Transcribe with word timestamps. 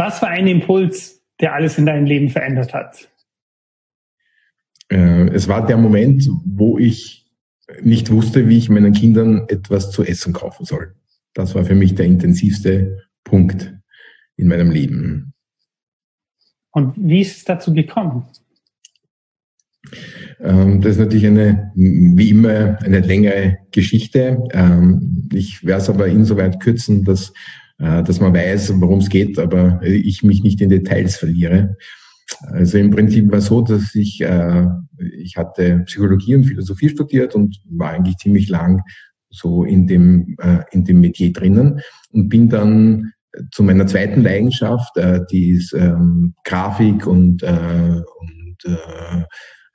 Was 0.00 0.22
war 0.22 0.30
ein 0.30 0.46
Impuls, 0.46 1.20
der 1.40 1.52
alles 1.52 1.76
in 1.76 1.84
deinem 1.84 2.06
Leben 2.06 2.30
verändert 2.30 2.72
hat? 2.72 3.10
Äh, 4.88 5.28
es 5.28 5.46
war 5.46 5.66
der 5.66 5.76
Moment, 5.76 6.26
wo 6.46 6.78
ich 6.78 7.30
nicht 7.82 8.10
wusste, 8.10 8.48
wie 8.48 8.56
ich 8.56 8.70
meinen 8.70 8.94
Kindern 8.94 9.44
etwas 9.48 9.90
zu 9.90 10.02
essen 10.02 10.32
kaufen 10.32 10.64
soll. 10.64 10.94
Das 11.34 11.54
war 11.54 11.66
für 11.66 11.74
mich 11.74 11.96
der 11.96 12.06
intensivste 12.06 13.08
Punkt 13.24 13.74
in 14.36 14.48
meinem 14.48 14.70
Leben. 14.70 15.34
Und 16.70 16.94
wie 16.96 17.20
ist 17.20 17.36
es 17.36 17.44
dazu 17.44 17.74
gekommen? 17.74 18.24
Ähm, 20.40 20.80
das 20.80 20.92
ist 20.92 21.00
natürlich 21.00 21.26
eine, 21.26 21.72
wie 21.74 22.30
immer, 22.30 22.78
eine 22.82 23.00
längere 23.00 23.58
Geschichte. 23.70 24.42
Ähm, 24.52 25.28
ich 25.34 25.62
werde 25.62 25.82
es 25.82 25.90
aber 25.90 26.06
insoweit 26.06 26.58
kürzen, 26.58 27.04
dass, 27.04 27.34
dass 27.80 28.20
man 28.20 28.34
weiß, 28.34 28.78
worum 28.78 28.98
es 28.98 29.08
geht, 29.08 29.38
aber 29.38 29.80
ich 29.82 30.22
mich 30.22 30.42
nicht 30.42 30.60
in 30.60 30.68
Details 30.68 31.16
verliere. 31.16 31.76
Also 32.42 32.78
im 32.78 32.90
Prinzip 32.90 33.30
war 33.30 33.38
es 33.38 33.46
so, 33.46 33.62
dass 33.62 33.94
ich, 33.94 34.20
äh, 34.20 34.66
ich 35.16 35.36
hatte 35.36 35.80
Psychologie 35.86 36.36
und 36.36 36.44
Philosophie 36.44 36.88
studiert 36.88 37.34
und 37.34 37.56
war 37.70 37.90
eigentlich 37.90 38.16
ziemlich 38.18 38.48
lang 38.48 38.82
so 39.30 39.64
in 39.64 39.86
dem, 39.86 40.36
äh, 40.40 40.60
in 40.72 40.84
dem 40.84 41.00
Metier 41.00 41.32
drinnen 41.32 41.80
und 42.12 42.28
bin 42.28 42.48
dann 42.48 43.12
zu 43.52 43.62
meiner 43.62 43.86
zweiten 43.86 44.22
Leidenschaft, 44.22 44.96
äh, 44.96 45.20
die 45.30 45.50
ist 45.50 45.72
ähm, 45.72 46.34
Grafik 46.44 47.06
und, 47.06 47.42
äh, 47.42 48.00
und 48.18 48.56
äh, 48.64 49.24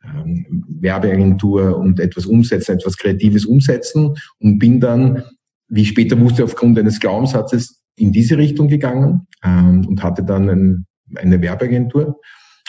ähm, 0.04 0.66
Werbeagentur 0.82 1.78
und 1.78 2.00
etwas 2.00 2.26
umsetzen, 2.26 2.74
etwas 2.74 2.98
Kreatives 2.98 3.46
umsetzen 3.46 4.14
und 4.40 4.60
bin 4.60 4.80
dann, 4.82 5.24
wie 5.70 5.84
ich 5.84 5.90
später 5.90 6.20
wusste, 6.20 6.44
aufgrund 6.44 6.78
eines 6.78 7.00
Glaubenssatzes 7.00 7.85
in 7.96 8.12
diese 8.12 8.38
Richtung 8.38 8.68
gegangen 8.68 9.28
ähm, 9.44 9.86
und 9.88 10.04
hatte 10.04 10.24
dann 10.24 10.50
ein, 10.50 10.86
eine 11.16 11.42
Werbeagentur 11.42 12.20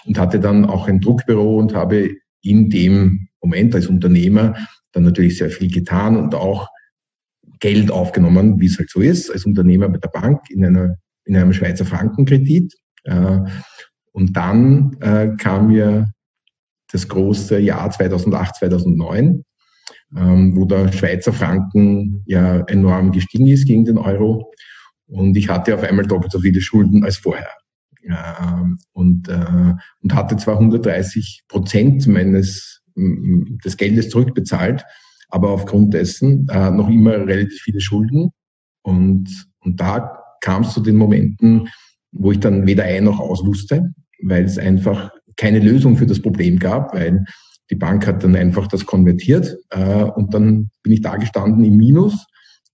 und 0.06 0.18
hatte 0.18 0.40
dann 0.40 0.64
auch 0.64 0.88
ein 0.88 1.00
Druckbüro 1.00 1.58
und 1.58 1.74
habe 1.74 2.10
in 2.42 2.70
dem 2.70 3.28
Moment 3.42 3.74
als 3.74 3.86
Unternehmer 3.86 4.54
dann 4.92 5.04
natürlich 5.04 5.38
sehr 5.38 5.50
viel 5.50 5.70
getan 5.70 6.16
und 6.16 6.34
auch 6.34 6.68
Geld 7.60 7.90
aufgenommen, 7.90 8.60
wie 8.60 8.66
es 8.66 8.78
halt 8.78 8.90
so 8.90 9.00
ist, 9.00 9.30
als 9.30 9.46
Unternehmer 9.46 9.88
bei 9.88 9.98
der 9.98 10.08
Bank 10.08 10.40
in, 10.50 10.64
einer, 10.64 10.96
in 11.24 11.36
einem 11.36 11.52
Schweizer 11.52 11.84
Frankenkredit. 11.84 12.74
Äh, 13.04 13.40
und 14.12 14.36
dann 14.36 14.96
äh, 15.00 15.28
kam 15.36 15.68
mir 15.68 16.10
das 16.90 17.08
große 17.08 17.58
Jahr 17.58 17.90
2008, 17.90 18.56
2009, 18.56 19.44
ähm, 20.16 20.56
wo 20.56 20.64
der 20.64 20.92
Schweizer 20.92 21.32
Franken 21.32 22.22
ja 22.26 22.60
enorm 22.68 23.12
gestiegen 23.12 23.46
ist 23.46 23.66
gegen 23.66 23.84
den 23.84 23.98
Euro. 23.98 24.52
Und 25.06 25.36
ich 25.36 25.48
hatte 25.48 25.74
auf 25.74 25.82
einmal 25.82 26.06
doppelt 26.06 26.32
so 26.32 26.40
viele 26.40 26.60
Schulden 26.60 27.04
als 27.04 27.16
vorher. 27.18 27.50
Ähm, 28.04 28.78
und, 28.92 29.28
äh, 29.28 29.74
und 30.00 30.14
hatte 30.14 30.36
zwar 30.36 30.54
130 30.54 31.44
Prozent 31.48 32.06
meines 32.06 32.82
des 32.96 33.76
Geldes 33.76 34.08
zurückbezahlt, 34.08 34.84
aber 35.28 35.50
aufgrund 35.50 35.92
dessen 35.94 36.46
äh, 36.48 36.70
noch 36.70 36.88
immer 36.88 37.12
relativ 37.26 37.60
viele 37.60 37.80
Schulden. 37.80 38.30
Und, 38.82 39.28
und 39.60 39.80
da 39.80 40.18
kam 40.40 40.62
es 40.62 40.72
zu 40.72 40.80
den 40.80 40.96
Momenten, 40.96 41.68
wo 42.12 42.32
ich 42.32 42.40
dann 42.40 42.66
weder 42.66 42.84
ein 42.84 43.04
noch 43.04 43.20
aus 43.20 43.44
wusste, 43.44 43.92
weil 44.22 44.44
es 44.44 44.58
einfach 44.58 45.10
keine 45.36 45.58
Lösung 45.58 45.96
für 45.96 46.06
das 46.06 46.20
Problem 46.20 46.58
gab, 46.58 46.94
weil 46.94 47.24
die 47.70 47.74
Bank 47.74 48.06
hat 48.06 48.22
dann 48.22 48.36
einfach 48.36 48.66
das 48.68 48.86
konvertiert 48.86 49.56
äh, 49.70 50.04
und 50.04 50.32
dann 50.32 50.70
bin 50.82 50.92
ich 50.92 51.02
da 51.02 51.16
gestanden 51.16 51.64
im 51.64 51.76
Minus. 51.76 52.26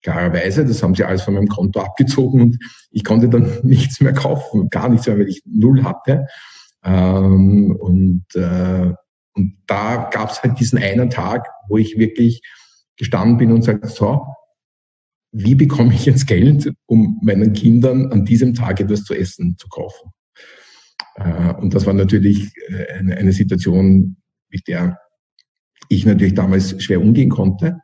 Klarerweise, 0.02 0.64
das 0.64 0.82
haben 0.82 0.94
sie 0.94 1.04
alles 1.04 1.22
von 1.22 1.34
meinem 1.34 1.48
Konto 1.48 1.80
abgezogen 1.80 2.40
und 2.40 2.58
ich 2.90 3.04
konnte 3.04 3.28
dann 3.28 3.50
nichts 3.62 4.00
mehr 4.00 4.12
kaufen, 4.12 4.68
gar 4.70 4.88
nichts 4.88 5.06
mehr, 5.06 5.18
weil 5.18 5.28
ich 5.28 5.42
null 5.46 5.84
hatte. 5.84 6.26
Ähm, 6.84 7.76
und, 7.78 8.24
äh, 8.34 8.92
und 9.34 9.56
da 9.66 10.10
gab 10.12 10.30
es 10.30 10.42
halt 10.42 10.58
diesen 10.58 10.78
einen 10.78 11.10
Tag, 11.10 11.48
wo 11.68 11.78
ich 11.78 11.98
wirklich 11.98 12.42
gestanden 12.96 13.38
bin 13.38 13.52
und 13.52 13.62
sagte, 13.62 13.88
so, 13.88 14.26
wie 15.32 15.54
bekomme 15.54 15.94
ich 15.94 16.04
jetzt 16.04 16.26
Geld, 16.26 16.70
um 16.86 17.18
meinen 17.22 17.52
Kindern 17.54 18.12
an 18.12 18.24
diesem 18.24 18.54
Tag 18.54 18.80
etwas 18.80 19.04
zu 19.04 19.14
essen 19.14 19.56
zu 19.58 19.68
kaufen? 19.68 20.10
Äh, 21.16 21.54
und 21.54 21.74
das 21.74 21.86
war 21.86 21.94
natürlich 21.94 22.52
äh, 22.68 22.92
eine, 22.92 23.32
Situation, 23.32 24.16
mit 24.50 24.68
der 24.68 24.98
ich 25.88 26.06
natürlich 26.06 26.34
damals 26.34 26.82
schwer 26.82 27.00
umgehen 27.00 27.30
konnte. 27.30 27.78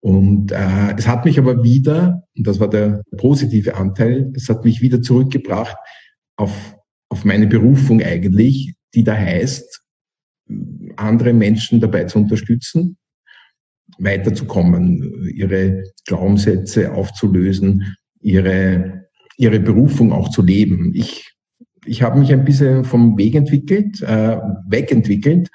Und 0.00 0.52
äh, 0.52 0.94
es 0.96 1.06
hat 1.06 1.24
mich 1.24 1.38
aber 1.38 1.62
wieder, 1.62 2.22
und 2.36 2.46
das 2.46 2.58
war 2.58 2.68
der 2.68 3.02
positive 3.18 3.76
Anteil, 3.76 4.32
es 4.34 4.48
hat 4.48 4.64
mich 4.64 4.80
wieder 4.80 5.02
zurückgebracht 5.02 5.76
auf, 6.36 6.76
auf 7.10 7.24
meine 7.24 7.46
Berufung 7.46 8.02
eigentlich, 8.02 8.74
die 8.94 9.04
da 9.04 9.14
heißt, 9.14 9.82
andere 10.96 11.32
Menschen 11.32 11.80
dabei 11.80 12.04
zu 12.04 12.18
unterstützen, 12.18 12.96
weiterzukommen, 13.98 15.30
ihre 15.34 15.84
Glaubenssätze 16.06 16.92
aufzulösen, 16.92 17.96
ihre, 18.20 19.04
ihre 19.36 19.60
Berufung 19.60 20.12
auch 20.12 20.30
zu 20.30 20.42
leben. 20.42 20.92
Ich 20.94 21.30
ich 21.86 22.02
habe 22.02 22.18
mich 22.18 22.32
ein 22.32 22.44
bisschen 22.44 22.84
vom 22.84 23.16
Weg 23.16 23.34
entwickelt, 23.34 24.02
äh, 24.02 24.38
wegentwickelt. 24.66 25.48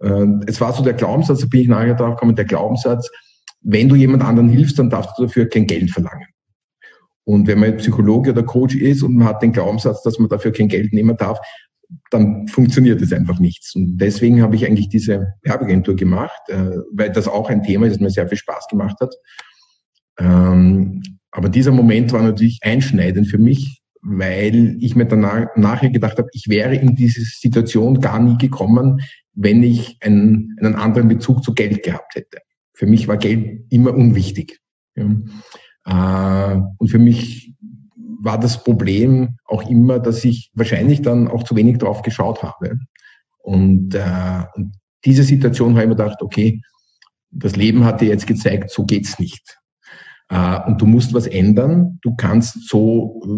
Äh, 0.00 0.26
es 0.46 0.60
war 0.60 0.72
so 0.72 0.82
der 0.82 0.94
Glaubenssatz, 0.94 1.40
da 1.40 1.46
bin 1.46 1.60
ich 1.60 1.68
nachher 1.68 1.94
drauf 1.94 2.14
gekommen, 2.14 2.36
der 2.36 2.44
Glaubenssatz, 2.44 3.10
wenn 3.64 3.88
du 3.88 3.96
jemand 3.96 4.22
anderen 4.22 4.48
hilfst, 4.48 4.78
dann 4.78 4.90
darfst 4.90 5.18
du 5.18 5.22
dafür 5.24 5.48
kein 5.48 5.66
Geld 5.66 5.90
verlangen. 5.90 6.26
Und 7.24 7.46
wenn 7.46 7.58
man 7.58 7.78
Psychologe 7.78 8.30
oder 8.30 8.42
Coach 8.42 8.76
ist 8.76 9.02
und 9.02 9.16
man 9.16 9.26
hat 9.26 9.42
den 9.42 9.52
Glaubenssatz, 9.52 10.02
dass 10.02 10.18
man 10.18 10.28
dafür 10.28 10.52
kein 10.52 10.68
Geld 10.68 10.92
nehmen 10.92 11.16
darf, 11.16 11.38
dann 12.10 12.46
funktioniert 12.48 13.00
es 13.00 13.12
einfach 13.12 13.40
nichts. 13.40 13.74
Und 13.74 13.96
deswegen 13.96 14.42
habe 14.42 14.56
ich 14.56 14.66
eigentlich 14.66 14.88
diese 14.88 15.34
Werbeagentur 15.42 15.96
gemacht, 15.96 16.40
äh, 16.48 16.78
weil 16.92 17.10
das 17.10 17.28
auch 17.28 17.48
ein 17.48 17.62
Thema 17.62 17.86
ist, 17.86 17.94
das 17.94 18.00
mir 18.00 18.10
sehr 18.10 18.28
viel 18.28 18.38
Spaß 18.38 18.68
gemacht 18.68 18.96
hat. 19.00 19.14
Ähm, 20.18 21.02
aber 21.30 21.48
dieser 21.48 21.72
Moment 21.72 22.12
war 22.12 22.22
natürlich 22.22 22.60
einschneidend 22.62 23.28
für 23.28 23.38
mich, 23.38 23.82
weil 24.02 24.76
ich 24.80 24.94
mir 24.94 25.06
danach 25.06 25.46
nachher 25.56 25.90
gedacht 25.90 26.18
habe, 26.18 26.28
ich 26.32 26.48
wäre 26.48 26.74
in 26.74 26.94
diese 26.94 27.22
Situation 27.22 28.00
gar 28.00 28.20
nie 28.20 28.36
gekommen, 28.36 29.00
wenn 29.32 29.62
ich 29.62 29.96
einen, 30.00 30.56
einen 30.60 30.74
anderen 30.74 31.08
Bezug 31.08 31.42
zu 31.42 31.54
Geld 31.54 31.82
gehabt 31.82 32.14
hätte. 32.14 32.38
Für 32.74 32.86
mich 32.86 33.08
war 33.08 33.16
Geld 33.16 33.64
immer 33.70 33.94
unwichtig. 33.94 34.60
Ja. 34.96 35.06
Äh, 35.86 36.60
und 36.78 36.88
für 36.88 36.98
mich 36.98 37.54
war 37.96 38.38
das 38.38 38.62
Problem 38.62 39.36
auch 39.46 39.68
immer, 39.68 39.98
dass 39.98 40.24
ich 40.24 40.50
wahrscheinlich 40.54 41.02
dann 41.02 41.28
auch 41.28 41.42
zu 41.42 41.56
wenig 41.56 41.78
drauf 41.78 42.02
geschaut 42.02 42.42
habe. 42.42 42.78
Und, 43.38 43.94
äh, 43.94 44.44
und 44.54 44.74
diese 45.04 45.22
Situation 45.22 45.74
habe 45.74 45.82
ich 45.82 45.88
mir 45.88 45.96
gedacht, 45.96 46.22
okay, 46.22 46.62
das 47.30 47.56
Leben 47.56 47.84
hat 47.84 48.00
dir 48.00 48.08
jetzt 48.08 48.26
gezeigt, 48.26 48.70
so 48.70 48.84
geht's 48.84 49.18
nicht. 49.18 49.58
Äh, 50.30 50.60
und 50.66 50.80
du 50.80 50.86
musst 50.86 51.12
was 51.12 51.26
ändern. 51.26 51.98
Du 52.02 52.14
kannst 52.16 52.68
so 52.68 53.20
äh, 53.24 53.28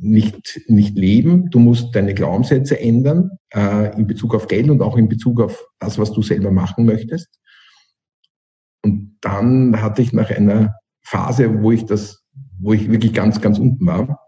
nicht, 0.00 0.60
nicht 0.68 0.96
leben. 0.96 1.50
Du 1.50 1.58
musst 1.58 1.94
deine 1.94 2.14
Glaubenssätze 2.14 2.78
ändern 2.78 3.30
äh, 3.52 3.96
in 3.98 4.06
Bezug 4.06 4.34
auf 4.34 4.46
Geld 4.46 4.70
und 4.70 4.80
auch 4.82 4.96
in 4.96 5.08
Bezug 5.08 5.40
auf 5.40 5.64
das, 5.80 5.98
was 5.98 6.12
du 6.12 6.22
selber 6.22 6.50
machen 6.50 6.84
möchtest. 6.84 7.28
Und 8.84 9.16
dann 9.20 9.80
hatte 9.80 10.02
ich 10.02 10.12
nach 10.12 10.30
einer 10.30 10.74
Phase, 11.02 11.62
wo 11.62 11.72
ich 11.72 11.84
das, 11.86 12.22
wo 12.58 12.72
ich 12.72 12.90
wirklich 12.90 13.12
ganz, 13.12 13.40
ganz 13.40 13.58
unten 13.58 13.86
war. 13.86 14.20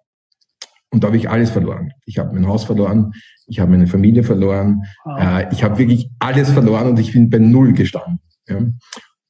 Und 0.90 1.02
da 1.02 1.08
habe 1.08 1.16
ich 1.16 1.30
alles 1.30 1.50
verloren. 1.50 1.92
Ich 2.04 2.18
habe 2.18 2.34
mein 2.34 2.46
Haus 2.46 2.64
verloren, 2.64 3.12
ich 3.46 3.60
habe 3.60 3.70
meine 3.70 3.86
Familie 3.86 4.24
verloren, 4.24 4.82
wow. 5.04 5.44
ich 5.50 5.64
habe 5.64 5.78
wirklich 5.78 6.10
alles 6.18 6.50
verloren 6.50 6.88
und 6.88 6.98
ich 6.98 7.12
bin 7.12 7.30
bei 7.30 7.38
Null 7.38 7.72
gestanden. 7.72 8.20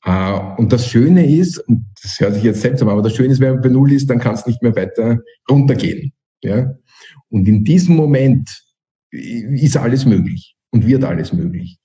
Äh, 0.05 0.39
und 0.57 0.73
das 0.73 0.89
Schöne 0.89 1.25
ist, 1.25 1.59
und 1.59 1.87
das 2.03 2.19
hört 2.19 2.35
sich 2.35 2.43
jetzt 2.43 2.63
seltsam 2.63 2.89
an, 2.89 2.95
aber 2.95 3.03
das 3.03 3.15
Schöne 3.15 3.33
ist, 3.33 3.41
wenn 3.41 3.55
man 3.55 3.63
bei 3.63 3.69
Null 3.69 3.93
ist, 3.93 4.11
dann 4.11 4.19
kann 4.19 4.35
es 4.35 4.47
nicht 4.47 4.61
mehr 4.63 4.75
weiter 4.75 5.21
runtergehen. 5.49 6.13
Ja? 6.43 6.75
Und 7.29 7.47
in 7.47 7.65
diesem 7.65 7.95
Moment 7.95 8.51
ist 9.11 9.77
alles 9.77 10.05
möglich 10.05 10.57
und 10.71 10.87
wird 10.87 11.05
alles 11.05 11.33
möglich. 11.33 11.79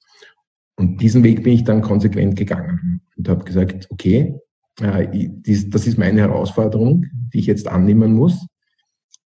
Und 0.76 1.02
diesen 1.02 1.24
Weg 1.24 1.44
bin 1.44 1.54
ich 1.54 1.64
dann 1.64 1.82
konsequent 1.82 2.36
gegangen 2.36 3.02
und 3.18 3.28
habe 3.30 3.44
gesagt, 3.44 3.88
okay, 3.90 4.40
das 4.78 5.88
ist 5.88 5.98
meine 5.98 6.22
Herausforderung, 6.22 7.06
die 7.34 7.40
ich 7.40 7.48
jetzt 7.48 7.68
annehmen 7.68 8.14
muss. 8.14 8.46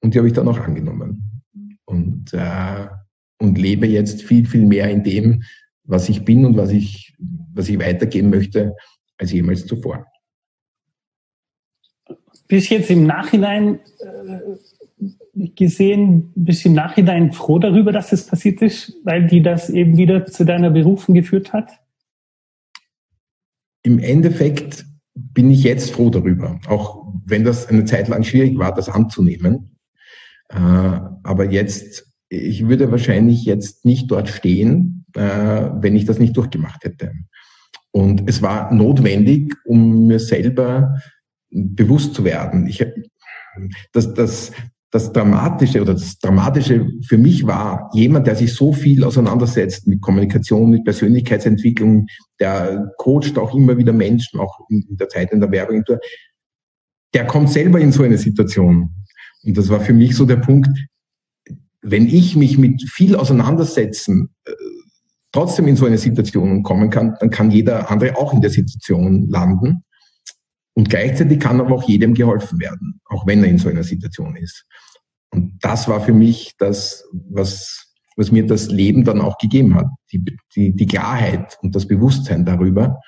Und 0.02 0.14
die 0.14 0.18
habe 0.18 0.28
ich 0.28 0.34
dann 0.34 0.48
auch 0.48 0.60
angenommen. 0.60 1.42
Und, 1.86 2.34
äh, 2.34 2.88
und 3.40 3.58
lebe 3.58 3.88
jetzt 3.88 4.24
viel, 4.24 4.46
viel 4.46 4.66
mehr 4.66 4.90
in 4.90 5.04
dem, 5.04 5.44
was 5.84 6.08
ich 6.08 6.24
bin 6.24 6.46
und 6.46 6.56
was 6.56 6.72
ich, 6.72 7.16
was 7.54 7.68
ich 7.68 7.78
weitergeben 7.80 8.30
möchte, 8.30 8.74
als 9.18 9.32
jemals 9.34 9.66
zuvor. 9.66 10.06
Bis 12.48 12.70
jetzt 12.70 12.90
im 12.90 13.06
Nachhinein 13.06 13.80
äh, 14.00 15.50
gesehen, 15.56 16.32
bist 16.36 16.64
du 16.64 16.70
im 16.70 16.76
Nachhinein 16.76 17.34
froh 17.34 17.60
darüber, 17.60 17.92
dass 17.92 18.12
das 18.12 18.28
passiert 18.28 18.62
ist, 18.62 18.94
weil 19.04 19.28
die 19.28 19.42
das 19.42 19.70
eben 19.70 19.98
wieder 19.98 20.26
zu 20.26 20.46
deiner 20.46 20.70
Berufung 20.70 21.16
geführt 21.16 21.52
hat? 21.52 21.83
Im 23.84 24.00
Endeffekt 24.00 24.86
bin 25.16 25.52
ich 25.52 25.64
jetzt 25.64 25.92
froh 25.92 26.10
darüber, 26.10 26.60
auch 26.68 27.04
wenn 27.26 27.44
das 27.44 27.68
eine 27.68 27.86
Zeit 27.86 28.08
lang 28.08 28.24
schwierig 28.24 28.58
war, 28.58 28.74
das 28.74 28.90
anzunehmen. 28.90 29.78
Äh, 30.50 30.58
aber 30.58 31.50
jetzt, 31.52 32.08
ich 32.30 32.68
würde 32.68 32.92
wahrscheinlich 32.92 33.46
jetzt 33.46 33.86
nicht 33.86 34.10
dort 34.10 34.30
stehen, 34.30 35.06
äh, 35.16 35.22
wenn 35.22 35.96
ich 35.96 36.06
das 36.06 36.20
nicht 36.20 36.36
durchgemacht 36.36 36.84
hätte. 36.84 37.12
Und 37.92 38.28
es 38.28 38.42
war 38.42 38.74
notwendig, 38.74 39.54
um 39.66 40.08
mir 40.08 40.20
selber 40.20 41.00
bewusst 41.52 42.16
zu 42.16 42.24
werden. 42.24 42.68
Ich, 42.68 42.84
das, 43.92 44.14
das, 44.14 44.52
das 44.94 45.12
Dramatische 45.12 45.82
oder 45.82 45.94
das 45.94 46.20
Dramatische 46.20 46.88
für 47.08 47.18
mich 47.18 47.48
war, 47.48 47.90
jemand, 47.94 48.28
der 48.28 48.36
sich 48.36 48.54
so 48.54 48.74
viel 48.74 49.04
auseinandersetzt 49.04 49.88
mit 49.88 50.02
Kommunikation, 50.02 50.70
mit 50.70 50.84
Persönlichkeitsentwicklung, 50.84 52.06
der 52.40 52.92
coacht 53.00 53.40
auch 53.40 53.56
immer 53.56 53.76
wieder 53.76 53.92
Menschen, 53.92 54.40
auch 54.40 54.60
in 54.70 54.86
der 54.92 55.10
Zeit 55.10 55.32
in 55.32 55.40
der 55.40 55.50
Werbung, 55.50 55.84
der 57.16 57.26
kommt 57.26 57.50
selber 57.50 57.80
in 57.80 57.92
so 57.92 58.04
eine 58.04 58.20
Situation. 58.20 58.92
Und 59.44 59.58
das 59.58 59.70
war 59.70 59.82
für 59.82 59.94
mich 59.94 60.16
so 60.16 60.26
der 60.26 60.36
Punkt, 60.36 60.70
wenn 61.82 62.06
ich 62.06 62.36
mich 62.36 62.60
mit 62.60 62.88
viel 62.88 63.16
auseinandersetzen 63.16 64.30
äh, 64.46 64.52
trotzdem 65.32 65.68
in 65.68 65.76
so 65.76 65.88
eine 65.88 65.98
Situation 65.98 66.62
kommen 66.62 66.92
kann, 66.92 67.16
dann 67.20 67.32
kann 67.32 67.50
jeder 67.50 67.90
andere 67.90 68.16
auch 68.16 68.32
in 68.32 68.42
der 68.42 68.52
Situation 68.52 69.28
landen. 69.28 69.84
Und 70.76 70.90
gleichzeitig 70.90 71.40
kann 71.40 71.60
aber 71.60 71.76
auch 71.76 71.88
jedem 71.88 72.14
geholfen 72.14 72.60
werden, 72.60 73.00
auch 73.06 73.28
wenn 73.28 73.44
er 73.44 73.50
in 73.50 73.60
so 73.60 73.70
einer 73.70 73.84
Situation 73.84 74.36
ist. 74.36 74.66
Und 75.30 75.58
das 75.62 75.88
war 75.88 76.02
für 76.02 76.14
mich 76.14 76.54
das, 76.58 77.06
was, 77.12 77.94
was 78.16 78.32
mir 78.32 78.46
das 78.46 78.70
Leben 78.70 79.04
dann 79.04 79.22
auch 79.22 79.38
gegeben 79.38 79.76
hat. 79.76 79.88
Die, 80.12 80.24
die, 80.56 80.76
die 80.76 80.86
Klarheit 80.86 81.58
und 81.62 81.76
das 81.76 81.88
Bewusstsein 81.88 82.46
darüber. 82.46 83.00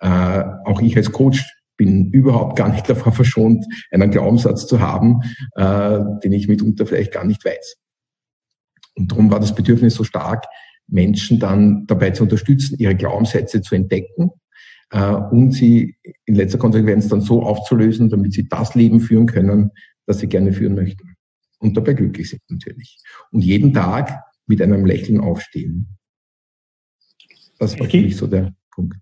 Äh, 0.00 0.44
auch 0.64 0.80
ich 0.80 0.96
als 0.96 1.12
Coach 1.12 1.44
bin 1.76 2.10
überhaupt 2.10 2.56
gar 2.56 2.68
nicht 2.68 2.88
davor 2.88 3.12
verschont, 3.12 3.64
einen 3.90 4.10
Glaubenssatz 4.10 4.66
zu 4.66 4.80
haben, 4.80 5.20
äh, 5.56 6.00
den 6.22 6.32
ich 6.32 6.48
mitunter 6.48 6.86
vielleicht 6.86 7.12
gar 7.12 7.24
nicht 7.24 7.44
weiß. 7.44 7.76
Und 8.96 9.10
darum 9.10 9.30
war 9.30 9.40
das 9.40 9.54
Bedürfnis 9.54 9.94
so 9.94 10.04
stark, 10.04 10.46
Menschen 10.86 11.38
dann 11.38 11.86
dabei 11.86 12.10
zu 12.10 12.24
unterstützen, 12.24 12.76
ihre 12.78 12.96
Glaubenssätze 12.96 13.62
zu 13.62 13.74
entdecken 13.74 14.30
äh, 14.90 15.14
und 15.14 15.52
sie 15.52 15.96
in 16.26 16.34
letzter 16.34 16.58
Konsequenz 16.58 17.08
dann 17.08 17.20
so 17.20 17.42
aufzulösen, 17.42 18.10
damit 18.10 18.32
sie 18.32 18.48
das 18.48 18.74
Leben 18.74 19.00
führen 19.00 19.26
können, 19.26 19.70
das 20.06 20.18
sie 20.18 20.28
gerne 20.28 20.52
führen 20.52 20.74
möchten. 20.74 21.16
Und 21.58 21.76
dabei 21.76 21.92
glücklich 21.92 22.30
sind 22.30 22.42
natürlich. 22.48 22.98
Und 23.30 23.42
jeden 23.42 23.72
Tag 23.72 24.22
mit 24.46 24.60
einem 24.62 24.84
Lächeln 24.84 25.20
aufstehen. 25.20 25.98
Das 27.58 27.78
war 27.78 27.88
für 27.88 28.00
mich 28.00 28.16
so 28.16 28.26
der 28.26 28.54
Punkt. 28.72 28.96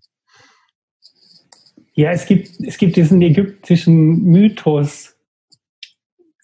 Ja, 1.93 2.11
es 2.11 2.25
gibt, 2.25 2.59
es 2.61 2.77
gibt 2.77 2.95
diesen 2.95 3.21
ägyptischen 3.21 4.23
Mythos, 4.23 5.15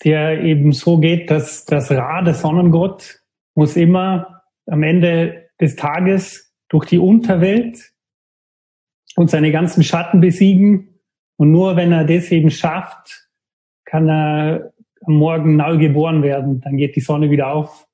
der 0.04 0.42
eben 0.42 0.72
so 0.72 0.98
geht, 0.98 1.30
dass 1.30 1.66
das 1.66 1.92
Ra, 1.92 2.22
der 2.22 2.34
Sonnengott, 2.34 3.22
muss 3.54 3.76
immer 3.76 4.44
am 4.66 4.84
Ende 4.84 5.50
des 5.60 5.76
Tages 5.76 6.54
durch 6.68 6.86
die 6.86 6.98
Unterwelt 6.98 7.94
und 9.16 9.30
seine 9.30 9.52
ganzen 9.52 9.84
Schatten 9.84 10.22
besiegen. 10.22 11.00
Und 11.38 11.52
nur 11.52 11.76
wenn 11.76 11.92
er 11.92 12.06
das 12.06 12.32
eben 12.32 12.50
schafft, 12.50 13.30
kann 13.86 14.10
er 14.10 14.74
am 15.06 15.16
Morgen 15.16 15.56
neu 15.56 15.78
geboren 15.78 16.24
werden. 16.24 16.62
Dann 16.62 16.78
geht 16.78 16.96
die 16.96 17.02
Sonne 17.02 17.30
wieder 17.30 17.54
auf. 17.54 17.88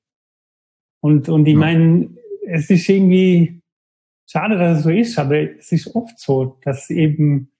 Und, 1.00 1.28
und 1.28 1.46
ich 1.46 1.54
ja. 1.54 1.60
meine, 1.60 2.10
es 2.46 2.70
ist 2.70 2.88
irgendwie 2.88 3.60
schade, 4.26 4.56
dass 4.58 4.78
es 4.78 4.84
so 4.84 4.90
ist, 4.90 5.18
aber 5.18 5.56
es 5.58 5.72
ist 5.72 5.94
oft 5.94 6.18
so, 6.18 6.58
dass 6.62 6.90
eben 6.90 7.50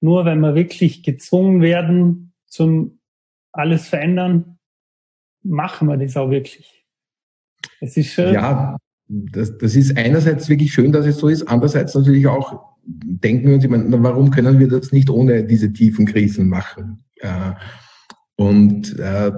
nur 0.00 0.24
wenn 0.24 0.40
wir 0.40 0.54
wirklich 0.54 1.02
gezwungen 1.02 1.60
werden 1.60 2.32
zum 2.46 2.98
alles 3.52 3.88
verändern, 3.88 4.58
machen 5.42 5.88
wir 5.88 5.96
das 5.96 6.16
auch 6.16 6.30
wirklich. 6.30 6.84
Es 7.80 7.96
ist 7.96 8.12
schön. 8.12 8.34
Ja, 8.34 8.76
das, 9.08 9.56
das 9.58 9.76
ist 9.76 9.96
einerseits 9.96 10.48
wirklich 10.48 10.72
schön, 10.72 10.92
dass 10.92 11.06
es 11.06 11.18
so 11.18 11.28
ist, 11.28 11.42
andererseits 11.44 11.94
natürlich 11.94 12.26
auch 12.26 12.73
denken 12.86 13.48
wir 13.48 13.54
uns, 13.54 13.64
ich 13.64 13.70
meine, 13.70 14.02
warum 14.02 14.30
können 14.30 14.58
wir 14.58 14.68
das 14.68 14.92
nicht 14.92 15.10
ohne 15.10 15.44
diese 15.44 15.72
tiefen 15.72 16.06
Krisen 16.06 16.48
machen? 16.48 17.04
Äh, 17.16 17.52
und 18.36 18.98
äh, 18.98 19.32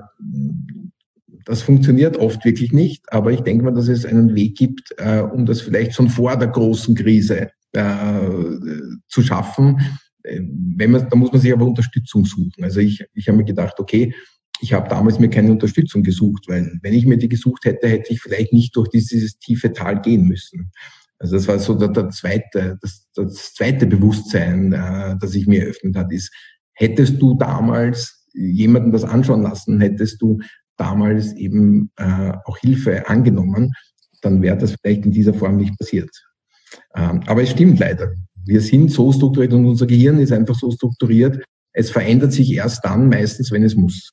das 1.44 1.62
funktioniert 1.62 2.16
oft 2.16 2.44
wirklich 2.44 2.72
nicht, 2.72 3.04
aber 3.12 3.30
ich 3.30 3.40
denke 3.40 3.64
mal, 3.64 3.74
dass 3.74 3.88
es 3.88 4.04
einen 4.04 4.34
Weg 4.34 4.56
gibt, 4.56 4.94
äh, 4.98 5.20
um 5.20 5.46
das 5.46 5.60
vielleicht 5.60 5.94
schon 5.94 6.08
vor 6.08 6.36
der 6.36 6.48
großen 6.48 6.94
Krise 6.94 7.50
zu 9.06 9.20
schaffen. 9.20 9.78
Wenn 10.22 10.92
man, 10.92 11.10
da 11.10 11.16
muss 11.16 11.30
man 11.30 11.42
sich 11.42 11.52
aber 11.52 11.66
Unterstützung 11.66 12.24
suchen. 12.24 12.64
Also 12.64 12.80
ich, 12.80 13.04
ich 13.12 13.28
habe 13.28 13.36
mir 13.36 13.44
gedacht, 13.44 13.78
okay, 13.78 14.14
ich 14.60 14.72
habe 14.72 14.88
damals 14.88 15.18
mir 15.18 15.28
keine 15.28 15.52
Unterstützung 15.52 16.02
gesucht, 16.02 16.44
weil 16.48 16.78
wenn 16.80 16.94
ich 16.94 17.04
mir 17.04 17.18
die 17.18 17.28
gesucht 17.28 17.66
hätte, 17.66 17.88
hätte 17.88 18.14
ich 18.14 18.22
vielleicht 18.22 18.54
nicht 18.54 18.74
durch 18.76 18.88
dieses 18.88 19.38
tiefe 19.38 19.74
Tal 19.74 20.00
gehen 20.00 20.26
müssen. 20.26 20.70
Also 21.18 21.36
das 21.36 21.48
war 21.48 21.58
so 21.58 21.74
der, 21.74 21.88
der 21.88 22.10
zweite, 22.10 22.78
das, 22.80 23.06
das 23.14 23.54
zweite 23.54 23.86
Bewusstsein, 23.86 24.72
äh, 24.72 25.16
das 25.18 25.30
sich 25.32 25.46
mir 25.46 25.62
eröffnet 25.62 25.96
hat, 25.96 26.12
ist, 26.12 26.30
hättest 26.74 27.20
du 27.20 27.34
damals 27.34 28.26
jemanden 28.34 28.92
das 28.92 29.04
anschauen 29.04 29.42
lassen, 29.42 29.80
hättest 29.80 30.20
du 30.20 30.38
damals 30.76 31.32
eben 31.34 31.90
äh, 31.96 32.32
auch 32.44 32.58
Hilfe 32.58 33.08
angenommen, 33.08 33.72
dann 34.20 34.42
wäre 34.42 34.58
das 34.58 34.74
vielleicht 34.82 35.06
in 35.06 35.12
dieser 35.12 35.32
Form 35.32 35.56
nicht 35.56 35.78
passiert. 35.78 36.10
Ähm, 36.94 37.22
aber 37.26 37.42
es 37.42 37.50
stimmt 37.50 37.78
leider. 37.78 38.12
Wir 38.44 38.60
sind 38.60 38.90
so 38.90 39.10
strukturiert 39.12 39.52
und 39.54 39.64
unser 39.66 39.86
Gehirn 39.86 40.18
ist 40.18 40.32
einfach 40.32 40.54
so 40.54 40.70
strukturiert. 40.70 41.42
Es 41.72 41.90
verändert 41.90 42.32
sich 42.32 42.52
erst 42.52 42.84
dann 42.84 43.08
meistens, 43.08 43.50
wenn 43.50 43.64
es 43.64 43.74
muss. 43.74 44.10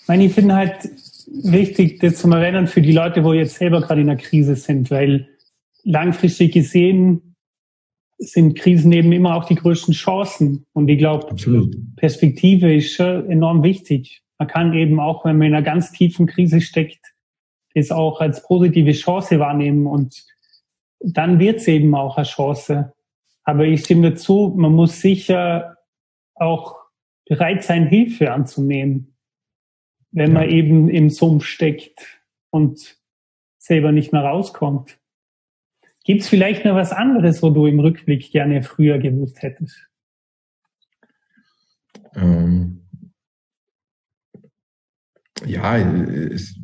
Ich 0.00 0.08
meine, 0.08 0.24
ich 0.24 0.32
finde 0.32 0.54
halt, 0.54 0.88
wichtig, 1.26 2.00
das 2.00 2.16
zu 2.16 2.30
erinnern 2.30 2.66
für 2.66 2.82
die 2.82 2.92
Leute, 2.92 3.24
wo 3.24 3.32
jetzt 3.32 3.56
selber 3.56 3.80
gerade 3.80 4.00
in 4.00 4.08
einer 4.08 4.20
Krise 4.20 4.56
sind, 4.56 4.90
weil 4.90 5.28
langfristig 5.82 6.52
gesehen 6.52 7.36
sind 8.18 8.58
Krisen 8.58 8.92
eben 8.92 9.12
immer 9.12 9.34
auch 9.34 9.44
die 9.44 9.56
größten 9.56 9.92
Chancen. 9.92 10.66
Und 10.72 10.88
ich 10.88 10.98
glaube, 10.98 11.34
Perspektive 11.96 12.74
ist 12.74 12.94
schon 12.94 13.28
enorm 13.30 13.62
wichtig. 13.62 14.22
Man 14.38 14.48
kann 14.48 14.72
eben 14.72 15.00
auch, 15.00 15.24
wenn 15.24 15.38
man 15.38 15.48
in 15.48 15.54
einer 15.54 15.64
ganz 15.64 15.92
tiefen 15.92 16.26
Krise 16.26 16.60
steckt, 16.60 17.14
das 17.74 17.90
auch 17.90 18.20
als 18.20 18.42
positive 18.42 18.92
Chance 18.92 19.38
wahrnehmen 19.38 19.86
und 19.86 20.24
dann 21.00 21.38
wird 21.38 21.58
es 21.58 21.68
eben 21.68 21.94
auch 21.94 22.16
eine 22.16 22.26
Chance. 22.26 22.94
Aber 23.44 23.64
ich 23.64 23.84
stimme 23.84 24.10
dazu, 24.10 24.54
man 24.56 24.72
muss 24.72 25.00
sicher 25.00 25.76
auch 26.34 26.76
bereit 27.26 27.64
sein, 27.64 27.86
Hilfe 27.86 28.32
anzunehmen 28.32 29.15
wenn 30.16 30.32
man 30.32 30.48
eben 30.48 30.88
im 30.88 31.10
Sumpf 31.10 31.44
steckt 31.44 32.22
und 32.48 32.96
selber 33.58 33.92
nicht 33.92 34.12
mehr 34.12 34.22
rauskommt. 34.22 34.98
Gibt 36.04 36.22
es 36.22 36.28
vielleicht 36.28 36.64
noch 36.64 36.74
was 36.74 36.90
anderes, 36.92 37.42
wo 37.42 37.50
du 37.50 37.66
im 37.66 37.80
Rückblick 37.80 38.32
gerne 38.32 38.62
früher 38.62 38.98
gewusst 38.98 39.42
hättest? 39.42 39.86
Ähm, 42.14 42.88
ja, 45.44 45.76
es, 45.76 46.58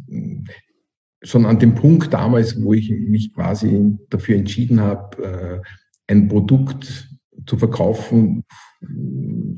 schon 1.22 1.44
an 1.44 1.58
dem 1.58 1.74
Punkt 1.74 2.14
damals, 2.14 2.62
wo 2.62 2.72
ich 2.72 2.90
mich 2.90 3.34
quasi 3.34 3.98
dafür 4.08 4.36
entschieden 4.36 4.80
habe, 4.80 5.62
äh, 6.08 6.10
ein 6.10 6.26
Produkt 6.28 7.10
zu 7.44 7.58
verkaufen, 7.58 8.44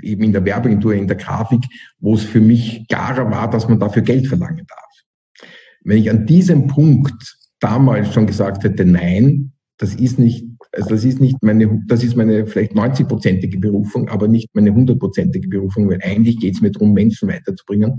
eben 0.02 0.24
in 0.24 0.32
der 0.32 0.44
Werbeagentur, 0.44 0.94
in 0.94 1.06
der 1.06 1.16
Grafik, 1.16 1.64
wo 1.98 2.14
es 2.14 2.22
für 2.22 2.40
mich 2.40 2.86
klarer 2.88 3.30
war, 3.30 3.50
dass 3.50 3.68
man 3.68 3.78
dafür 3.78 4.02
Geld 4.02 4.26
verlangen 4.26 4.66
darf. 4.66 5.50
Wenn 5.82 5.98
ich 5.98 6.10
an 6.10 6.26
diesem 6.26 6.66
Punkt 6.66 7.36
damals 7.60 8.12
schon 8.12 8.26
gesagt 8.26 8.64
hätte, 8.64 8.84
nein, 8.84 9.52
das 9.78 9.94
ist 9.94 10.18
nicht, 10.18 10.46
also 10.72 10.90
das 10.90 11.04
ist 11.04 11.20
nicht 11.20 11.42
meine, 11.42 11.82
das 11.86 12.04
ist 12.04 12.16
meine 12.16 12.46
vielleicht 12.46 12.72
90-prozentige 12.72 13.58
Berufung, 13.58 14.08
aber 14.08 14.28
nicht 14.28 14.48
meine 14.54 14.70
100-prozentige 14.70 15.48
Berufung, 15.48 15.88
weil 15.88 16.00
eigentlich 16.02 16.38
geht 16.38 16.54
es 16.54 16.60
mir 16.60 16.70
darum, 16.70 16.92
Menschen 16.92 17.28
weiterzubringen. 17.28 17.98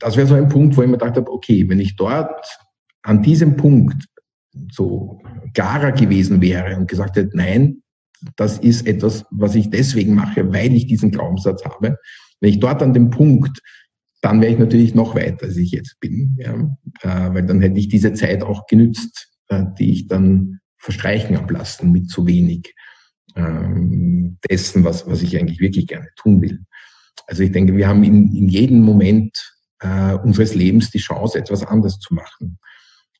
Das 0.00 0.16
wäre 0.16 0.26
so 0.26 0.34
ein 0.34 0.48
Punkt, 0.48 0.76
wo 0.76 0.82
ich 0.82 0.88
mir 0.88 0.98
gedacht 0.98 1.16
habe, 1.16 1.30
okay, 1.30 1.68
wenn 1.68 1.80
ich 1.80 1.96
dort 1.96 2.44
an 3.02 3.22
diesem 3.22 3.56
Punkt 3.56 4.04
so 4.70 5.20
klarer 5.54 5.92
gewesen 5.92 6.42
wäre 6.42 6.76
und 6.76 6.88
gesagt 6.88 7.16
hätte, 7.16 7.36
nein, 7.36 7.81
das 8.36 8.58
ist 8.58 8.86
etwas, 8.86 9.24
was 9.30 9.54
ich 9.54 9.70
deswegen 9.70 10.14
mache, 10.14 10.52
weil 10.52 10.74
ich 10.74 10.86
diesen 10.86 11.10
Glaubenssatz 11.10 11.64
habe. 11.64 11.98
Wenn 12.40 12.50
ich 12.50 12.60
dort 12.60 12.82
an 12.82 12.94
dem 12.94 13.10
Punkt, 13.10 13.60
dann 14.20 14.40
wäre 14.40 14.52
ich 14.52 14.58
natürlich 14.58 14.94
noch 14.94 15.14
weiter, 15.14 15.46
als 15.46 15.56
ich 15.56 15.72
jetzt 15.72 15.98
bin, 16.00 16.36
ja, 16.38 16.54
äh, 17.02 17.34
weil 17.34 17.44
dann 17.44 17.60
hätte 17.60 17.78
ich 17.78 17.88
diese 17.88 18.12
Zeit 18.12 18.42
auch 18.42 18.66
genützt, 18.66 19.28
äh, 19.48 19.64
die 19.78 19.92
ich 19.92 20.06
dann 20.06 20.60
verstreichen 20.78 21.36
ablassen 21.36 21.92
mit 21.92 22.08
zu 22.08 22.26
wenig 22.26 22.74
ähm, 23.34 24.38
dessen, 24.48 24.84
was, 24.84 25.06
was 25.06 25.22
ich 25.22 25.38
eigentlich 25.38 25.60
wirklich 25.60 25.86
gerne 25.86 26.08
tun 26.16 26.40
will. 26.42 26.60
Also 27.26 27.42
ich 27.42 27.52
denke, 27.52 27.76
wir 27.76 27.88
haben 27.88 28.04
in, 28.04 28.34
in 28.34 28.48
jedem 28.48 28.80
Moment 28.80 29.36
äh, 29.80 30.14
unseres 30.14 30.54
Lebens 30.54 30.90
die 30.90 30.98
Chance, 30.98 31.38
etwas 31.38 31.64
anders 31.64 31.98
zu 31.98 32.14
machen. 32.14 32.58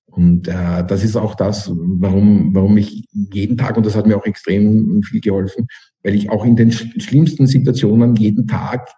Und 0.06 0.46
äh, 0.46 0.84
das 0.86 1.04
ist 1.04 1.16
auch 1.16 1.34
das, 1.34 1.70
warum, 1.72 2.54
warum 2.54 2.76
ich 2.76 3.08
jeden 3.12 3.56
Tag, 3.56 3.76
und 3.76 3.86
das 3.86 3.96
hat 3.96 4.06
mir 4.06 4.16
auch 4.16 4.26
extrem 4.26 5.02
viel 5.02 5.20
geholfen, 5.20 5.66
weil 6.02 6.14
ich 6.14 6.28
auch 6.28 6.44
in 6.44 6.56
den 6.56 6.70
schlimmsten 6.70 7.46
Situationen 7.46 8.14
jeden 8.16 8.46
Tag 8.46 8.90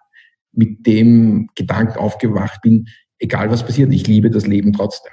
mit 0.51 0.85
dem 0.85 1.49
Gedanken 1.55 1.99
aufgewacht 1.99 2.61
bin, 2.61 2.87
egal 3.19 3.49
was 3.49 3.65
passiert, 3.65 3.93
ich 3.93 4.07
liebe 4.07 4.29
das 4.29 4.45
Leben 4.45 4.73
trotzdem. 4.73 5.11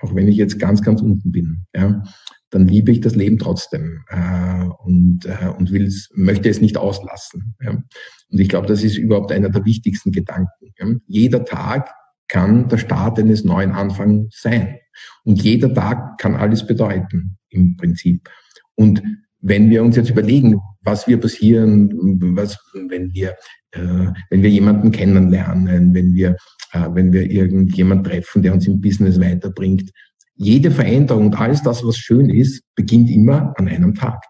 Auch 0.00 0.14
wenn 0.14 0.28
ich 0.28 0.36
jetzt 0.36 0.58
ganz, 0.58 0.82
ganz 0.82 1.00
unten 1.00 1.30
bin, 1.30 1.66
ja, 1.74 2.02
dann 2.50 2.66
liebe 2.66 2.90
ich 2.90 3.00
das 3.00 3.14
Leben 3.14 3.38
trotzdem 3.38 4.04
äh, 4.08 4.64
und, 4.84 5.26
äh, 5.26 5.48
und 5.56 5.72
will's, 5.72 6.10
möchte 6.14 6.48
es 6.48 6.60
nicht 6.60 6.76
auslassen. 6.76 7.54
Ja. 7.62 7.70
Und 7.70 8.38
ich 8.40 8.48
glaube, 8.48 8.66
das 8.66 8.82
ist 8.82 8.96
überhaupt 8.96 9.30
einer 9.30 9.48
der 9.50 9.64
wichtigsten 9.64 10.10
Gedanken. 10.10 10.72
Ja. 10.78 10.86
Jeder 11.06 11.44
Tag 11.44 11.90
kann 12.32 12.66
der 12.70 12.78
Start 12.78 13.18
eines 13.18 13.44
neuen 13.44 13.72
Anfangs 13.72 14.40
sein. 14.40 14.78
Und 15.24 15.42
jeder 15.42 15.72
Tag 15.74 16.16
kann 16.16 16.34
alles 16.34 16.66
bedeuten, 16.66 17.36
im 17.50 17.76
Prinzip. 17.76 18.26
Und 18.74 19.02
wenn 19.40 19.68
wir 19.68 19.82
uns 19.82 19.96
jetzt 19.96 20.08
überlegen, 20.08 20.58
was 20.80 21.06
wir 21.06 21.20
passieren, 21.20 21.90
was, 22.34 22.56
wenn 22.88 23.12
wir, 23.12 23.36
äh, 23.72 24.06
wenn 24.30 24.42
wir 24.42 24.48
jemanden 24.48 24.92
kennenlernen, 24.92 25.92
wenn 25.92 26.14
wir, 26.14 26.36
äh, 26.72 26.88
wenn 26.94 27.12
wir 27.12 27.30
irgendjemand 27.30 28.06
treffen, 28.06 28.40
der 28.42 28.54
uns 28.54 28.66
im 28.66 28.80
Business 28.80 29.20
weiterbringt, 29.20 29.90
jede 30.34 30.70
Veränderung 30.70 31.26
und 31.26 31.38
alles 31.38 31.62
das, 31.62 31.84
was 31.84 31.98
schön 31.98 32.30
ist, 32.30 32.62
beginnt 32.74 33.10
immer 33.10 33.52
an 33.58 33.68
einem 33.68 33.94
Tag. 33.94 34.24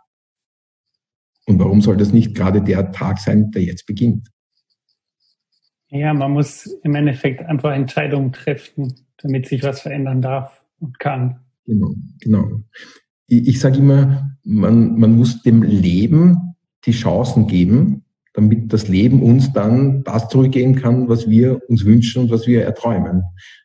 Und 1.46 1.60
warum 1.60 1.80
soll 1.80 1.96
das 1.96 2.12
nicht 2.12 2.34
gerade 2.34 2.62
der 2.62 2.90
Tag 2.90 3.20
sein, 3.20 3.52
der 3.52 3.62
jetzt 3.62 3.86
beginnt? 3.86 4.31
Ja, 5.92 6.14
man 6.14 6.32
muss 6.32 6.66
im 6.84 6.94
Endeffekt 6.94 7.42
einfach 7.42 7.72
Entscheidungen 7.72 8.32
treffen, 8.32 8.94
damit 9.18 9.46
sich 9.46 9.62
was 9.62 9.82
verändern 9.82 10.22
darf 10.22 10.62
und 10.80 10.98
kann. 10.98 11.40
Genau, 11.66 11.92
genau. 12.20 12.60
Ich, 13.26 13.48
ich 13.48 13.60
sage 13.60 13.76
immer, 13.76 14.34
man, 14.42 14.98
man 14.98 15.16
muss 15.16 15.42
dem 15.42 15.62
Leben 15.62 16.54
die 16.86 16.92
Chancen 16.92 17.46
geben, 17.46 18.04
damit 18.32 18.72
das 18.72 18.88
Leben 18.88 19.22
uns 19.22 19.52
dann 19.52 20.02
das 20.04 20.28
zurückgeben 20.28 20.76
kann, 20.76 21.10
was 21.10 21.28
wir 21.28 21.60
uns 21.68 21.84
wünschen 21.84 22.22
und 22.22 22.30
was 22.30 22.46
wir 22.46 22.64
erträumen. 22.64 23.22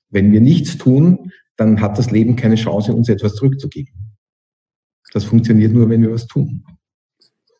Wenn 0.10 0.34
wir 0.34 0.42
nichts 0.42 0.78
tun, 0.78 1.32
dann 1.56 1.80
hat 1.80 1.98
das 1.98 2.12
Leben 2.12 2.36
keine 2.36 2.56
Chance, 2.56 2.94
uns 2.94 3.08
etwas 3.08 3.36
zurückzugeben. 3.36 3.94
Das 5.14 5.24
funktioniert 5.24 5.72
nur, 5.72 5.90
wenn 5.90 6.02
wir 6.02 6.12
was 6.12 6.28
tun. 6.28 6.66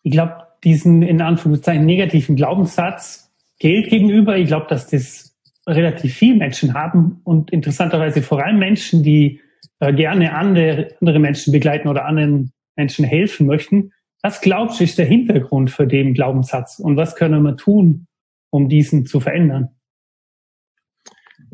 Ich 0.04 0.12
glaube, 0.12 0.46
diesen 0.66 1.04
in 1.04 1.22
Anführungszeichen 1.22 1.86
negativen 1.86 2.36
Glaubenssatz, 2.36 3.27
Geld 3.60 3.90
gegenüber. 3.90 4.38
Ich 4.38 4.48
glaube, 4.48 4.68
dass 4.70 4.88
das 4.88 5.36
relativ 5.68 6.14
viele 6.14 6.38
Menschen 6.38 6.74
haben 6.74 7.22
und 7.24 7.52
interessanterweise 7.52 8.22
vor 8.22 8.44
allem 8.44 8.60
Menschen, 8.60 9.04
die 9.04 9.42
äh, 9.80 9.94
gerne 9.94 10.34
andere, 10.34 10.96
andere 11.02 11.20
Menschen 11.20 11.52
begleiten 11.52 11.88
oder 11.88 12.06
anderen 12.06 12.52
Menschen 12.76 13.06
helfen 13.06 13.48
möchten. 13.48 13.92
Was 14.22 14.42
glaubst 14.42 14.80
du, 14.80 14.84
ist 14.84 14.98
der 14.98 15.06
Hintergrund 15.06 15.72
für 15.72 15.88
den 15.88 16.14
Glaubenssatz 16.14 16.80
und 16.80 16.96
was 16.98 17.16
können 17.16 17.44
wir 17.44 17.58
tun, 17.58 18.08
um 18.50 18.70
diesen 18.70 19.06
zu 19.06 19.20
verändern? 19.20 19.70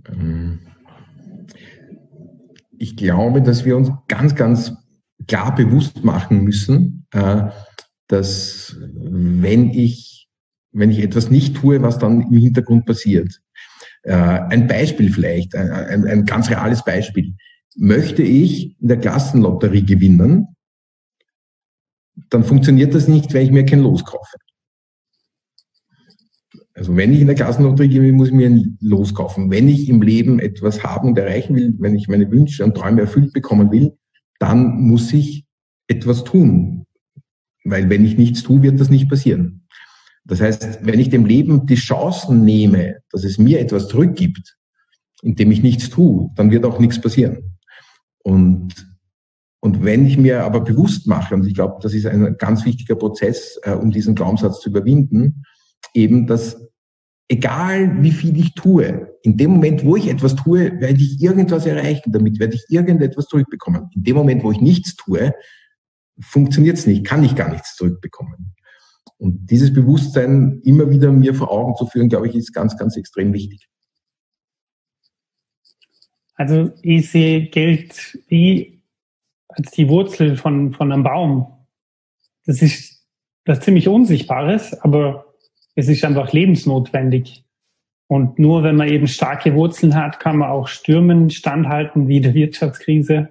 Ähm, 0.08 0.60
ich 2.78 2.96
glaube, 2.96 3.42
dass 3.42 3.66
wir 3.66 3.76
uns 3.78 3.92
ganz, 4.08 4.36
ganz 4.36 4.76
klar 5.28 5.56
bewusst 5.56 6.04
machen 6.04 6.44
müssen, 6.44 7.08
äh, 7.12 7.50
dass 8.08 8.78
wenn 8.96 9.70
ich 9.72 10.13
wenn 10.74 10.92
ich 10.92 11.00
etwas 11.00 11.30
nicht 11.30 11.56
tue, 11.56 11.82
was 11.82 12.00
dann 12.00 12.22
im 12.22 12.38
Hintergrund 12.38 12.86
passiert. 12.86 13.42
Äh, 14.04 14.14
ein 14.14 14.68
Beispiel 14.68 15.12
vielleicht, 15.12 15.56
ein, 15.56 16.06
ein, 16.06 16.26
ganz 16.26 16.50
reales 16.50 16.84
Beispiel. 16.84 17.36
Möchte 17.76 18.24
ich 18.24 18.80
in 18.82 18.88
der 18.88 18.98
Klassenlotterie 18.98 19.86
gewinnen, 19.86 20.48
dann 22.30 22.44
funktioniert 22.44 22.94
das 22.94 23.08
nicht, 23.08 23.34
wenn 23.34 23.46
ich 23.46 23.52
mir 23.52 23.66
kein 23.66 23.80
Los 23.80 24.04
kaufe. 24.04 24.38
Also 26.76 26.96
wenn 26.98 27.14
ich 27.14 27.22
in 27.22 27.28
der 27.28 27.36
Klassenlotterie 27.36 27.90
gewinne, 27.90 28.14
muss 28.14 28.30
ich 28.30 28.34
mir 28.34 28.50
ein 28.50 28.78
Los 28.82 29.14
kaufen. 29.14 29.52
Wenn 29.52 29.68
ich 29.68 29.90
im 29.90 30.02
Leben 30.02 30.40
etwas 30.40 30.84
haben 30.84 31.10
und 31.10 31.18
erreichen 31.18 31.56
will, 31.56 31.76
wenn 31.80 31.96
ich 31.96 32.08
meine 32.08 32.30
Wünsche 32.32 32.64
und 32.64 32.76
Träume 32.76 33.02
erfüllt 33.02 33.32
bekommen 33.32 33.72
will, 33.72 33.94
dann 34.40 34.82
muss 34.82 35.14
ich 35.14 35.46
etwas 35.88 36.24
tun. 36.24 36.86
Weil 37.64 37.90
wenn 37.90 38.06
ich 38.06 38.18
nichts 38.18 38.44
tue, 38.44 38.62
wird 38.64 38.80
das 38.80 38.90
nicht 38.90 39.08
passieren. 39.08 39.63
Das 40.26 40.40
heißt, 40.40 40.80
wenn 40.82 41.00
ich 41.00 41.10
dem 41.10 41.26
Leben 41.26 41.66
die 41.66 41.76
Chancen 41.76 42.44
nehme, 42.44 42.98
dass 43.12 43.24
es 43.24 43.38
mir 43.38 43.60
etwas 43.60 43.88
zurückgibt, 43.88 44.58
indem 45.22 45.52
ich 45.52 45.64
nichts 45.64 45.90
tue, 45.90 46.30
dann 46.36 46.52
wird 46.52 46.66
auch 46.66 46.80
nichts 46.80 47.00
passieren. 47.00 47.58
Und, 48.24 48.74
und 49.60 49.84
wenn 49.84 50.06
ich 50.06 50.18
mir 50.18 50.44
aber 50.44 50.62
bewusst 50.62 51.08
mache, 51.08 51.36
und 51.36 51.46
ich 51.46 51.54
glaube, 51.54 51.80
das 51.82 51.94
ist 51.94 52.06
ein 52.06 52.38
ganz 52.38 52.66
wichtiger 52.66 52.96
Prozess, 52.96 53.60
äh, 53.64 53.72
um 53.72 53.92
diesen 53.92 54.16
Glaubenssatz 54.16 54.62
zu 54.62 54.70
überwinden, 54.70 55.44
eben, 55.94 56.28
dass 56.28 56.58
egal 57.28 58.02
wie 58.02 58.12
viel 58.12 58.38
ich 58.38 58.54
tue, 58.54 59.10
in 59.24 59.38
dem 59.38 59.52
Moment, 59.52 59.84
wo 59.86 59.96
ich 59.96 60.10
etwas 60.10 60.36
tue, 60.36 60.80
werde 60.80 61.02
ich 61.02 61.22
irgendwas 61.22 61.66
erreichen, 61.66 62.12
damit 62.12 62.40
werde 62.40 62.56
ich 62.56 62.66
irgendetwas 62.70 63.28
zurückbekommen. 63.28 63.90
In 63.94 64.04
dem 64.04 64.16
Moment, 64.16 64.44
wo 64.44 64.52
ich 64.52 64.62
nichts 64.62 64.96
tue, 64.96 65.34
funktioniert 66.20 66.78
es 66.78 66.86
nicht, 66.86 67.06
kann 67.06 67.24
ich 67.24 67.36
gar 67.36 67.50
nichts 67.50 67.76
zurückbekommen. 67.76 68.54
Und 69.18 69.50
dieses 69.50 69.74
Bewusstsein 69.74 70.62
immer 70.64 70.90
wieder 70.90 71.12
mir 71.12 71.34
vor 71.34 71.52
Augen 71.52 71.76
zu 71.76 71.86
führen, 71.86 72.10
glaube 72.10 72.28
ich, 72.28 72.36
ist 72.36 72.54
ganz, 72.54 72.78
ganz 72.78 72.98
extrem 72.98 73.34
wichtig. 73.34 73.68
Also 76.36 76.72
ich 76.82 77.10
sehe 77.12 77.48
Geld 77.48 78.20
wie 78.28 78.82
als 79.48 79.72
die 79.72 79.88
Wurzel 79.88 80.36
von, 80.36 80.74
von 80.74 80.92
einem 80.92 81.04
Baum. 81.04 81.48
Das 82.46 82.62
ist 82.62 83.08
was 83.46 83.60
ziemlich 83.60 83.88
Unsichtbares, 83.88 84.74
aber 84.82 85.34
es 85.76 85.88
ist 85.88 86.04
einfach 86.04 86.32
lebensnotwendig. 86.34 87.46
Und 88.08 88.40
nur 88.40 88.64
wenn 88.64 88.76
man 88.76 88.90
eben 88.90 89.08
starke 89.08 89.56
Wurzeln 89.56 89.96
hat, 89.96 90.20
kann 90.20 90.38
man 90.38 90.50
auch 90.50 90.68
Stürmen 90.68 91.30
standhalten 91.30 92.08
wie 92.08 92.22
der 92.22 92.34
Wirtschaftskrise. 92.34 93.30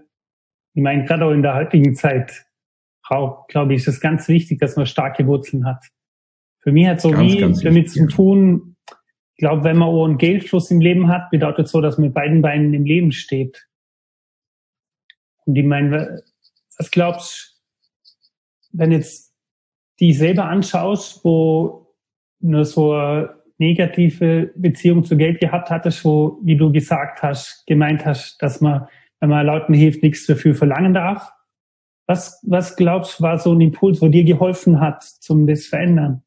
Ich 0.75 0.83
meine, 0.83 1.05
gerade 1.05 1.25
auch 1.25 1.33
in 1.33 1.43
der 1.43 1.55
heutigen 1.55 1.95
Zeit 1.95 2.47
braucht, 3.07 3.49
glaube 3.49 3.75
ich, 3.75 3.81
ist 3.81 3.89
es 3.89 4.01
ganz 4.01 4.29
wichtig, 4.29 4.61
dass 4.61 4.77
man 4.77 4.87
starke 4.87 5.27
Wurzeln 5.27 5.65
hat. 5.65 5.85
Für 6.61 6.73
mich 6.73 6.87
hat 6.87 7.01
so 7.01 7.11
ganz, 7.11 7.33
wie 7.33 7.39
ganz 7.39 7.61
damit 7.61 7.91
zu 7.91 8.07
tun, 8.07 8.77
ich 9.35 9.39
glaube, 9.39 9.65
wenn 9.65 9.79
man 9.79 9.89
auch 9.89 10.05
einen 10.05 10.19
Geldfluss 10.19 10.71
im 10.71 10.81
Leben 10.81 11.09
hat, 11.09 11.31
bedeutet 11.31 11.67
so, 11.67 11.81
dass 11.81 11.99
man 11.99 12.09
mit 12.09 12.15
beiden 12.15 12.43
Beinen 12.43 12.73
im 12.75 12.85
Leben 12.85 13.11
steht. 13.11 13.67
Und 15.45 15.57
ich 15.57 15.65
meine, 15.65 16.23
was 16.79 16.91
glaubst 16.91 17.53
wenn 18.73 18.91
jetzt 18.91 19.33
die 20.01 20.13
selber 20.13 20.47
anschaust, 20.47 21.25
wo 21.25 21.95
nur 22.41 22.65
so 22.65 22.93
eine 22.93 23.35
negative 23.59 24.51
Beziehung 24.57 25.05
zu 25.05 25.17
Geld 25.17 25.41
gehabt 25.41 25.71
hattest, 25.71 26.05
wo, 26.05 26.39
wie 26.43 26.57
du 26.57 26.73
gesagt 26.73 27.23
hast, 27.23 27.65
gemeint 27.67 28.05
hast, 28.05 28.43
dass 28.43 28.61
man, 28.61 28.89
wenn 29.21 29.29
man 29.29 29.47
Leuten 29.47 29.75
hilft, 29.75 30.03
nichts 30.03 30.27
dafür 30.27 30.55
verlangen 30.55 30.95
darf. 30.95 31.31
Was, 32.07 32.41
was 32.43 32.77
glaubst 32.77 33.19
du, 33.19 33.23
war 33.23 33.39
so 33.39 33.53
ein 33.53 33.61
Impuls, 33.61 34.03
wo 34.03 34.09
dir 34.09 34.25
geholfen 34.25 34.81
hat, 34.81 35.03
zum 35.03 35.47
das 35.47 35.67
verändern? 35.67 36.23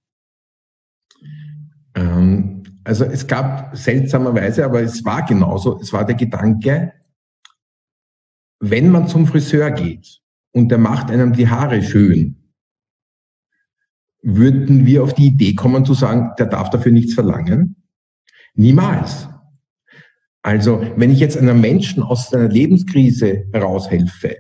Ähm, 1.96 2.64
also 2.84 3.06
es 3.06 3.28
gab 3.28 3.76
seltsamerweise, 3.76 4.66
aber 4.66 4.82
es 4.82 5.04
war 5.04 5.26
genauso, 5.26 5.80
es 5.80 5.92
war 5.92 6.06
der 6.06 6.16
Gedanke, 6.16 6.94
wenn 8.60 8.90
man 8.90 9.08
zum 9.08 9.28
Friseur 9.28 9.72
geht 9.72 10.22
und 10.54 10.70
der 10.70 10.78
macht 10.78 11.12
einem 11.12 11.34
die 11.34 11.50
Haare 11.50 11.82
schön, 11.84 12.46
würden 14.22 14.86
wir 14.86 15.04
auf 15.04 15.14
die 15.14 15.28
Idee 15.28 15.54
kommen 15.54 15.86
zu 15.86 15.94
sagen, 15.94 16.32
der 16.40 16.48
darf 16.48 16.70
dafür 16.70 16.92
nichts 16.92 17.14
verlangen? 17.14 17.76
Niemals. 18.56 19.30
Also, 20.42 20.82
wenn 20.96 21.12
ich 21.12 21.20
jetzt 21.20 21.38
einem 21.38 21.60
Menschen 21.62 22.02
aus 22.02 22.30
seiner 22.30 22.48
Lebenskrise 22.48 23.48
heraushelfe, 23.52 24.38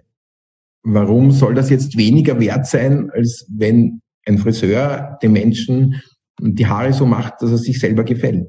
warum 0.85 1.31
soll 1.31 1.55
das 1.55 1.69
jetzt 1.69 1.97
weniger 1.97 2.39
wert 2.39 2.67
sein, 2.67 3.09
als 3.11 3.45
wenn 3.49 4.01
ein 4.25 4.37
Friseur 4.37 5.17
dem 5.21 5.33
Menschen 5.33 6.01
die 6.39 6.67
Haare 6.67 6.93
so 6.93 7.05
macht, 7.05 7.41
dass 7.41 7.51
er 7.51 7.57
sich 7.57 7.79
selber 7.79 8.03
gefällt? 8.03 8.47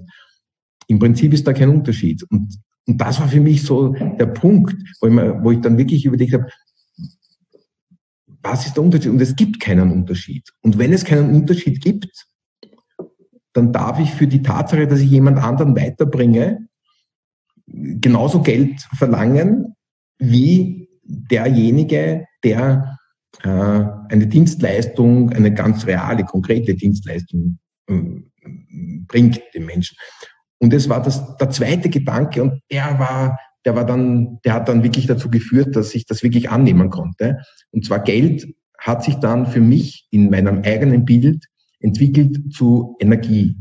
Im 0.87 0.99
Prinzip 0.99 1.33
ist 1.33 1.47
da 1.47 1.53
kein 1.53 1.71
Unterschied. 1.71 2.23
Und, 2.31 2.59
und 2.87 3.01
das 3.01 3.19
war 3.19 3.29
für 3.29 3.41
mich 3.41 3.63
so 3.63 3.89
der 3.89 4.27
Punkt, 4.27 4.77
wo 5.01 5.09
ich, 5.09 5.13
mir, 5.13 5.43
wo 5.43 5.51
ich 5.51 5.61
dann 5.61 5.79
wirklich 5.79 6.05
überlegt 6.05 6.35
habe, 6.35 6.47
was 8.43 8.67
ist 8.67 8.77
der 8.77 8.85
Unterschied? 8.85 9.11
Und 9.11 9.21
es 9.21 9.35
gibt 9.35 9.59
keinen 9.59 9.91
Unterschied. 9.91 10.49
Und 10.63 10.79
wenn 10.79 10.93
es 10.93 11.05
keinen 11.05 11.35
Unterschied 11.35 11.83
gibt, 11.83 12.27
dann 13.55 13.73
darf 13.73 13.99
ich 13.99 14.13
für 14.13 14.27
die 14.27 14.43
Tatsache, 14.43 14.87
dass 14.87 15.01
ich 15.01 15.11
jemand 15.11 15.39
anderen 15.39 15.75
weiterbringe, 15.75 16.69
genauso 17.67 18.43
Geld 18.43 18.83
verlangen 18.97 19.75
wie 20.19 20.86
derjenige, 21.07 22.27
der 22.45 22.99
äh, 23.43 23.49
eine 23.49 24.27
Dienstleistung, 24.27 25.31
eine 25.31 25.53
ganz 25.53 25.87
reale, 25.87 26.25
konkrete 26.25 26.75
Dienstleistung 26.75 27.59
äh, 27.89 28.01
bringt 29.07 29.41
dem 29.55 29.67
Menschen. 29.67 29.97
Und 30.59 30.73
es 30.73 30.89
war 30.89 31.03
das, 31.03 31.37
der 31.37 31.51
zweite 31.51 31.89
Gedanke 31.91 32.43
und 32.43 32.63
der 32.71 32.99
war, 32.99 33.39
der 33.65 33.75
war 33.77 33.85
dann, 33.85 34.39
der 34.45 34.55
hat 34.55 34.69
dann 34.69 34.83
wirklich 34.83 35.07
dazu 35.07 35.31
geführt, 35.31 35.77
dass 35.77 35.95
ich 35.95 36.07
das 36.07 36.23
wirklich 36.23 36.51
annehmen 36.51 36.91
konnte. 36.91 37.39
Und 37.73 37.85
zwar 37.85 38.01
Geld 38.01 38.47
hat 38.79 39.05
sich 39.05 39.17
dann 39.17 39.47
für 39.47 39.61
mich 39.61 40.07
in 40.11 40.31
meinem 40.31 40.63
eigenen 40.63 41.05
Bild 41.05 41.45
entwickelt 41.81 42.53
zu 42.53 42.97
Energie. 43.01 43.57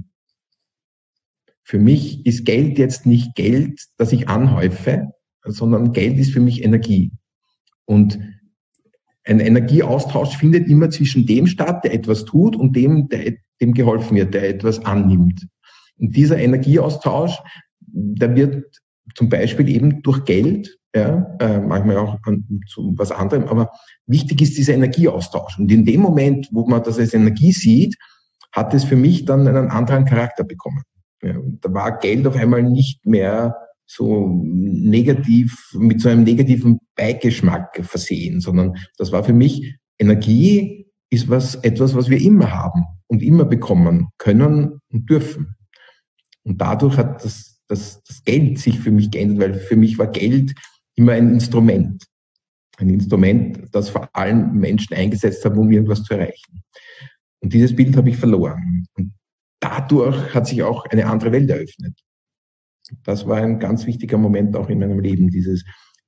für 1.64 1.80
mich 1.80 2.26
ist 2.26 2.46
Geld 2.46 2.78
jetzt 2.78 3.06
nicht 3.08 3.36
Geld, 3.36 3.82
das 3.98 4.14
ich 4.14 4.30
anhäufe, 4.30 5.12
sondern 5.44 5.94
Geld 5.94 6.18
ist 6.18 6.32
für 6.32 6.40
mich 6.40 6.64
Energie. 6.64 7.12
Und 7.86 8.20
ein 9.24 9.40
Energieaustausch 9.40 10.38
findet 10.38 10.68
immer 10.68 10.90
zwischen 10.90 11.26
dem 11.26 11.48
statt, 11.48 11.84
der 11.84 11.94
etwas 11.94 12.26
tut, 12.26 12.56
und 12.56 12.76
dem, 12.76 13.10
der, 13.10 13.34
dem 13.62 13.74
geholfen 13.74 14.16
wird, 14.16 14.34
der 14.34 14.50
etwas 14.50 14.86
annimmt. 14.86 15.48
Und 15.98 16.16
dieser 16.16 16.38
Energieaustausch, 16.38 17.40
der 17.82 18.36
wird 18.36 18.66
zum 19.16 19.30
Beispiel 19.30 19.70
eben 19.70 20.02
durch 20.04 20.26
Geld, 20.26 20.78
ja, 20.96 21.36
äh, 21.40 21.60
manchmal 21.60 21.98
auch 21.98 22.20
zu 22.68 22.94
was 22.98 23.12
anderem, 23.12 23.46
aber 23.46 23.72
wichtig 24.06 24.42
ist 24.42 24.58
dieser 24.58 24.74
Energieaustausch. 24.74 25.60
Und 25.60 25.72
in 25.72 25.86
dem 25.86 26.02
Moment, 26.02 26.50
wo 26.52 26.66
man 26.68 26.84
das 26.84 27.00
als 27.00 27.14
Energie 27.14 27.52
sieht, 27.52 27.98
hat 28.52 28.74
es 28.74 28.86
für 28.86 28.96
mich 28.96 29.26
dann 29.26 29.48
einen 29.48 29.70
anderen 29.70 30.06
Charakter 30.06 30.44
bekommen. 30.44 30.84
Ja, 31.22 31.36
da 31.62 31.74
war 31.74 32.00
Geld 32.00 32.26
auf 32.28 32.36
einmal 32.36 32.64
nicht 32.64 33.06
mehr 33.06 33.56
so 33.86 34.42
negativ, 34.44 35.72
mit 35.74 36.02
so 36.02 36.10
einem 36.10 36.24
negativen 36.24 36.80
Beigeschmack 36.96 37.80
versehen, 37.86 38.42
sondern 38.42 38.76
das 38.98 39.12
war 39.12 39.24
für 39.24 39.34
mich 39.34 39.76
Energie 40.00 40.86
ist 41.10 41.30
was, 41.30 41.56
etwas, 41.56 41.96
was 41.96 42.10
wir 42.10 42.20
immer 42.20 42.52
haben 42.52 42.84
und 43.08 43.22
immer 43.22 43.46
bekommen 43.46 44.10
können 44.18 44.82
und 44.92 45.10
dürfen. 45.10 45.56
Und 46.44 46.60
dadurch 46.60 46.98
hat 46.98 47.24
das, 47.24 47.62
das, 47.68 48.04
das 48.04 48.24
Geld 48.24 48.60
sich 48.60 48.80
für 48.80 48.92
mich 48.92 49.12
geändert, 49.12 49.40
weil 49.40 49.60
für 49.60 49.76
mich 49.76 49.98
war 49.98 50.08
Geld 50.08 50.54
immer 50.96 51.14
ein 51.14 51.34
Instrument. 51.34 52.04
Ein 52.78 52.90
Instrument, 52.90 53.70
das 53.72 53.90
vor 53.90 54.10
allem 54.14 54.54
Menschen 54.58 54.96
eingesetzt 54.96 55.46
hat, 55.46 55.56
um 55.56 55.72
irgendwas 55.72 56.04
zu 56.04 56.14
erreichen. 56.14 56.62
Und 57.40 57.54
dieses 57.54 57.76
Bild 57.76 57.96
habe 57.96 58.10
ich 58.10 58.18
verloren. 58.18 58.86
Und 58.98 59.14
dadurch 59.60 60.34
hat 60.34 60.48
sich 60.48 60.62
auch 60.64 60.86
eine 60.86 61.06
andere 61.06 61.32
Welt 61.32 61.50
eröffnet. 61.50 61.98
Das 63.04 63.28
war 63.28 63.38
ein 63.38 63.60
ganz 63.60 63.86
wichtiger 63.86 64.18
Moment 64.18 64.56
auch 64.56 64.70
in 64.70 64.80
meinem 64.80 65.00
Leben. 65.00 65.30
Dieses 65.30 65.66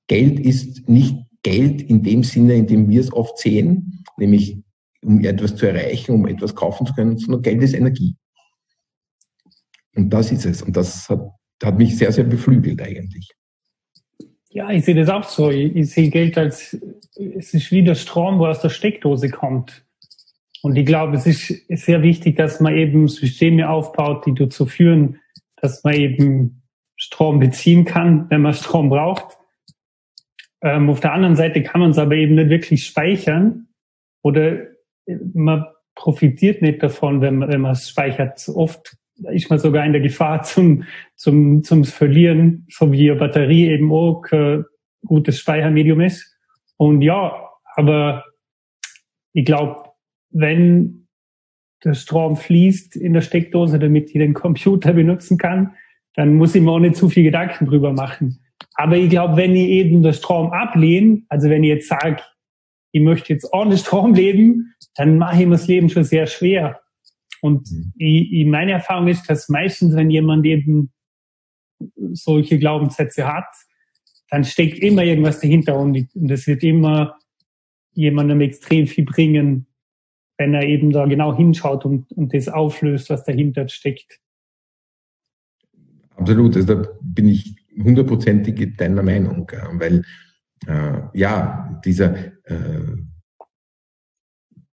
Geld 0.07 0.39
ist 0.39 0.87
nicht 0.87 1.17
Geld 1.43 1.81
in 1.81 2.03
dem 2.03 2.23
Sinne, 2.23 2.55
in 2.55 2.67
dem 2.67 2.89
wir 2.89 3.01
es 3.01 3.13
oft 3.13 3.37
sehen, 3.37 4.03
nämlich 4.17 4.57
um 5.01 5.23
etwas 5.23 5.55
zu 5.55 5.67
erreichen, 5.67 6.11
um 6.11 6.27
etwas 6.27 6.55
kaufen 6.55 6.85
zu 6.85 6.93
können, 6.93 7.17
sondern 7.17 7.41
Geld 7.41 7.63
ist 7.63 7.73
Energie. 7.73 8.15
Und 9.95 10.09
das 10.11 10.31
ist 10.31 10.45
es. 10.45 10.61
Und 10.61 10.75
das 10.77 11.09
hat, 11.09 11.21
hat 11.63 11.77
mich 11.77 11.97
sehr, 11.97 12.11
sehr 12.11 12.23
beflügelt 12.23 12.81
eigentlich. 12.81 13.31
Ja, 14.49 14.69
ich 14.71 14.85
sehe 14.85 14.95
das 14.95 15.09
auch 15.09 15.23
so. 15.23 15.49
Ich, 15.51 15.91
sehe 15.91 16.09
Geld 16.09 16.37
als, 16.37 16.77
es 17.15 17.53
ist 17.53 17.71
wie 17.71 17.83
der 17.83 17.95
Strom, 17.95 18.39
wo 18.39 18.47
aus 18.47 18.61
der 18.61 18.69
Steckdose 18.69 19.29
kommt. 19.29 19.85
Und 20.63 20.75
ich 20.75 20.85
glaube, 20.85 21.15
es 21.15 21.27
ist 21.27 21.63
sehr 21.69 22.01
wichtig, 22.01 22.35
dass 22.37 22.59
man 22.59 22.75
eben 22.75 23.07
Systeme 23.07 23.69
aufbaut, 23.69 24.25
die 24.25 24.33
dazu 24.33 24.65
führen, 24.65 25.19
dass 25.61 25.83
man 25.83 25.93
eben 25.93 26.63
Strom 26.97 27.39
beziehen 27.39 27.85
kann, 27.85 28.29
wenn 28.29 28.41
man 28.41 28.53
Strom 28.53 28.89
braucht. 28.89 29.37
Ähm, 30.61 30.89
auf 30.89 30.99
der 30.99 31.13
anderen 31.13 31.35
Seite 31.35 31.61
kann 31.63 31.81
man 31.81 31.91
es 31.91 31.97
aber 31.97 32.15
eben 32.15 32.35
nicht 32.35 32.49
wirklich 32.49 32.85
speichern 32.85 33.67
oder 34.23 34.57
man 35.33 35.65
profitiert 35.95 36.61
nicht 36.61 36.81
davon, 36.81 37.21
wenn 37.21 37.37
man, 37.37 37.49
wenn 37.49 37.65
es 37.65 37.89
speichert. 37.89 38.49
Oft 38.49 38.97
ist 39.31 39.49
man 39.49 39.59
sogar 39.59 39.85
in 39.85 39.93
der 39.93 40.01
Gefahr 40.01 40.43
zum, 40.43 40.83
zum, 41.15 41.63
zum 41.63 41.83
Verlieren, 41.85 42.65
so 42.69 42.91
wie 42.91 43.09
eine 43.09 43.19
Batterie 43.19 43.69
eben 43.69 43.91
auch 43.91 44.23
ein 44.31 44.65
gutes 45.05 45.39
Speichermedium 45.39 46.01
ist. 46.01 46.35
Und 46.77 47.01
ja, 47.01 47.49
aber 47.75 48.25
ich 49.33 49.45
glaube, 49.45 49.83
wenn 50.29 51.07
der 51.83 51.93
Strom 51.93 52.35
fließt 52.35 52.95
in 52.95 53.13
der 53.13 53.21
Steckdose, 53.21 53.79
damit 53.79 54.07
ich 54.07 54.13
den 54.13 54.33
Computer 54.33 54.93
benutzen 54.93 55.37
kann, 55.37 55.75
dann 56.17 56.33
muss 56.33 56.55
ich 56.55 56.61
mir 56.61 56.71
auch 56.71 56.79
nicht 56.79 56.95
zu 56.95 57.09
viel 57.09 57.23
Gedanken 57.23 57.67
drüber 57.67 57.93
machen. 57.93 58.39
Aber 58.73 58.97
ich 58.97 59.09
glaube, 59.09 59.37
wenn 59.37 59.55
ich 59.55 59.69
eben 59.69 60.01
den 60.01 60.13
Strom 60.13 60.51
ablehne, 60.51 61.21
also 61.29 61.47
wenn 61.49 61.63
ich 61.63 61.69
jetzt 61.69 61.87
sage, 61.87 62.23
ich 62.91 63.01
möchte 63.01 63.31
jetzt 63.31 63.47
ohne 63.53 63.77
Strom 63.77 64.15
leben, 64.15 64.73
dann 64.95 65.19
mache 65.19 65.41
ich 65.41 65.45
mir 65.45 65.53
das 65.53 65.67
Leben 65.67 65.89
schon 65.89 66.03
sehr 66.03 66.25
schwer. 66.25 66.81
Und 67.41 67.71
mhm. 67.71 67.93
ich, 67.97 68.33
ich, 68.33 68.45
meine 68.47 68.71
Erfahrung 68.71 69.07
ist, 69.07 69.29
dass 69.29 69.47
meistens, 69.47 69.95
wenn 69.95 70.09
jemand 70.09 70.43
eben 70.47 70.91
solche 72.13 72.57
Glaubenssätze 72.57 73.31
hat, 73.31 73.45
dann 74.31 74.43
steckt 74.43 74.79
immer 74.79 75.03
irgendwas 75.03 75.39
dahinter 75.39 75.77
und 75.77 76.07
das 76.15 76.47
wird 76.47 76.63
immer 76.63 77.15
jemandem 77.93 78.41
extrem 78.41 78.87
viel 78.87 79.05
bringen, 79.05 79.67
wenn 80.39 80.55
er 80.55 80.63
eben 80.63 80.91
da 80.91 81.05
genau 81.05 81.37
hinschaut 81.37 81.85
und, 81.85 82.11
und 82.13 82.33
das 82.33 82.49
auflöst, 82.49 83.11
was 83.11 83.23
dahinter 83.23 83.69
steckt. 83.69 84.19
Absolut, 86.17 86.55
also 86.55 86.75
da 86.75 86.89
bin 87.01 87.29
ich 87.29 87.55
hundertprozentig 87.81 88.75
deiner 88.75 89.03
Meinung, 89.03 89.49
weil 89.73 90.03
äh, 90.65 91.01
ja, 91.13 91.79
dieser, 91.85 92.15
äh, 92.45 92.95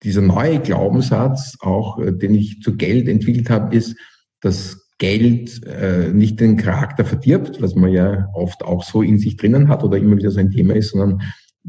dieser 0.04 0.22
neue 0.22 0.60
Glaubenssatz, 0.60 1.58
auch 1.62 2.00
äh, 2.00 2.12
den 2.12 2.34
ich 2.34 2.62
zu 2.62 2.76
Geld 2.76 3.08
entwickelt 3.08 3.50
habe, 3.50 3.76
ist, 3.76 3.96
dass 4.42 4.88
Geld 4.98 5.64
äh, 5.66 6.10
nicht 6.12 6.40
den 6.40 6.58
Charakter 6.58 7.06
verdirbt, 7.06 7.62
was 7.62 7.76
man 7.76 7.92
ja 7.92 8.28
oft 8.34 8.64
auch 8.64 8.84
so 8.84 9.04
in 9.04 9.20
sich 9.20 9.38
drinnen 9.38 9.70
hat 9.70 9.84
oder 9.84 9.98
immer 9.98 10.18
wieder 10.18 10.32
so 10.32 10.40
ein 10.40 10.50
Thema 10.50 10.76
ist, 10.76 10.92
sondern 10.92 11.22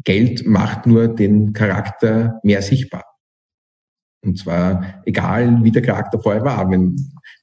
Geld 0.04 0.46
macht 0.46 0.87
nur 0.87 1.09
den 1.09 1.52
Charakter 1.52 2.40
mehr 2.42 2.62
sichtbar. 2.62 3.04
Und 4.24 4.38
zwar 4.38 5.02
egal, 5.04 5.62
wie 5.62 5.70
der 5.70 5.83
Charakter 5.83 6.18
vorher 6.18 6.44
war. 6.44 6.70
Wenn, 6.70 6.96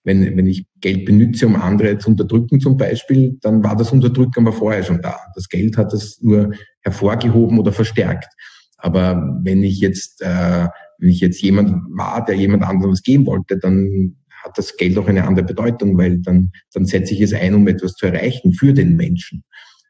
wenn, 0.05 0.37
wenn 0.37 0.47
ich 0.47 0.65
Geld 0.79 1.05
benütze, 1.05 1.47
um 1.47 1.55
andere 1.55 1.97
zu 1.97 2.09
unterdrücken 2.11 2.59
zum 2.59 2.77
Beispiel, 2.77 3.37
dann 3.41 3.63
war 3.63 3.75
das 3.75 3.91
Unterdrücken 3.91 4.47
aber 4.47 4.53
vorher 4.53 4.83
schon 4.83 5.01
da. 5.01 5.17
Das 5.35 5.49
Geld 5.49 5.77
hat 5.77 5.91
das 5.91 6.21
nur 6.21 6.53
hervorgehoben 6.81 7.59
oder 7.59 7.71
verstärkt. 7.73 8.33
Aber 8.77 9.39
wenn 9.43 9.63
ich 9.63 9.79
jetzt, 9.79 10.21
äh, 10.21 10.67
wenn 10.99 11.09
ich 11.09 11.19
jetzt 11.19 11.41
jemand 11.41 11.71
war, 11.89 12.23
der 12.23 12.35
jemand 12.35 12.63
anderem 12.63 12.91
was 12.91 13.03
geben 13.03 13.25
wollte, 13.25 13.57
dann 13.57 14.15
hat 14.43 14.57
das 14.57 14.77
Geld 14.77 14.97
auch 14.97 15.07
eine 15.07 15.27
andere 15.27 15.45
Bedeutung, 15.45 15.97
weil 15.97 16.19
dann, 16.19 16.51
dann 16.73 16.85
setze 16.85 17.13
ich 17.13 17.21
es 17.21 17.33
ein, 17.33 17.55
um 17.55 17.67
etwas 17.67 17.95
zu 17.95 18.05
erreichen 18.05 18.53
für 18.53 18.73
den 18.73 18.95
Menschen. 18.95 19.43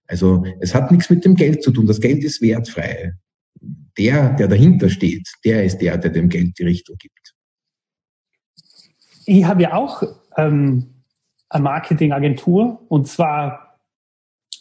Also 0.08 0.46
es 0.62 0.74
hat 0.74 0.92
nichts 0.92 1.10
mit 1.10 1.26
dem 1.26 1.36
Geld 1.36 1.62
zu 1.62 1.72
tun. 1.72 1.88
Das 1.88 2.00
Geld 2.00 2.24
ist 2.24 2.42
wertfrei 2.42 3.14
der, 3.98 4.34
der 4.34 4.48
dahinter 4.48 4.90
steht, 4.90 5.28
der 5.44 5.64
ist 5.64 5.78
der, 5.78 5.98
der 5.98 6.12
dem 6.12 6.30
Geld 6.30 6.58
die 6.60 6.64
Richtung 6.64 6.98
gibt. 6.98 7.35
Ich 9.26 9.46
habe 9.46 9.64
ja 9.64 9.74
auch 9.74 10.04
ähm, 10.38 10.96
eine 11.50 11.64
Marketingagentur 11.64 12.82
und 12.90 13.08
zwar, 13.08 13.80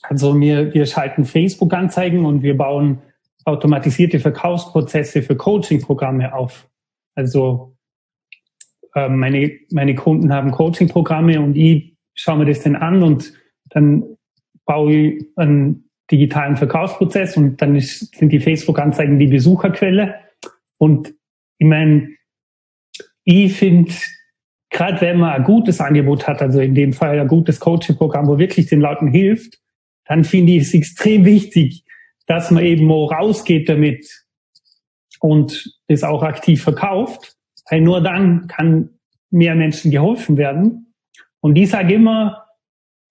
also 0.03 0.39
wir, 0.41 0.73
wir 0.75 0.87
schalten 0.87 1.25
Facebook-Anzeigen 1.25 2.25
und 2.25 2.43
wir 2.43 2.57
bauen 2.57 2.99
automatisierte 3.45 4.21
Verkaufsprozesse 4.21 5.23
für 5.23 5.37
Coaching-Programme 5.37 6.35
auf. 6.35 6.69
Also 7.15 7.77
ähm, 8.95 9.19
meine, 9.19 9.51
meine 9.71 9.95
Kunden 9.95 10.33
haben 10.33 10.51
Coaching-Programme 10.51 11.41
und 11.41 11.57
ich 11.57 11.97
schaue 12.15 12.39
mir 12.39 12.47
das 12.47 12.63
dann 12.63 12.77
an 12.77 13.03
und 13.03 13.33
dann 13.71 14.17
baue 14.65 14.95
ich 14.95 15.27
ein 15.37 15.85
digitalen 16.11 16.57
Verkaufsprozess 16.57 17.37
und 17.37 17.61
dann 17.61 17.77
ist, 17.77 18.15
sind 18.15 18.31
die 18.31 18.41
Facebook-Anzeigen 18.41 19.19
die 19.19 19.27
Besucherquelle. 19.27 20.15
Und 20.79 21.15
ich 21.59 21.67
meine, 21.67 22.11
ich 23.25 23.55
finde, 23.55 23.93
gerade 24.75 25.01
wenn 25.01 25.21
man 25.21 25.31
ein 25.31 25.45
gutes 25.45 25.81
Angebot 25.81 26.27
hat, 26.27 26.43
also 26.43 26.61
in 26.61 26.75
dem 26.75 26.93
Fall 26.93 27.19
ein 27.19 27.29
gutes 27.29 27.61
Coaching-Programm, 27.61 28.27
wo 28.27 28.39
wirklich 28.39 28.67
den 28.67 28.81
Leuten 28.81 29.07
hilft, 29.07 29.61
dann 30.05 30.25
finde 30.25 30.53
ich 30.53 30.63
es 30.63 30.75
extrem 30.75 31.25
wichtig, 31.25 31.85
dass 32.27 32.51
man 32.51 32.65
eben 32.65 32.91
auch 32.91 33.13
rausgeht 33.13 33.69
damit 33.69 34.05
und 35.21 35.73
es 35.87 36.03
auch 36.03 36.25
aktiv 36.25 36.63
verkauft, 36.63 37.37
weil 37.71 37.83
nur 37.83 38.03
dann 38.03 38.49
kann 38.49 38.91
mehr 39.31 39.55
Menschen 39.55 39.93
geholfen 39.93 40.37
werden. 40.37 40.93
Und 41.41 41.57
ich 41.57 41.71
sage 41.71 41.95
immer, 41.95 42.45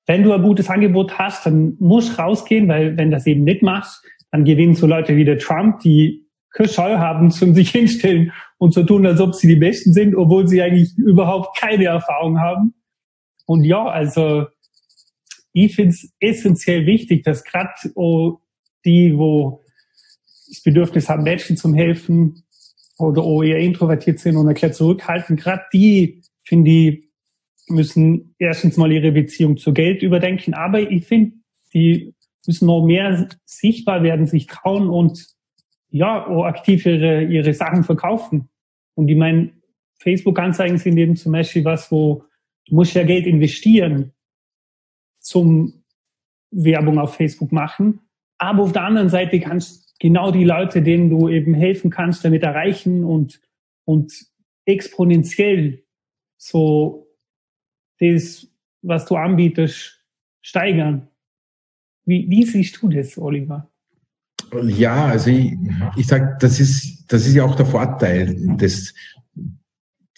wenn 0.05 0.23
du 0.23 0.33
ein 0.33 0.43
gutes 0.43 0.69
Angebot 0.69 1.17
hast, 1.17 1.45
dann 1.45 1.77
musst 1.79 2.19
rausgehen, 2.19 2.67
weil 2.67 2.97
wenn 2.97 3.09
das 3.09 3.25
eben 3.25 3.45
nicht 3.45 3.61
machst, 3.61 4.03
dann 4.31 4.43
gewinnen 4.43 4.75
so 4.75 4.85
Leute 4.85 5.15
wie 5.15 5.23
der 5.23 5.37
Trump, 5.37 5.79
die 5.79 6.22
Scheu 6.61 6.97
haben 6.97 7.31
zum 7.31 7.55
sich 7.55 7.71
hinstellen 7.71 8.31
und 8.57 8.73
so 8.73 8.83
tun, 8.83 9.05
als 9.05 9.19
ob 9.19 9.35
sie 9.35 9.47
die 9.47 9.55
Besten 9.55 9.93
sind, 9.93 10.15
obwohl 10.15 10.47
sie 10.47 10.61
eigentlich 10.61 10.95
überhaupt 10.97 11.57
keine 11.57 11.85
Erfahrung 11.85 12.39
haben. 12.39 12.73
Und 13.45 13.63
ja, 13.63 13.85
also 13.85 14.45
ich 15.51 15.75
finde 15.75 15.91
es 15.91 16.11
essentiell 16.19 16.85
wichtig, 16.85 17.23
dass 17.23 17.43
gerade 17.43 17.71
oh, 17.95 18.39
die, 18.85 19.17
wo 19.17 19.63
das 20.47 20.61
Bedürfnis 20.61 21.09
haben, 21.09 21.23
Menschen 21.23 21.57
zum 21.57 21.73
Helfen 21.73 22.43
oder 22.97 23.23
oh, 23.23 23.41
eher 23.41 23.59
introvertiert 23.59 24.19
sind 24.19 24.37
und 24.37 24.47
erklärt 24.47 24.75
zurückhalten, 24.75 25.35
gerade 25.35 25.63
die, 25.73 26.21
finde 26.43 26.71
ich, 26.71 27.03
müssen 27.67 28.35
erstens 28.39 28.77
mal 28.77 28.91
ihre 28.91 29.11
Beziehung 29.11 29.57
zu 29.57 29.73
Geld 29.73 30.03
überdenken, 30.03 30.53
aber 30.53 30.79
ich 30.79 31.05
finde, 31.05 31.33
die 31.73 32.13
müssen 32.45 32.67
noch 32.67 32.85
mehr 32.85 33.29
sichtbar 33.45 34.03
werden, 34.03 34.27
sich 34.27 34.47
trauen 34.47 34.89
und 34.89 35.33
ja, 35.93 36.27
aktiv 36.45 36.85
ihre, 36.87 37.23
ihre 37.23 37.53
Sachen 37.53 37.83
verkaufen. 37.83 38.49
Und 38.95 39.07
ich 39.09 39.15
meine, 39.15 39.51
Facebook-Anzeigen 39.99 40.79
sind 40.79 40.97
eben 40.97 41.15
zum 41.15 41.31
Beispiel 41.31 41.63
was, 41.63 41.91
wo 41.91 42.25
du 42.67 42.75
musst 42.75 42.95
ja 42.95 43.03
Geld 43.03 43.27
investieren 43.27 44.11
zum 45.19 45.83
Werbung 46.51 46.97
auf 46.97 47.15
Facebook 47.15 47.51
machen. 47.51 47.99
Aber 48.39 48.63
auf 48.63 48.73
der 48.73 48.83
anderen 48.83 49.09
Seite 49.09 49.39
kannst 49.39 49.99
genau 49.99 50.31
die 50.31 50.43
Leute, 50.43 50.81
denen 50.81 51.11
du 51.11 51.29
eben 51.29 51.53
helfen 51.53 51.91
kannst, 51.91 52.25
damit 52.25 52.41
erreichen 52.41 53.03
und, 53.03 53.39
und 53.85 54.13
exponentiell 54.65 55.83
so 56.37 57.07
das, 57.99 58.47
was 58.81 59.05
du 59.05 59.15
anbietest, 59.15 60.03
steigern. 60.41 61.07
Wie, 62.05 62.27
wie 62.29 62.43
siehst 62.43 62.81
du 62.81 62.89
das, 62.89 63.17
Oliver? 63.17 63.71
Ja, 64.61 65.05
also 65.05 65.29
ich, 65.29 65.53
ich 65.95 66.07
sage, 66.07 66.35
das 66.39 66.59
ist, 66.59 67.05
das 67.11 67.25
ist 67.27 67.35
ja 67.35 67.43
auch 67.43 67.55
der 67.55 67.65
Vorteil 67.65 68.35
des, 68.57 68.93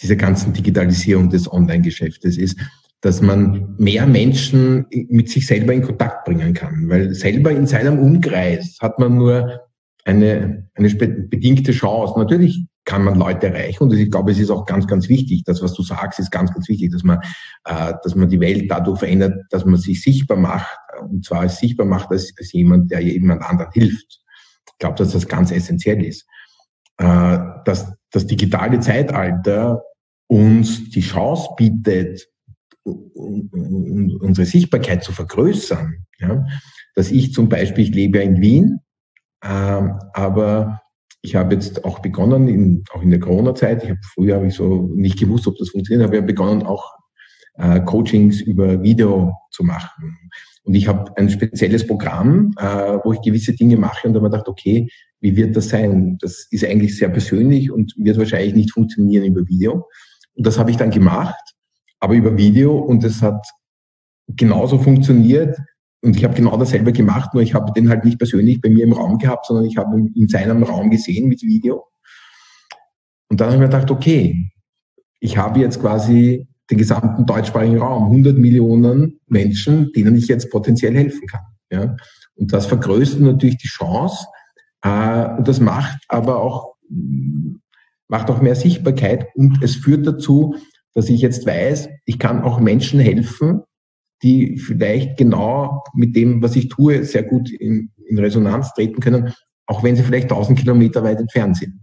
dieser 0.02 0.16
ganzen 0.16 0.54
Digitalisierung 0.54 1.30
des 1.30 1.52
Online-Geschäftes 1.52 2.38
ist, 2.38 2.60
dass 3.02 3.22
man 3.22 3.76
mehr 3.78 4.08
Menschen 4.08 4.86
mit 5.10 5.30
sich 5.30 5.46
selber 5.46 5.74
in 5.74 5.84
Kontakt 5.84 6.26
bringen 6.26 6.54
kann. 6.54 6.90
Weil 6.90 7.14
selber 7.14 7.52
in 7.52 7.68
seinem 7.68 8.00
Umkreis 8.00 8.78
hat 8.82 8.98
man 9.00 9.16
nur 9.16 9.62
eine, 10.06 10.68
eine 10.76 10.90
bedingte 10.90 11.72
Chance. 11.72 12.18
Natürlich 12.18 12.66
kann 12.86 13.04
man 13.04 13.18
Leute 13.18 13.48
erreichen 13.48 13.84
und 13.84 13.94
ich 13.94 14.12
glaube, 14.12 14.32
es 14.32 14.40
ist 14.40 14.52
auch 14.52 14.66
ganz, 14.66 14.88
ganz 14.88 15.10
wichtig. 15.10 15.44
Das, 15.46 15.62
was 15.62 15.74
du 15.74 15.82
sagst, 15.82 16.20
ist 16.20 16.32
ganz, 16.32 16.54
ganz 16.54 16.70
wichtig, 16.70 16.92
dass 16.92 17.04
man, 17.04 17.20
äh, 17.66 17.94
dass 18.04 18.16
man 18.16 18.30
die 18.30 18.40
Welt 18.40 18.66
dadurch 18.70 19.00
verändert, 19.00 19.34
dass 19.50 19.66
man 19.66 19.78
sich 19.78 20.02
sichtbar 20.02 20.38
macht 20.38 20.78
und 21.02 21.26
zwar 21.26 21.50
sichtbar 21.50 21.88
macht 21.88 22.12
als, 22.12 22.34
als 22.38 22.54
jemand, 22.54 22.92
der 22.92 23.02
jemand 23.02 23.42
anderen 23.42 23.72
hilft. 23.74 24.22
Ich 24.76 24.80
glaube, 24.80 24.98
dass 24.98 25.14
das 25.14 25.28
ganz 25.28 25.52
essentiell 25.52 26.04
ist. 26.04 26.26
Äh, 26.98 27.38
dass 27.66 27.94
das 28.12 28.28
digitale 28.28 28.80
Zeitalter 28.80 29.84
uns 30.28 30.90
die 30.90 31.02
Chance 31.02 31.50
bietet, 31.58 32.28
unsere 32.84 34.46
Sichtbarkeit 34.46 35.04
zu 35.04 35.12
vergrößern. 35.12 36.06
Ja? 36.20 36.46
Dass 36.96 37.12
ich 37.12 37.34
zum 37.34 37.50
Beispiel, 37.50 37.86
ich 37.86 37.96
lebe 37.96 38.20
ja 38.20 38.24
in 38.24 38.42
Wien, 38.42 38.80
äh, 39.42 39.48
aber 39.48 40.82
ich 41.22 41.36
habe 41.36 41.56
jetzt 41.56 41.84
auch 41.84 42.00
begonnen, 42.00 42.48
in, 42.48 42.84
auch 42.92 43.02
in 43.02 43.10
der 43.10 43.20
Corona-Zeit, 43.20 43.84
ich 43.84 43.90
habe 43.90 44.00
früher 44.14 44.36
habe 44.36 44.48
ich 44.48 44.54
so 44.54 44.92
nicht 44.96 45.20
gewusst, 45.20 45.48
ob 45.48 45.58
das 45.58 45.70
funktioniert, 45.70 46.06
habe 46.06 46.18
ja 46.18 46.22
begonnen 46.22 46.64
auch 46.64 46.94
äh, 47.56 47.80
Coachings 47.82 48.42
über 48.42 48.82
Video 48.84 49.34
zu 49.52 49.64
machen. 49.64 50.18
Und 50.66 50.74
ich 50.74 50.88
habe 50.88 51.16
ein 51.16 51.30
spezielles 51.30 51.86
Programm, 51.86 52.54
äh, 52.58 52.98
wo 53.04 53.14
ich 53.14 53.22
gewisse 53.22 53.54
Dinge 53.54 53.78
mache 53.78 54.08
und 54.08 54.14
da 54.14 54.20
habe 54.20 54.28
ich 54.28 54.32
gedacht, 54.32 54.48
okay, 54.48 54.90
wie 55.22 55.36
wird 55.36 55.56
das 55.56 55.70
sein? 55.70 56.18
Das 56.20 56.48
ist 56.50 56.66
eigentlich 56.66 56.98
sehr 56.98 57.10
persönlich 57.10 57.72
und 57.72 57.94
wird 57.98 58.18
wahrscheinlich 58.18 58.56
nicht 58.56 58.72
funktionieren 58.72 59.26
über 59.26 59.48
Video. 59.48 59.88
Und 60.34 60.46
das 60.46 60.58
habe 60.58 60.72
ich 60.72 60.78
dann 60.78 60.90
gemacht, 60.90 61.36
aber 62.00 62.16
über 62.16 62.36
Video 62.36 62.78
und 62.78 63.04
es 63.04 63.22
hat 63.22 63.46
genauso 64.28 64.80
funktioniert. 64.80 65.56
Und 66.02 66.16
ich 66.16 66.24
habe 66.24 66.34
genau 66.34 66.58
dasselbe 66.58 66.94
gemacht, 66.94 67.34
nur 67.34 67.44
ich 67.44 67.54
habe 67.54 67.72
den 67.72 67.90
halt 67.90 68.04
nicht 68.04 68.18
persönlich 68.18 68.60
bei 68.60 68.70
mir 68.70 68.84
im 68.84 68.94
Raum 68.94 69.20
gehabt, 69.20 69.46
sondern 69.46 69.66
ich 69.66 69.78
habe 69.78 69.98
ihn 69.98 70.14
in 70.16 70.28
seinem 70.28 70.64
Raum 70.64 70.90
gesehen 70.90 71.28
mit 71.28 71.44
Video. 71.44 71.86
Und 73.30 73.40
dann 73.40 73.48
habe 73.48 73.56
ich 73.56 73.60
mir 73.60 73.68
gedacht, 73.68 73.92
okay, 73.92 74.52
ich 75.20 75.38
habe 75.38 75.60
jetzt 75.60 75.80
quasi 75.80 76.48
den 76.70 76.78
gesamten 76.78 77.26
deutschsprachigen 77.26 77.80
Raum, 77.80 78.06
100 78.06 78.38
Millionen 78.38 79.20
Menschen, 79.28 79.92
denen 79.94 80.16
ich 80.16 80.28
jetzt 80.28 80.50
potenziell 80.50 80.96
helfen 80.96 81.28
kann. 81.28 81.44
Ja? 81.72 81.96
Und 82.36 82.52
das 82.54 82.66
vergrößert 82.66 83.22
natürlich 83.22 83.58
die 83.58 83.68
Chance 83.68 84.26
äh, 84.86 85.38
und 85.38 85.48
das 85.48 85.60
macht 85.60 86.00
aber 86.08 86.42
auch, 86.42 86.76
macht 88.08 88.30
auch 88.30 88.42
mehr 88.42 88.56
Sichtbarkeit 88.56 89.28
und 89.36 89.64
es 89.64 89.76
führt 89.76 90.06
dazu, 90.06 90.56
dass 90.94 91.10
ich 91.10 91.22
jetzt 91.22 91.46
weiß, 91.46 91.90
ich 92.06 92.20
kann 92.20 92.42
auch 92.42 92.60
Menschen 92.60 93.00
helfen, 93.00 93.62
die 94.24 94.58
vielleicht 94.58 95.18
genau 95.18 95.84
mit 95.94 96.16
dem, 96.16 96.42
was 96.42 96.56
ich 96.56 96.70
tue, 96.70 97.04
sehr 97.04 97.24
gut 97.24 97.50
in, 97.52 97.92
in 98.08 98.18
Resonanz 98.18 98.74
treten 98.74 99.02
können, 99.02 99.34
auch 99.66 99.84
wenn 99.84 99.96
sie 99.96 100.04
vielleicht 100.04 100.32
1000 100.32 100.60
Kilometer 100.60 101.04
weit 101.04 101.20
entfernt 101.20 101.58
sind. 101.58 101.82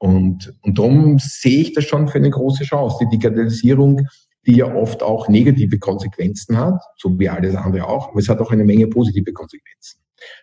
Und, 0.00 0.54
und 0.62 0.78
darum 0.78 1.18
sehe 1.18 1.60
ich 1.60 1.74
das 1.74 1.84
schon 1.84 2.08
für 2.08 2.18
eine 2.18 2.30
große 2.30 2.64
Chance. 2.64 2.98
Die 3.02 3.18
Digitalisierung, 3.18 4.00
die 4.46 4.56
ja 4.56 4.74
oft 4.74 5.02
auch 5.02 5.28
negative 5.28 5.78
Konsequenzen 5.78 6.56
hat, 6.56 6.80
so 6.96 7.18
wie 7.18 7.28
alles 7.28 7.54
andere 7.54 7.86
auch, 7.86 8.08
aber 8.08 8.18
es 8.18 8.28
hat 8.28 8.40
auch 8.40 8.50
eine 8.50 8.64
Menge 8.64 8.86
positive 8.86 9.30
Konsequenzen. 9.32 10.00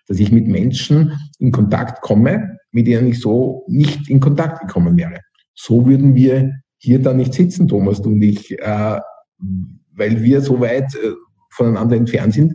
Dass 0.08 0.20
ich 0.20 0.32
mit 0.32 0.48
Menschen 0.48 1.20
in 1.39 1.52
Kontakt 1.52 2.02
komme, 2.02 2.58
mit 2.72 2.86
denen 2.86 3.08
ich 3.08 3.20
so 3.20 3.65
nicht 3.67 4.10
in 4.10 4.20
Kontakt 4.20 4.62
gekommen 4.62 4.96
wäre. 4.96 5.22
So 5.56 5.88
würden 5.88 6.13
wir 6.13 6.52
hier 6.78 7.02
dann 7.02 7.17
nicht 7.17 7.34
sitzen, 7.34 7.67
Thomas, 7.67 8.02
du 8.02 8.10
und 8.10 8.22
ich, 8.22 8.52
äh, 8.60 9.00
weil 9.96 10.22
wir 10.22 10.41
so 10.41 10.60
weit 10.60 10.93
äh, 10.93 11.13
voneinander 11.50 11.96
entfernt 11.96 12.36
sind, 12.36 12.54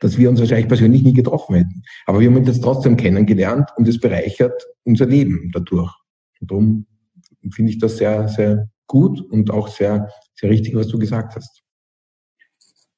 dass 0.00 0.18
wir 0.18 0.30
uns 0.30 0.40
wahrscheinlich 0.40 0.68
persönlich 0.68 1.02
nie 1.02 1.12
getroffen 1.12 1.56
hätten. 1.56 1.82
Aber 2.06 2.20
wir 2.20 2.28
haben 2.28 2.36
uns 2.36 2.48
jetzt 2.48 2.62
trotzdem 2.62 2.96
kennengelernt 2.96 3.70
und 3.76 3.88
es 3.88 3.98
bereichert 3.98 4.62
unser 4.84 5.06
Leben 5.06 5.50
dadurch. 5.52 5.92
Und 6.40 6.50
darum 6.50 6.86
finde 7.50 7.72
ich 7.72 7.78
das 7.78 7.96
sehr, 7.96 8.28
sehr 8.28 8.68
gut 8.86 9.20
und 9.20 9.50
auch 9.50 9.68
sehr, 9.68 10.10
sehr 10.34 10.50
richtig, 10.50 10.74
was 10.74 10.88
du 10.88 10.98
gesagt 10.98 11.36
hast. 11.36 11.62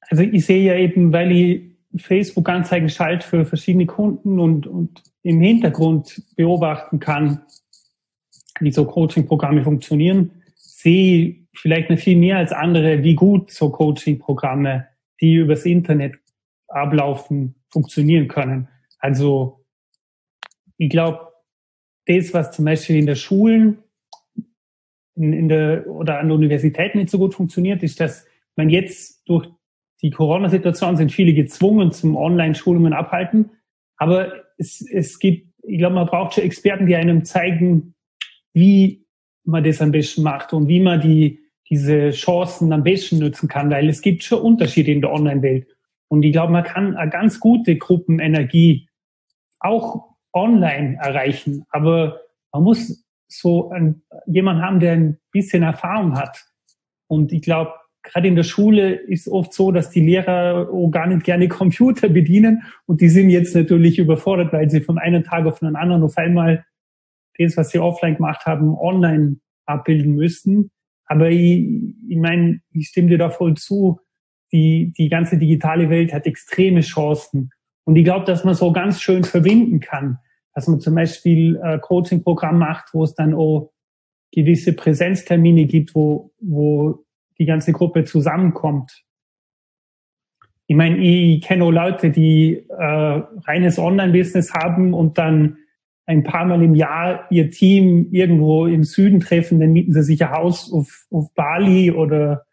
Also 0.09 0.23
ich 0.23 0.45
sehe 0.45 0.63
ja 0.63 0.75
eben, 0.75 1.11
weil 1.11 1.31
ich 1.31 1.77
Facebook-Anzeigen 1.97 2.89
schalte 2.89 3.27
für 3.27 3.45
verschiedene 3.45 3.85
Kunden 3.85 4.39
und, 4.39 4.67
und 4.67 5.03
im 5.23 5.41
Hintergrund 5.41 6.21
beobachten 6.35 6.99
kann, 6.99 7.41
wie 8.59 8.71
so 8.71 8.85
Coaching-Programme 8.85 9.63
funktionieren, 9.63 10.31
sehe 10.55 11.27
ich 11.27 11.47
vielleicht 11.53 11.89
noch 11.89 11.97
viel 11.97 12.17
mehr 12.17 12.37
als 12.37 12.51
andere, 12.51 13.03
wie 13.03 13.15
gut 13.15 13.51
so 13.51 13.69
Coaching-Programme, 13.69 14.87
die 15.19 15.35
übers 15.35 15.65
Internet 15.65 16.15
ablaufen, 16.77 17.55
funktionieren 17.69 18.27
können. 18.27 18.67
Also 18.99 19.65
ich 20.77 20.89
glaube, 20.89 21.27
das, 22.05 22.33
was 22.33 22.51
zum 22.51 22.65
Beispiel 22.65 22.97
in 22.97 23.05
der 23.05 23.15
Schulen 23.15 23.79
in, 25.15 25.33
in 25.33 25.49
der, 25.49 25.87
oder 25.87 26.19
an 26.19 26.27
der 26.27 26.37
Universität 26.37 26.95
nicht 26.95 27.09
so 27.09 27.17
gut 27.17 27.33
funktioniert, 27.33 27.83
ist, 27.83 27.99
dass 27.99 28.25
man 28.55 28.69
jetzt 28.69 29.27
durch 29.27 29.49
die 30.01 30.11
Corona-Situation 30.11 30.95
sind 30.95 31.11
viele 31.11 31.33
gezwungen 31.33 31.91
zum 31.91 32.15
Online-Schulungen 32.15 32.93
abhalten. 32.93 33.51
Aber 33.97 34.31
es, 34.57 34.81
es 34.81 35.19
gibt, 35.19 35.53
ich 35.63 35.79
glaube, 35.79 35.95
man 35.95 36.05
braucht 36.05 36.35
schon 36.35 36.43
Experten, 36.43 36.85
die 36.85 36.95
einem 36.95 37.25
zeigen, 37.25 37.95
wie 38.53 39.05
man 39.43 39.63
das 39.63 39.81
am 39.81 39.91
besten 39.91 40.23
macht 40.23 40.53
und 40.53 40.67
wie 40.67 40.79
man 40.79 41.01
die, 41.01 41.39
diese 41.69 42.11
Chancen 42.11 42.71
am 42.71 42.83
besten 42.83 43.17
nutzen 43.17 43.49
kann, 43.49 43.69
weil 43.71 43.89
es 43.89 44.01
gibt 44.01 44.23
schon 44.23 44.41
Unterschiede 44.41 44.91
in 44.91 45.01
der 45.01 45.11
Online-Welt. 45.11 45.67
Und 46.09 46.23
ich 46.23 46.31
glaube, 46.31 46.53
man 46.53 46.63
kann 46.63 46.95
eine 46.95 47.09
ganz 47.09 47.39
gute 47.39 47.77
Gruppenenergie 47.77 48.87
auch 49.59 50.15
online 50.33 50.97
erreichen. 51.01 51.65
Aber 51.69 52.21
man 52.51 52.63
muss 52.63 53.05
so 53.27 53.69
ein, 53.71 54.01
jemand 54.25 54.61
haben, 54.61 54.79
der 54.79 54.93
ein 54.93 55.19
bisschen 55.31 55.63
Erfahrung 55.63 56.17
hat. 56.17 56.45
Und 57.07 57.31
ich 57.31 57.41
glaube, 57.41 57.73
gerade 58.03 58.27
in 58.27 58.35
der 58.35 58.43
Schule 58.43 58.93
ist 58.93 59.27
oft 59.27 59.53
so, 59.53 59.71
dass 59.71 59.89
die 59.89 60.01
Lehrer 60.01 60.69
auch 60.71 60.89
gar 60.89 61.07
nicht 61.07 61.23
gerne 61.23 61.47
Computer 61.49 62.09
bedienen. 62.09 62.63
Und 62.85 63.01
die 63.01 63.09
sind 63.09 63.29
jetzt 63.29 63.55
natürlich 63.55 63.99
überfordert, 63.99 64.53
weil 64.53 64.69
sie 64.69 64.81
von 64.81 64.97
einem 64.97 65.23
Tag 65.23 65.45
auf 65.45 65.59
den 65.59 65.75
anderen 65.75 66.03
auf 66.03 66.17
einmal 66.17 66.65
das, 67.37 67.57
was 67.57 67.69
sie 67.69 67.79
offline 67.79 68.15
gemacht 68.15 68.45
haben, 68.45 68.75
online 68.77 69.37
abbilden 69.65 70.15
müssten. 70.15 70.71
Aber 71.05 71.29
ich, 71.29 71.65
ich 72.07 72.17
meine, 72.17 72.61
ich 72.71 72.87
stimme 72.87 73.09
dir 73.09 73.17
da 73.17 73.29
voll 73.29 73.55
zu 73.55 73.99
die, 74.51 74.93
die 74.97 75.09
ganze 75.09 75.37
digitale 75.37 75.89
Welt 75.89 76.13
hat 76.13 76.25
extreme 76.25 76.81
Chancen. 76.81 77.51
Und 77.83 77.95
ich 77.95 78.03
glaube, 78.03 78.25
dass 78.25 78.43
man 78.43 78.53
so 78.53 78.71
ganz 78.71 79.01
schön 79.01 79.23
verbinden 79.23 79.79
kann, 79.79 80.19
dass 80.53 80.67
man 80.67 80.79
zum 80.79 80.95
Beispiel 80.95 81.59
ein 81.61 81.81
Coaching-Programm 81.81 82.57
macht, 82.57 82.93
wo 82.93 83.03
es 83.03 83.13
dann 83.13 83.33
auch 83.33 83.71
gewisse 84.31 84.73
Präsenztermine 84.73 85.65
gibt, 85.65 85.95
wo, 85.95 86.33
wo 86.39 87.05
die 87.37 87.45
ganze 87.45 87.73
Gruppe 87.73 88.03
zusammenkommt. 88.03 89.03
Ich 90.65 90.75
meine, 90.75 90.97
ich 90.97 91.41
kenne 91.41 91.63
auch 91.63 91.71
Leute, 91.71 92.09
die 92.09 92.65
äh, 92.67 93.21
reines 93.45 93.79
Online-Business 93.79 94.53
haben 94.53 94.93
und 94.93 95.17
dann 95.17 95.57
ein 96.05 96.23
paar 96.23 96.45
Mal 96.45 96.63
im 96.63 96.75
Jahr 96.75 97.25
ihr 97.29 97.51
Team 97.51 98.07
irgendwo 98.11 98.65
im 98.65 98.83
Süden 98.83 99.19
treffen, 99.19 99.59
dann 99.59 99.73
mieten 99.73 99.93
sie 99.93 100.03
sich 100.03 100.23
ein 100.23 100.31
Haus 100.31 100.71
auf, 100.71 101.05
auf 101.11 101.33
Bali 101.35 101.91
oder 101.91 102.46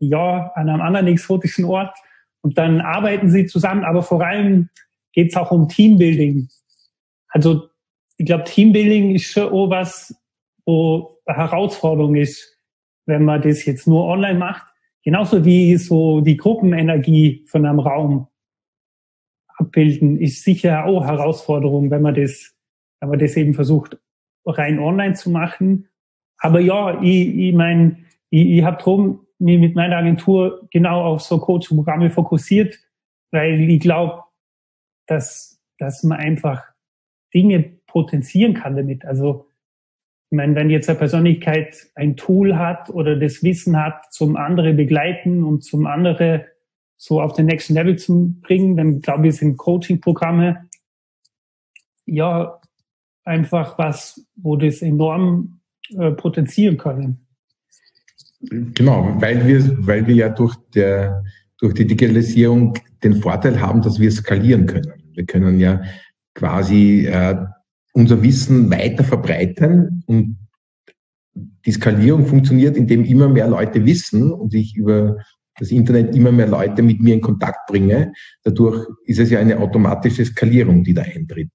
ja, 0.00 0.50
an 0.54 0.68
einem 0.68 0.80
anderen 0.80 1.06
exotischen 1.06 1.64
Ort. 1.64 1.96
Und 2.42 2.58
dann 2.58 2.80
arbeiten 2.80 3.30
sie 3.30 3.46
zusammen, 3.46 3.84
aber 3.84 4.02
vor 4.02 4.24
allem 4.24 4.70
geht 5.12 5.30
es 5.30 5.36
auch 5.36 5.50
um 5.50 5.68
Teambuilding. 5.68 6.48
Also 7.28 7.68
ich 8.16 8.26
glaube, 8.26 8.44
Teambuilding 8.44 9.14
ist 9.14 9.32
schon 9.32 9.52
auch 9.52 9.70
was, 9.70 10.14
wo 10.64 11.18
eine 11.26 11.38
Herausforderung 11.38 12.16
ist, 12.16 12.58
wenn 13.06 13.24
man 13.24 13.42
das 13.42 13.64
jetzt 13.64 13.86
nur 13.86 14.04
online 14.04 14.38
macht. 14.38 14.66
Genauso 15.02 15.44
wie 15.44 15.76
so 15.76 16.20
die 16.20 16.36
Gruppenenergie 16.36 17.44
von 17.46 17.64
einem 17.64 17.80
Raum 17.80 18.28
abbilden, 19.56 20.20
ist 20.20 20.44
sicher 20.44 20.84
auch 20.84 21.04
Herausforderung, 21.04 21.90
wenn 21.90 22.02
man 22.02 22.14
das, 22.14 22.54
wenn 23.00 23.10
man 23.10 23.18
das 23.18 23.36
eben 23.36 23.54
versucht, 23.54 23.98
rein 24.44 24.78
online 24.78 25.14
zu 25.14 25.30
machen. 25.30 25.88
Aber 26.38 26.60
ja, 26.60 27.00
ich, 27.02 27.36
ich 27.36 27.54
meine, 27.54 27.98
ich, 28.30 28.46
ich 28.46 28.64
habe 28.64 28.82
drum 28.82 29.26
mich 29.40 29.58
mit 29.58 29.74
meiner 29.74 29.96
Agentur 29.96 30.68
genau 30.70 31.02
auf 31.02 31.22
so 31.22 31.38
Coaching-Programme 31.38 32.10
fokussiert, 32.10 32.78
weil 33.30 33.60
ich 33.60 33.80
glaube, 33.80 34.24
dass, 35.06 35.60
dass 35.78 36.02
man 36.02 36.18
einfach 36.18 36.62
Dinge 37.34 37.62
potenzieren 37.86 38.54
kann 38.54 38.76
damit. 38.76 39.04
Also 39.04 39.46
ich 40.30 40.36
meine, 40.36 40.54
wenn 40.54 40.70
jetzt 40.70 40.88
eine 40.88 40.98
Persönlichkeit 40.98 41.90
ein 41.96 42.16
Tool 42.16 42.56
hat 42.56 42.90
oder 42.90 43.16
das 43.16 43.42
Wissen 43.42 43.76
hat, 43.76 44.12
zum 44.12 44.36
andere 44.36 44.72
begleiten 44.74 45.42
und 45.42 45.64
zum 45.64 45.86
andere 45.86 46.46
so 46.96 47.20
auf 47.20 47.32
den 47.32 47.46
nächsten 47.46 47.74
Level 47.74 47.96
zu 47.96 48.36
bringen, 48.40 48.76
dann 48.76 49.00
glaube 49.00 49.28
ich, 49.28 49.36
sind 49.36 49.56
Coaching-Programme 49.56 50.68
ja 52.06 52.60
einfach 53.24 53.78
was, 53.78 54.24
wo 54.36 54.56
das 54.56 54.82
enorm 54.82 55.60
äh, 55.96 56.12
potenzieren 56.12 56.76
können. 56.76 57.26
Genau, 58.40 59.16
weil 59.20 59.46
wir, 59.46 59.86
weil 59.86 60.06
wir 60.06 60.14
ja 60.14 60.28
durch, 60.30 60.54
der, 60.74 61.22
durch 61.58 61.74
die 61.74 61.86
Digitalisierung 61.86 62.74
den 63.02 63.20
Vorteil 63.20 63.60
haben, 63.60 63.82
dass 63.82 64.00
wir 64.00 64.10
skalieren 64.10 64.66
können. 64.66 64.92
Wir 65.12 65.26
können 65.26 65.60
ja 65.60 65.82
quasi 66.34 67.06
äh, 67.06 67.36
unser 67.92 68.22
Wissen 68.22 68.70
weiter 68.70 69.04
verbreiten 69.04 70.02
und 70.06 70.38
die 71.66 71.72
Skalierung 71.72 72.26
funktioniert, 72.26 72.76
indem 72.76 73.04
immer 73.04 73.28
mehr 73.28 73.48
Leute 73.48 73.84
wissen 73.84 74.32
und 74.32 74.54
ich 74.54 74.76
über 74.76 75.18
das 75.58 75.70
Internet 75.70 76.16
immer 76.16 76.32
mehr 76.32 76.46
Leute 76.46 76.82
mit 76.82 77.00
mir 77.00 77.14
in 77.14 77.20
Kontakt 77.20 77.66
bringe. 77.68 78.12
Dadurch 78.44 78.86
ist 79.04 79.18
es 79.18 79.30
ja 79.30 79.40
eine 79.40 79.58
automatische 79.58 80.24
Skalierung, 80.24 80.84
die 80.84 80.94
da 80.94 81.02
eintritt. 81.02 81.50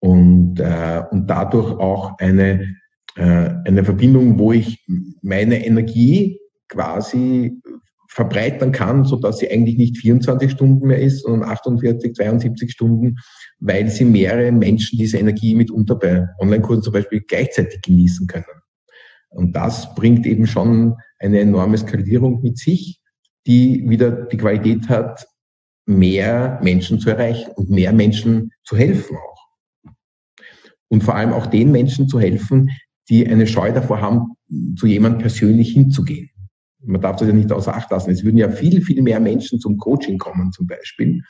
Und, 0.00 0.58
äh, 0.58 1.02
und 1.10 1.28
dadurch 1.28 1.70
auch 1.78 2.18
eine, 2.18 2.76
eine 3.18 3.84
Verbindung, 3.84 4.38
wo 4.38 4.52
ich 4.52 4.84
meine 5.22 5.64
Energie 5.64 6.38
quasi 6.68 7.60
verbreitern 8.08 8.72
kann, 8.72 9.04
so 9.04 9.16
dass 9.16 9.38
sie 9.38 9.50
eigentlich 9.50 9.76
nicht 9.76 9.98
24 9.98 10.50
Stunden 10.50 10.86
mehr 10.86 10.98
ist, 10.98 11.22
sondern 11.22 11.48
48, 11.48 12.14
72 12.14 12.70
Stunden, 12.70 13.16
weil 13.60 13.88
sie 13.88 14.04
mehrere 14.04 14.50
Menschen 14.50 14.98
diese 14.98 15.18
Energie 15.18 15.54
mitunter 15.54 15.96
bei 15.96 16.26
Online-Kursen 16.38 16.82
zum 16.82 16.92
Beispiel 16.94 17.20
gleichzeitig 17.20 17.82
genießen 17.82 18.26
können. 18.26 18.44
Und 19.30 19.54
das 19.54 19.94
bringt 19.94 20.26
eben 20.26 20.46
schon 20.46 20.96
eine 21.18 21.40
enorme 21.40 21.76
Skalierung 21.76 22.40
mit 22.42 22.58
sich, 22.58 23.00
die 23.46 23.84
wieder 23.88 24.10
die 24.10 24.36
Qualität 24.36 24.88
hat, 24.88 25.26
mehr 25.86 26.58
Menschen 26.62 26.98
zu 26.98 27.10
erreichen 27.10 27.50
und 27.56 27.70
mehr 27.70 27.92
Menschen 27.92 28.50
zu 28.64 28.76
helfen 28.76 29.16
auch. 29.16 29.92
Und 30.88 31.02
vor 31.02 31.14
allem 31.14 31.32
auch 31.32 31.46
den 31.46 31.70
Menschen 31.70 32.08
zu 32.08 32.18
helfen, 32.18 32.70
die 33.08 33.26
eine 33.26 33.46
Scheu 33.46 33.72
davor 33.72 34.00
haben, 34.00 34.34
zu 34.76 34.86
jemandem 34.86 35.20
persönlich 35.20 35.72
hinzugehen. 35.72 36.30
Man 36.84 37.00
darf 37.00 37.16
das 37.16 37.28
ja 37.28 37.34
nicht 37.34 37.52
außer 37.52 37.74
Acht 37.74 37.90
lassen. 37.90 38.10
Es 38.10 38.24
würden 38.24 38.38
ja 38.38 38.48
viel, 38.48 38.82
viel 38.82 39.02
mehr 39.02 39.20
Menschen 39.20 39.58
zum 39.58 39.76
Coaching 39.78 40.18
kommen 40.18 40.52
zum 40.52 40.66
Beispiel, 40.66 41.22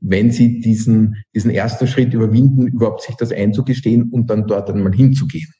wenn 0.00 0.30
sie 0.30 0.60
diesen, 0.60 1.16
diesen 1.34 1.50
ersten 1.50 1.86
Schritt 1.86 2.14
überwinden, 2.14 2.66
überhaupt 2.68 3.02
sich 3.02 3.14
das 3.16 3.32
einzugestehen 3.32 4.10
und 4.10 4.30
dann 4.30 4.46
dort 4.46 4.70
einmal 4.70 4.94
hinzugehen. 4.94 5.52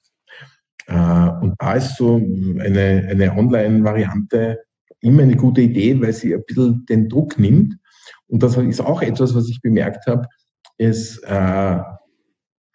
Äh, 0.87 1.31
und 1.41 1.55
da 1.59 1.75
ist 1.75 1.97
so 1.97 2.17
eine, 2.17 3.07
eine 3.11 3.37
Online-Variante 3.37 4.59
immer 5.01 5.23
eine 5.23 5.37
gute 5.37 5.61
Idee, 5.61 6.01
weil 6.01 6.13
sie 6.13 6.35
ein 6.35 6.43
bisschen 6.47 6.85
den 6.87 7.09
Druck 7.09 7.39
nimmt. 7.39 7.77
Und 8.27 8.43
das 8.43 8.57
ist 8.57 8.81
auch 8.81 9.03
etwas, 9.03 9.35
was 9.35 9.49
ich 9.49 9.61
bemerkt 9.63 10.07
habe, 10.07 10.27
ist, 10.79 11.19
äh, 11.25 11.79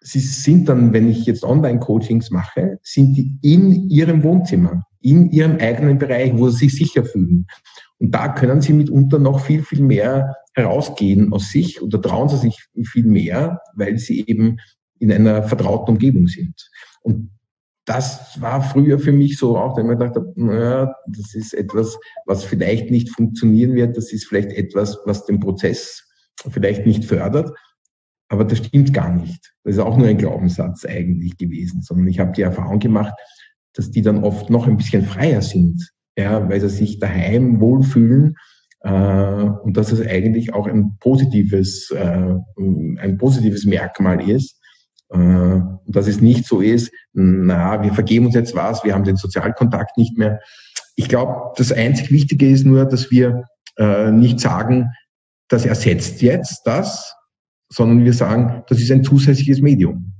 sie 0.04 0.20
sind 0.20 0.68
dann, 0.68 0.92
wenn 0.92 1.08
ich 1.08 1.24
jetzt 1.24 1.44
Online-Coachings 1.44 2.30
mache, 2.30 2.78
sind 2.82 3.14
die 3.14 3.38
in 3.40 3.88
ihrem 3.88 4.22
Wohnzimmer, 4.22 4.84
in 5.00 5.30
ihrem 5.30 5.56
eigenen 5.56 5.98
Bereich, 5.98 6.32
wo 6.36 6.50
sie 6.50 6.68
sich 6.68 6.88
sicher 6.88 7.04
fühlen. 7.04 7.46
Und 7.98 8.14
da 8.14 8.28
können 8.28 8.60
sie 8.60 8.74
mitunter 8.74 9.18
noch 9.18 9.40
viel, 9.40 9.62
viel 9.62 9.80
mehr 9.80 10.36
herausgehen 10.54 11.32
aus 11.32 11.50
sich 11.50 11.80
oder 11.80 12.00
trauen 12.00 12.28
sie 12.28 12.36
sich 12.36 12.62
viel 12.84 13.06
mehr, 13.06 13.60
weil 13.74 13.98
sie 13.98 14.24
eben 14.26 14.58
in 14.98 15.10
einer 15.10 15.42
vertrauten 15.42 15.94
Umgebung 15.94 16.28
sind. 16.28 16.70
Und 17.00 17.30
das 17.86 18.40
war 18.40 18.62
früher 18.62 18.98
für 18.98 19.12
mich 19.12 19.38
so 19.38 19.56
auch, 19.56 19.76
wenn 19.76 19.86
man 19.86 19.98
gedacht 19.98 20.16
habe, 20.16 20.32
naja, 20.36 20.94
das 21.06 21.34
ist 21.34 21.54
etwas, 21.54 21.98
was 22.26 22.44
vielleicht 22.44 22.90
nicht 22.90 23.08
funktionieren 23.10 23.74
wird, 23.74 23.96
das 23.96 24.12
ist 24.12 24.26
vielleicht 24.26 24.52
etwas, 24.52 24.98
was 25.06 25.24
den 25.24 25.40
Prozess 25.40 26.02
vielleicht 26.50 26.84
nicht 26.84 27.04
fördert. 27.04 27.50
Aber 28.28 28.44
das 28.44 28.58
stimmt 28.58 28.92
gar 28.92 29.14
nicht. 29.14 29.52
Das 29.64 29.76
ist 29.76 29.80
auch 29.80 29.96
nur 29.96 30.06
ein 30.06 30.18
Glaubenssatz 30.18 30.84
eigentlich 30.84 31.36
gewesen, 31.36 31.82
sondern 31.82 32.08
ich 32.08 32.18
habe 32.18 32.32
die 32.32 32.42
Erfahrung 32.42 32.78
gemacht, 32.78 33.14
dass 33.74 33.90
die 33.90 34.02
dann 34.02 34.24
oft 34.24 34.50
noch 34.50 34.66
ein 34.66 34.76
bisschen 34.76 35.04
freier 35.04 35.42
sind, 35.42 35.90
ja, 36.16 36.48
weil 36.48 36.60
sie 36.60 36.68
sich 36.68 36.98
daheim 36.98 37.60
wohlfühlen 37.60 38.36
äh, 38.80 38.90
und 38.92 39.76
dass 39.76 39.92
es 39.92 40.06
eigentlich 40.06 40.54
auch 40.54 40.66
ein 40.66 40.96
positives, 41.00 41.90
äh, 41.90 42.34
ein 42.56 43.18
positives 43.18 43.64
Merkmal 43.64 44.28
ist, 44.28 44.60
äh, 45.10 45.16
und 45.16 45.94
dass 45.94 46.06
es 46.06 46.20
nicht 46.20 46.46
so 46.46 46.60
ist, 46.60 46.90
na, 47.12 47.82
wir 47.82 47.92
vergeben 47.92 48.26
uns 48.26 48.34
jetzt 48.34 48.54
was, 48.54 48.84
wir 48.84 48.94
haben 48.94 49.04
den 49.04 49.16
Sozialkontakt 49.16 49.96
nicht 49.96 50.16
mehr. 50.16 50.40
Ich 50.96 51.08
glaube, 51.08 51.52
das 51.56 51.72
einzig 51.72 52.10
Wichtige 52.10 52.48
ist 52.48 52.64
nur, 52.64 52.84
dass 52.84 53.10
wir 53.10 53.44
äh, 53.76 54.10
nicht 54.10 54.40
sagen, 54.40 54.90
das 55.48 55.66
ersetzt 55.66 56.22
jetzt 56.22 56.62
das, 56.64 57.14
sondern 57.68 58.04
wir 58.04 58.12
sagen, 58.12 58.62
das 58.68 58.80
ist 58.80 58.90
ein 58.90 59.04
zusätzliches 59.04 59.60
Medium, 59.60 60.12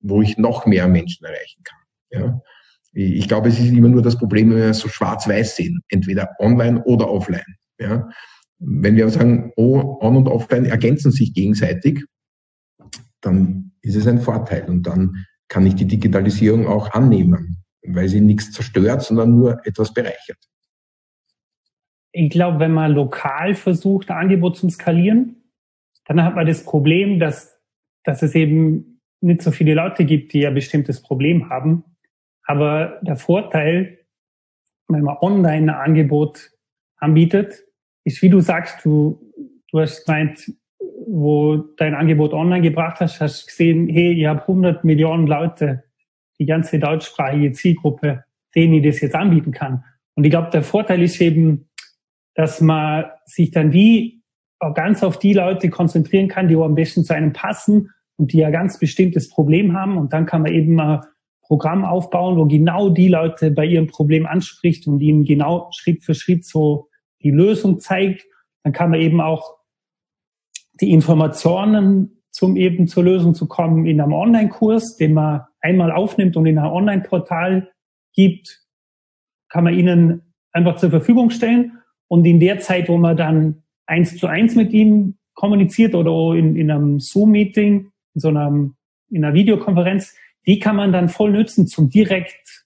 wo 0.00 0.22
ich 0.22 0.38
noch 0.38 0.66
mehr 0.66 0.88
Menschen 0.88 1.24
erreichen 1.24 1.62
kann. 1.64 1.78
Ja? 2.10 2.40
Ich 2.92 3.26
glaube, 3.26 3.48
es 3.48 3.58
ist 3.58 3.70
immer 3.70 3.88
nur 3.88 4.02
das 4.02 4.18
Problem, 4.18 4.50
wenn 4.50 4.58
wir 4.58 4.74
so 4.74 4.88
schwarz-weiß 4.88 5.56
sehen, 5.56 5.80
entweder 5.88 6.28
online 6.38 6.82
oder 6.84 7.10
offline. 7.10 7.56
Ja? 7.78 8.08
Wenn 8.58 8.96
wir 8.96 9.08
sagen, 9.08 9.52
oh, 9.56 9.98
on 10.00 10.16
und 10.16 10.28
offline 10.28 10.66
ergänzen 10.66 11.10
sich 11.10 11.34
gegenseitig, 11.34 12.04
dann 13.20 13.72
ist 13.80 13.96
es 13.96 14.06
ein 14.06 14.20
Vorteil 14.20 14.68
und 14.68 14.86
dann 14.86 15.26
kann 15.48 15.66
ich 15.66 15.74
die 15.74 15.86
Digitalisierung 15.86 16.66
auch 16.66 16.92
annehmen, 16.92 17.62
weil 17.82 18.08
sie 18.08 18.20
nichts 18.20 18.52
zerstört, 18.52 19.02
sondern 19.02 19.34
nur 19.34 19.64
etwas 19.66 19.92
bereichert. 19.92 20.38
Ich 22.12 22.30
glaube, 22.30 22.60
wenn 22.60 22.72
man 22.72 22.92
lokal 22.92 23.54
versucht, 23.54 24.10
Angebot 24.10 24.56
zu 24.56 24.68
skalieren, 24.68 25.41
dann 26.06 26.22
hat 26.22 26.34
man 26.34 26.46
das 26.46 26.64
Problem, 26.64 27.18
dass, 27.18 27.60
dass 28.04 28.22
es 28.22 28.34
eben 28.34 29.00
nicht 29.20 29.42
so 29.42 29.50
viele 29.50 29.74
Leute 29.74 30.04
gibt, 30.04 30.32
die 30.32 30.46
ein 30.46 30.54
bestimmtes 30.54 31.02
Problem 31.02 31.48
haben. 31.48 31.84
Aber 32.44 33.00
der 33.02 33.16
Vorteil, 33.16 33.98
wenn 34.88 35.04
man 35.04 35.16
online 35.20 35.72
ein 35.72 35.80
Angebot 35.80 36.50
anbietet, 36.96 37.64
ist, 38.04 38.20
wie 38.22 38.30
du 38.30 38.40
sagst, 38.40 38.84
du, 38.84 39.32
du 39.70 39.80
hast 39.80 40.04
gemeint, 40.06 40.52
wo 41.06 41.56
dein 41.76 41.94
Angebot 41.94 42.32
online 42.32 42.62
gebracht 42.62 43.00
hast, 43.00 43.20
hast 43.20 43.46
gesehen, 43.46 43.88
hey, 43.88 44.12
ich 44.12 44.26
habe 44.26 44.40
100 44.40 44.84
Millionen 44.84 45.26
Leute, 45.26 45.84
die 46.38 46.46
ganze 46.46 46.78
deutschsprachige 46.78 47.52
Zielgruppe, 47.52 48.24
denen 48.54 48.74
ich 48.74 48.82
das 48.82 49.00
jetzt 49.00 49.14
anbieten 49.14 49.52
kann. 49.52 49.84
Und 50.14 50.24
ich 50.24 50.30
glaube, 50.30 50.50
der 50.50 50.62
Vorteil 50.62 51.02
ist 51.02 51.20
eben, 51.20 51.68
dass 52.34 52.60
man 52.60 53.04
sich 53.24 53.50
dann 53.50 53.72
wie 53.72 54.21
ganz 54.70 55.02
auf 55.02 55.18
die 55.18 55.32
Leute 55.32 55.70
konzentrieren 55.70 56.28
kann, 56.28 56.48
die 56.48 56.56
am 56.56 56.74
besten 56.74 57.04
zu 57.04 57.14
einem 57.14 57.32
passen 57.32 57.90
und 58.16 58.32
die 58.32 58.38
ja 58.38 58.50
ganz 58.50 58.78
bestimmtes 58.78 59.28
Problem 59.28 59.76
haben. 59.76 59.96
Und 59.98 60.12
dann 60.12 60.26
kann 60.26 60.42
man 60.42 60.52
eben 60.52 60.74
mal 60.74 61.00
Programm 61.42 61.84
aufbauen, 61.84 62.36
wo 62.36 62.46
genau 62.46 62.88
die 62.88 63.08
Leute 63.08 63.50
bei 63.50 63.66
ihrem 63.66 63.88
Problem 63.88 64.26
anspricht 64.26 64.86
und 64.86 65.00
ihnen 65.00 65.24
genau 65.24 65.68
Schritt 65.72 66.04
für 66.04 66.14
Schritt 66.14 66.44
so 66.44 66.88
die 67.22 67.30
Lösung 67.30 67.80
zeigt. 67.80 68.24
Dann 68.62 68.72
kann 68.72 68.90
man 68.90 69.00
eben 69.00 69.20
auch 69.20 69.58
die 70.80 70.92
Informationen 70.92 72.22
zum 72.30 72.56
eben 72.56 72.88
zur 72.88 73.04
Lösung 73.04 73.34
zu 73.34 73.46
kommen 73.46 73.84
in 73.84 74.00
einem 74.00 74.14
Online-Kurs, 74.14 74.96
den 74.96 75.12
man 75.12 75.42
einmal 75.60 75.92
aufnimmt 75.92 76.36
und 76.36 76.46
in 76.46 76.58
einem 76.58 76.72
Online-Portal 76.72 77.70
gibt, 78.14 78.64
kann 79.50 79.64
man 79.64 79.74
ihnen 79.74 80.34
einfach 80.50 80.76
zur 80.76 80.90
Verfügung 80.90 81.30
stellen. 81.30 81.78
Und 82.08 82.24
in 82.24 82.40
der 82.40 82.60
Zeit, 82.60 82.88
wo 82.88 82.96
man 82.96 83.16
dann 83.16 83.61
eins 83.92 84.16
zu 84.16 84.26
eins 84.26 84.56
mit 84.56 84.72
ihnen 84.72 85.18
kommuniziert 85.34 85.94
oder 85.94 86.36
in, 86.36 86.56
in 86.56 86.70
einem 86.70 86.98
Zoom-Meeting, 86.98 87.90
in 88.14 88.20
so 88.20 88.28
einem, 88.28 88.74
in 89.10 89.24
einer 89.24 89.34
Videokonferenz, 89.34 90.14
die 90.46 90.58
kann 90.58 90.76
man 90.76 90.92
dann 90.92 91.08
voll 91.08 91.30
nützen 91.30 91.66
zum 91.66 91.90
direkt 91.90 92.64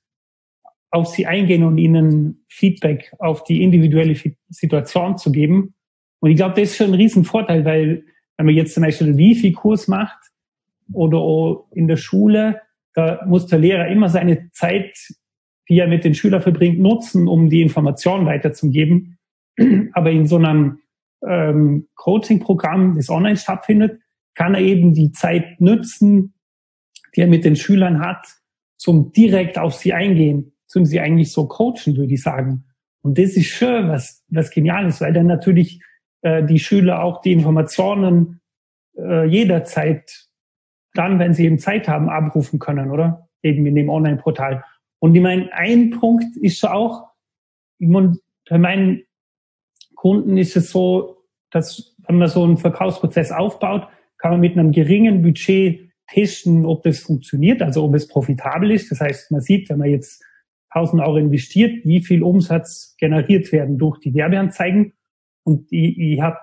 auf 0.90 1.08
sie 1.08 1.26
eingehen 1.26 1.64
und 1.64 1.78
ihnen 1.78 2.44
Feedback 2.48 3.12
auf 3.18 3.44
die 3.44 3.62
individuelle 3.62 4.16
Situation 4.48 5.18
zu 5.18 5.32
geben. 5.32 5.74
Und 6.20 6.30
ich 6.30 6.36
glaube, 6.36 6.54
das 6.54 6.70
ist 6.70 6.76
schon 6.76 6.88
ein 6.88 6.94
Riesenvorteil, 6.94 7.64
weil 7.64 8.04
wenn 8.36 8.46
man 8.46 8.54
jetzt 8.54 8.74
zum 8.74 8.82
Beispiel 8.82 9.08
einen 9.08 9.18
Wifi-Kurs 9.18 9.88
macht 9.88 10.18
oder 10.92 11.64
in 11.72 11.88
der 11.88 11.96
Schule, 11.96 12.62
da 12.94 13.24
muss 13.26 13.46
der 13.46 13.58
Lehrer 13.58 13.88
immer 13.88 14.08
seine 14.08 14.50
Zeit, 14.52 14.96
die 15.68 15.78
er 15.78 15.88
mit 15.88 16.04
den 16.04 16.14
Schülern 16.14 16.40
verbringt, 16.40 16.78
nutzen, 16.78 17.26
um 17.26 17.50
die 17.50 17.62
Informationen 17.62 18.26
weiterzugeben. 18.26 19.18
Aber 19.92 20.10
in 20.10 20.26
so 20.26 20.36
einem 20.36 20.78
ähm, 21.26 21.88
Coaching-Programm, 21.94 22.96
das 22.96 23.08
online 23.08 23.36
stattfindet, 23.36 24.00
kann 24.34 24.54
er 24.54 24.60
eben 24.60 24.94
die 24.94 25.12
Zeit 25.12 25.60
nützen, 25.60 26.34
die 27.14 27.22
er 27.22 27.26
mit 27.26 27.44
den 27.44 27.56
Schülern 27.56 28.00
hat, 28.00 28.26
zum 28.76 29.12
direkt 29.12 29.58
auf 29.58 29.74
sie 29.74 29.92
eingehen, 29.92 30.52
zum 30.66 30.84
sie 30.84 31.00
eigentlich 31.00 31.32
so 31.32 31.46
coachen, 31.48 31.96
würde 31.96 32.12
ich 32.12 32.22
sagen. 32.22 32.64
Und 33.02 33.18
das 33.18 33.36
ist 33.36 33.46
schon 33.46 33.88
was, 33.88 34.24
was 34.28 34.50
Geniales, 34.50 35.00
weil 35.00 35.12
dann 35.12 35.26
natürlich 35.26 35.80
äh, 36.22 36.44
die 36.44 36.58
Schüler 36.58 37.02
auch 37.02 37.22
die 37.22 37.32
Informationen 37.32 38.40
äh, 38.96 39.24
jederzeit 39.26 40.26
dann, 40.92 41.18
wenn 41.18 41.34
sie 41.34 41.44
eben 41.44 41.58
Zeit 41.58 41.88
haben, 41.88 42.08
abrufen 42.08 42.58
können, 42.58 42.90
oder? 42.90 43.28
Eben 43.42 43.66
in 43.66 43.74
dem 43.74 43.88
Online-Portal. 43.88 44.64
Und 44.98 45.14
ich 45.14 45.22
meine, 45.22 45.52
ein 45.52 45.90
Punkt 45.90 46.36
ist 46.38 46.66
auch, 46.66 47.10
bei 47.78 48.58
meinen 48.58 49.02
Kunden 49.96 50.36
ist 50.36 50.56
es 50.56 50.70
so, 50.70 51.24
dass 51.50 51.96
wenn 52.06 52.18
man 52.18 52.28
so 52.28 52.44
einen 52.44 52.58
Verkaufsprozess 52.58 53.32
aufbaut, 53.32 53.88
kann 54.18 54.30
man 54.30 54.40
mit 54.40 54.52
einem 54.52 54.70
geringen 54.70 55.22
Budget 55.22 55.90
testen, 56.08 56.64
ob 56.64 56.84
das 56.84 57.00
funktioniert, 57.00 57.62
also 57.62 57.84
ob 57.84 57.94
es 57.94 58.06
profitabel 58.06 58.70
ist. 58.70 58.90
Das 58.92 59.00
heißt, 59.00 59.32
man 59.32 59.40
sieht, 59.40 59.68
wenn 59.68 59.78
man 59.78 59.90
jetzt 59.90 60.24
1000 60.70 61.02
Euro 61.02 61.16
investiert, 61.16 61.84
wie 61.84 62.00
viel 62.00 62.22
Umsatz 62.22 62.94
generiert 62.98 63.50
werden 63.50 63.78
durch 63.78 63.98
die 63.98 64.14
Werbeanzeigen. 64.14 64.92
Und 65.42 65.66
ich, 65.72 65.98
ich 65.98 66.20
habe 66.20 66.38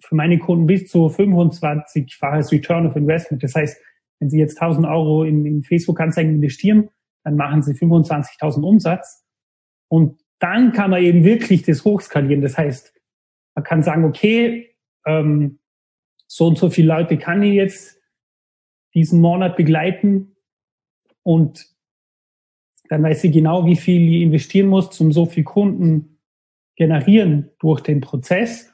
für 0.00 0.14
meine 0.14 0.38
Kunden 0.38 0.66
bis 0.66 0.88
zu 0.88 1.06
25-faches 1.06 2.50
Return 2.50 2.86
of 2.86 2.96
Investment. 2.96 3.42
Das 3.42 3.54
heißt, 3.54 3.80
wenn 4.18 4.30
Sie 4.30 4.38
jetzt 4.38 4.60
1000 4.60 4.86
Euro 4.86 5.24
in, 5.24 5.44
in 5.44 5.62
Facebook-Anzeigen 5.62 6.34
investieren, 6.34 6.88
dann 7.22 7.36
machen 7.36 7.62
Sie 7.62 7.72
25.000 7.72 8.62
Umsatz. 8.62 9.24
Und 9.88 10.23
dann 10.38 10.72
kann 10.72 10.90
man 10.90 11.02
eben 11.02 11.24
wirklich 11.24 11.62
das 11.62 11.84
hochskalieren. 11.84 12.42
Das 12.42 12.58
heißt, 12.58 12.92
man 13.54 13.64
kann 13.64 13.82
sagen, 13.82 14.04
okay, 14.04 14.76
ähm, 15.06 15.58
so 16.26 16.46
und 16.46 16.58
so 16.58 16.70
viele 16.70 16.88
Leute 16.88 17.18
kann 17.18 17.42
ich 17.42 17.54
jetzt 17.54 18.00
diesen 18.94 19.20
Monat 19.20 19.56
begleiten 19.56 20.36
und 21.22 21.66
dann 22.88 23.02
weiß 23.02 23.24
ich 23.24 23.32
genau, 23.32 23.66
wie 23.66 23.76
viel 23.76 24.16
ich 24.16 24.22
investieren 24.22 24.68
muss, 24.68 25.00
um 25.00 25.12
so 25.12 25.26
viel 25.26 25.44
Kunden 25.44 26.20
generieren 26.76 27.50
durch 27.58 27.80
den 27.80 28.00
Prozess. 28.00 28.72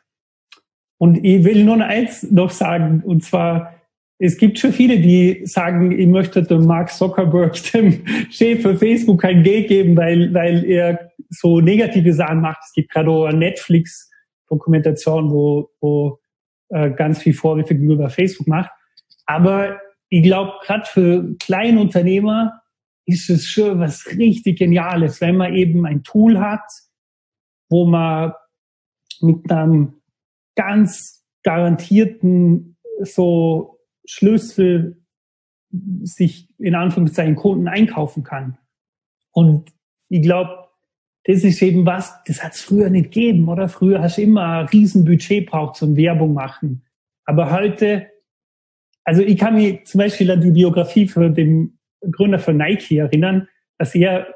Und 0.99 1.25
ich 1.25 1.45
will 1.45 1.65
nur 1.65 1.83
eins 1.83 2.31
noch 2.31 2.51
sagen, 2.51 3.03
und 3.05 3.23
zwar, 3.23 3.80
es 4.23 4.37
gibt 4.37 4.59
schon 4.59 4.75
viele, 4.75 5.01
die 5.01 5.41
sagen, 5.47 5.99
ich 5.99 6.07
möchte 6.07 6.43
dem 6.43 6.67
Mark 6.67 6.93
Zuckerberg, 6.93 7.55
dem 7.73 8.05
Chef 8.31 8.61
für 8.61 8.77
Facebook, 8.77 9.23
kein 9.23 9.43
Geld 9.43 9.69
geben, 9.69 9.97
weil, 9.97 10.33
weil 10.35 10.63
er 10.67 11.11
so 11.31 11.61
negative 11.61 12.13
Sachen 12.13 12.43
macht. 12.43 12.61
Es 12.63 12.73
gibt 12.75 12.91
gerade 12.91 13.11
auch 13.11 13.25
eine 13.25 13.39
Netflix-Dokumentation, 13.39 15.31
wo, 15.31 15.71
wo 15.81 16.21
äh, 16.69 16.91
ganz 16.91 17.23
viel 17.23 17.33
Vorwürfe 17.33 17.75
gegenüber 17.75 18.11
Facebook 18.11 18.47
macht. 18.47 18.71
Aber 19.25 19.81
ich 20.11 20.23
glaube, 20.23 20.53
gerade 20.65 20.85
für 20.85 21.35
kleine 21.39 21.81
Unternehmer 21.81 22.61
ist 23.07 23.31
es 23.31 23.47
schon 23.47 23.81
was 23.81 24.07
richtig 24.19 24.59
Geniales, 24.59 25.23
wenn 25.23 25.39
man 25.39 25.55
eben 25.55 25.87
ein 25.87 26.03
Tool 26.03 26.39
hat, 26.39 26.71
wo 27.71 27.87
man 27.87 28.35
mit 29.23 29.51
einem 29.51 29.95
ganz 30.57 31.25
garantierten 31.43 32.77
so 33.03 33.80
Schlüssel 34.11 34.97
sich 36.03 36.49
in 36.59 36.75
Anführungszeichen 36.75 37.37
Kunden 37.37 37.69
einkaufen 37.69 38.25
kann. 38.25 38.59
Und 39.31 39.73
ich 40.09 40.23
glaube, 40.23 40.69
das 41.25 41.45
ist 41.45 41.63
eben 41.63 41.87
was, 41.87 42.13
das 42.25 42.43
hat 42.43 42.55
es 42.55 42.61
früher 42.61 42.91
nicht 42.91 43.13
gegeben, 43.13 43.49
oder? 43.49 43.69
Früher 43.69 44.03
hast 44.03 44.19
du 44.19 44.23
immer 44.23 44.61
ein 44.61 44.67
Riesenbudget 44.67 45.47
braucht 45.47 45.77
zum 45.77 45.97
Werbung 45.97 46.35
machen. 46.35 46.83
Aber 47.25 47.53
heute, 47.53 48.09
also 49.05 49.23
ich 49.23 49.39
kann 49.39 49.55
mich 49.55 49.85
zum 49.85 49.99
Beispiel 49.99 50.29
an 50.33 50.41
die 50.41 50.51
Biografie 50.51 51.07
für 51.07 51.31
den 51.31 51.79
Gründer 52.11 52.41
von 52.41 52.57
Nike 52.57 52.97
erinnern, 52.97 53.47
dass 53.79 53.95
er 53.95 54.35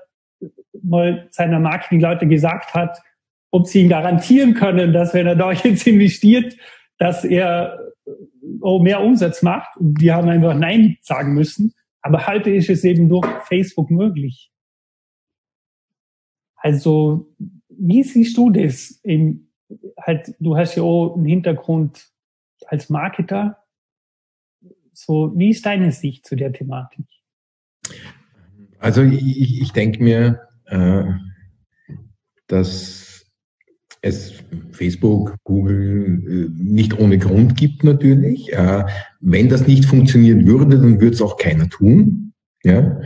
mal 0.84 1.26
seiner 1.32 1.58
Marketingleute 1.58 2.28
gesagt 2.28 2.74
hat, 2.74 3.02
ob 3.50 3.66
sie 3.66 3.80
ihm 3.80 3.88
garantieren 3.88 4.54
können, 4.54 4.92
dass 4.92 5.14
wenn 5.14 5.26
er 5.26 5.34
da 5.34 5.50
jetzt 5.64 5.86
investiert, 5.88 6.56
dass 7.04 7.22
er 7.22 7.92
oh, 8.62 8.78
mehr 8.78 9.02
Umsatz 9.02 9.42
macht. 9.42 9.68
Die 9.78 10.10
haben 10.10 10.30
einfach 10.30 10.54
Nein 10.54 10.96
sagen 11.02 11.34
müssen. 11.34 11.74
Aber 12.00 12.26
heute 12.26 12.48
ist 12.48 12.70
es 12.70 12.82
eben 12.82 13.10
durch 13.10 13.26
Facebook 13.42 13.90
möglich. 13.90 14.50
Also, 16.56 17.30
wie 17.68 18.02
siehst 18.04 18.38
du 18.38 18.48
das? 18.48 19.00
Im, 19.02 19.50
halt, 20.00 20.34
du 20.40 20.56
hast 20.56 20.76
ja 20.76 20.82
auch 20.82 21.14
einen 21.14 21.26
Hintergrund 21.26 22.10
als 22.68 22.88
Marketer. 22.88 23.58
So, 24.94 25.30
wie 25.36 25.50
ist 25.50 25.66
deine 25.66 25.92
Sicht 25.92 26.24
zu 26.24 26.36
der 26.36 26.54
Thematik? 26.54 27.04
Also 28.78 29.02
ich, 29.02 29.60
ich 29.60 29.72
denke 29.72 30.02
mir, 30.02 30.40
äh, 30.64 31.04
dass 32.46 33.13
es 34.04 34.34
Facebook, 34.72 35.34
Google 35.44 36.22
äh, 36.26 36.62
nicht 36.62 36.98
ohne 36.98 37.18
Grund 37.18 37.56
gibt 37.56 37.84
natürlich. 37.84 38.52
Äh, 38.52 38.84
wenn 39.20 39.48
das 39.48 39.66
nicht 39.66 39.86
funktionieren 39.86 40.46
würde, 40.46 40.78
dann 40.78 41.00
würde 41.00 41.14
es 41.14 41.22
auch 41.22 41.38
keiner 41.38 41.68
tun. 41.68 42.34
Ja? 42.64 43.00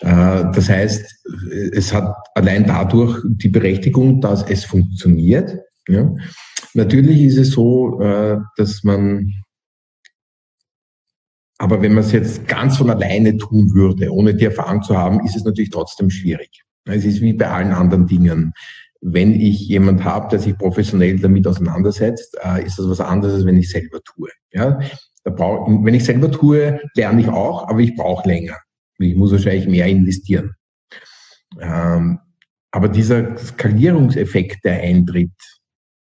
Äh, 0.00 0.52
das 0.54 0.68
heißt, 0.68 1.26
es 1.72 1.92
hat 1.92 2.14
allein 2.34 2.64
dadurch 2.64 3.22
die 3.24 3.50
Berechtigung, 3.50 4.20
dass 4.20 4.42
es 4.48 4.64
funktioniert. 4.64 5.58
Ja? 5.88 6.14
Natürlich 6.72 7.20
ist 7.20 7.36
es 7.36 7.50
so, 7.50 8.00
äh, 8.00 8.38
dass 8.56 8.82
man 8.82 9.32
aber 11.58 11.82
wenn 11.82 11.92
man 11.92 12.04
es 12.04 12.12
jetzt 12.12 12.48
ganz 12.48 12.78
von 12.78 12.88
alleine 12.88 13.36
tun 13.36 13.74
würde, 13.74 14.10
ohne 14.10 14.34
die 14.34 14.46
Erfahrung 14.46 14.82
zu 14.82 14.96
haben, 14.96 15.20
ist 15.26 15.36
es 15.36 15.44
natürlich 15.44 15.68
trotzdem 15.68 16.08
schwierig. 16.08 16.62
Es 16.86 17.04
ist 17.04 17.20
wie 17.20 17.34
bei 17.34 17.50
allen 17.50 17.72
anderen 17.72 18.06
Dingen 18.06 18.54
wenn 19.00 19.40
ich 19.40 19.60
jemand 19.68 20.04
habe, 20.04 20.28
der 20.28 20.38
sich 20.38 20.56
professionell 20.56 21.18
damit 21.18 21.46
auseinandersetzt, 21.46 22.36
äh, 22.42 22.64
ist 22.64 22.78
das 22.78 22.88
was 22.88 23.00
anderes, 23.00 23.34
als 23.34 23.46
wenn 23.46 23.56
ich 23.56 23.70
selber 23.70 24.00
tue. 24.02 24.28
Ja? 24.52 24.78
Da 25.24 25.30
brauch, 25.30 25.66
wenn 25.68 25.94
ich 25.94 26.04
selber 26.04 26.30
tue, 26.30 26.80
lerne 26.94 27.22
ich 27.22 27.28
auch, 27.28 27.68
aber 27.68 27.80
ich 27.80 27.96
brauche 27.96 28.28
länger. 28.28 28.56
Ich 28.98 29.16
muss 29.16 29.32
wahrscheinlich 29.32 29.66
mehr 29.66 29.86
investieren. 29.86 30.54
Ähm, 31.58 32.18
aber 32.70 32.88
dieser 32.88 33.36
Skalierungseffekt, 33.36 34.64
der 34.64 34.80
eintritt 34.80 35.32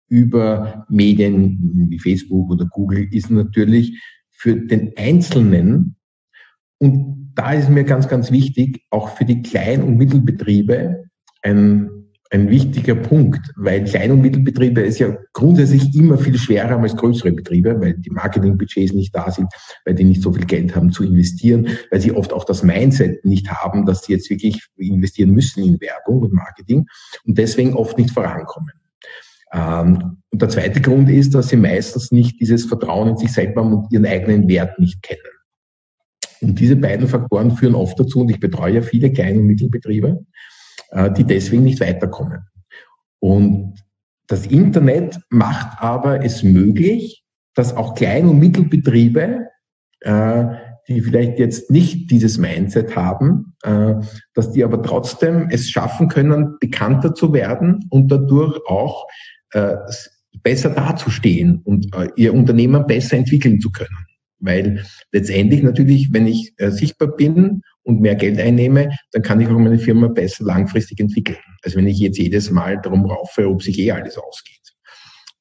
über 0.08 0.86
Medien 0.90 1.88
wie 1.90 2.00
Facebook 2.00 2.52
oder 2.52 2.66
Google, 2.66 3.08
ist 3.12 3.32
natürlich 3.32 4.00
für 4.32 4.56
den 4.56 4.92
Einzelnen 4.98 5.96
und 6.80 7.32
da 7.36 7.54
ist 7.54 7.70
mir 7.70 7.86
ganz, 7.86 8.08
ganz 8.08 8.32
wichtig, 8.32 8.84
auch 8.90 9.16
für 9.16 9.24
die 9.24 9.42
Klein- 9.42 9.84
und 9.84 9.98
Mittelbetriebe 9.98 11.06
ein 11.42 12.01
ein 12.32 12.50
wichtiger 12.50 12.96
Punkt, 12.96 13.52
weil 13.58 13.84
Klein- 13.84 14.12
und 14.12 14.22
Mittelbetriebe 14.22 14.82
ist 14.82 15.00
ja 15.00 15.18
grundsätzlich 15.34 15.94
immer 15.94 16.18
viel 16.18 16.38
schwerer 16.38 16.80
als 16.80 16.96
größere 16.96 17.34
Betriebe, 17.34 17.80
weil 17.82 17.96
die 17.96 18.10
Marketingbudgets 18.10 18.94
nicht 18.94 19.14
da 19.14 19.30
sind, 19.30 19.48
weil 19.86 19.96
die 19.96 20.06
nicht 20.06 20.22
so 20.22 20.32
viel 20.32 20.46
Geld 20.46 20.74
haben 20.74 20.94
zu 20.94 21.04
investieren, 21.04 21.68
weil 21.92 22.00
sie 22.00 22.14
oft 22.14 22.32
auch 22.32 22.46
das 22.46 22.64
Mindset 22.64 23.26
nicht 23.26 23.52
haben, 23.52 23.86
dass 23.86 24.06
sie 24.06 24.14
jetzt 24.14 24.30
wirklich 24.30 24.66
investieren 24.78 25.32
müssen 25.32 25.62
in 25.64 25.82
Werbung 25.82 26.22
und 26.22 26.34
Marketing 26.34 26.86
und 27.26 27.38
deswegen 27.38 27.74
oft 27.74 27.98
nicht 27.98 28.12
vorankommen. 28.12 28.72
Ähm, 29.54 30.18
und 30.30 30.42
der 30.42 30.48
zweite 30.48 30.80
Grund 30.80 31.10
ist, 31.10 31.36
dass 31.36 31.50
sie 31.50 31.58
meistens 31.58 32.14
nicht 32.14 32.40
dieses 32.40 32.64
Vertrauen 32.64 33.10
in 33.10 33.18
sich 33.18 33.34
selber 33.34 33.62
und 33.62 33.92
ihren 33.92 34.06
eigenen 34.06 34.48
Wert 34.48 34.80
nicht 34.80 35.04
kennen. 35.04 35.20
Und 36.40 36.58
diese 36.60 36.78
beiden 36.78 37.08
Faktoren 37.08 37.52
führen 37.52 37.76
oft 37.76 38.00
dazu, 38.00 38.22
und 38.22 38.30
ich 38.30 38.40
betreue 38.40 38.76
ja 38.76 38.82
viele 38.82 39.12
Klein- 39.12 39.38
und 39.38 39.46
Mittelbetriebe, 39.46 40.26
die 41.18 41.24
deswegen 41.24 41.64
nicht 41.64 41.80
weiterkommen. 41.80 42.42
Und 43.20 43.82
das 44.28 44.46
Internet 44.46 45.20
macht 45.30 45.82
aber 45.82 46.24
es 46.24 46.44
möglich, 46.44 47.24
dass 47.54 47.76
auch 47.76 47.96
Klein- 47.96 48.28
und 48.28 48.40
Mittelbetriebe, 48.40 49.48
äh, 50.02 50.46
die 50.88 51.02
vielleicht 51.02 51.38
jetzt 51.38 51.70
nicht 51.70 52.10
dieses 52.10 52.38
Mindset 52.38 52.96
haben, 52.96 53.56
äh, 53.64 53.96
dass 54.34 54.52
die 54.52 54.64
aber 54.64 54.82
trotzdem 54.82 55.50
es 55.50 55.70
schaffen 55.70 56.08
können, 56.08 56.58
bekannter 56.60 57.14
zu 57.14 57.34
werden 57.34 57.86
und 57.90 58.12
dadurch 58.12 58.60
auch 58.68 59.06
besser 60.44 60.70
dazustehen 60.70 61.60
und 61.66 61.94
ihr 62.16 62.34
Unternehmen 62.34 62.88
besser 62.88 63.18
entwickeln 63.18 63.60
zu 63.60 63.70
können. 63.70 64.08
Weil 64.40 64.86
letztendlich 65.12 65.62
natürlich, 65.62 66.14
wenn 66.14 66.26
ich 66.26 66.54
sichtbar 66.58 67.10
bin 67.10 67.64
und 67.84 68.02
mehr 68.02 68.16
Geld 68.16 68.40
einnehme, 68.40 68.90
dann 69.12 69.22
kann 69.22 69.42
ich 69.42 69.48
auch 69.48 69.58
meine 69.58 69.80
Firma 69.80 70.08
besser 70.08 70.44
langfristig 70.44 71.00
entwickeln. 71.00 71.38
als 71.64 71.76
wenn 71.76 71.88
ich 71.88 72.00
jetzt 72.00 72.18
jedes 72.18 72.52
Mal 72.52 72.80
darum 72.82 73.06
raufe, 73.06 73.48
ob 73.48 73.62
sich 73.62 73.78
eh 73.80 73.92
alles 73.92 74.18
ausgeht. 74.18 74.62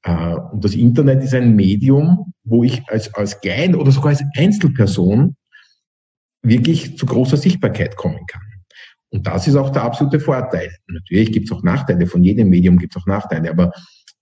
Äh, 0.03 0.35
und 0.53 0.65
das 0.65 0.75
Internet 0.75 1.23
ist 1.23 1.35
ein 1.35 1.55
Medium, 1.55 2.33
wo 2.45 2.65
ich 2.65 2.83
als, 2.89 3.13
als 3.15 3.41
Klein- 3.41 3.75
oder 3.75 3.93
sogar 3.93 4.11
als 4.11 4.25
Einzelperson 4.37 5.37
wirklich 6.43 6.97
zu 6.97 7.07
großer 7.07 7.37
Sichtbarkeit 7.37 7.97
kommen 7.97 8.27
kann. 8.27 8.43
Und 9.11 9.27
das 9.27 9.47
ist 9.47 9.57
auch 9.57 9.71
der 9.71 9.83
absolute 9.83 10.21
Vorteil. 10.21 10.71
Natürlich 10.89 11.33
gibt 11.33 11.51
es 11.51 11.53
auch 11.57 11.63
Nachteile, 11.63 12.07
von 12.07 12.23
jedem 12.23 12.49
Medium 12.49 12.79
gibt 12.79 12.95
es 12.95 13.03
auch 13.03 13.07
Nachteile, 13.07 13.51
aber, 13.51 13.73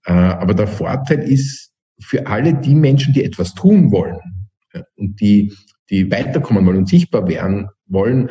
äh, 0.06 0.12
aber 0.12 0.54
der 0.54 0.66
Vorteil 0.66 1.22
ist 1.22 1.72
für 2.00 2.26
alle 2.26 2.54
die 2.54 2.74
Menschen, 2.74 3.12
die 3.12 3.24
etwas 3.24 3.54
tun 3.54 3.90
wollen 3.92 4.18
und 4.96 5.20
die, 5.20 5.52
die 5.90 6.10
weiterkommen 6.10 6.64
wollen 6.64 6.78
und 6.78 6.88
sichtbar 6.88 7.26
werden 7.26 7.68
wollen, 7.89 8.30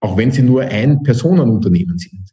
auch 0.00 0.16
wenn 0.16 0.30
sie 0.30 0.42
nur 0.42 0.62
ein 0.62 1.02
Personenunternehmen 1.02 1.98
sind, 1.98 2.30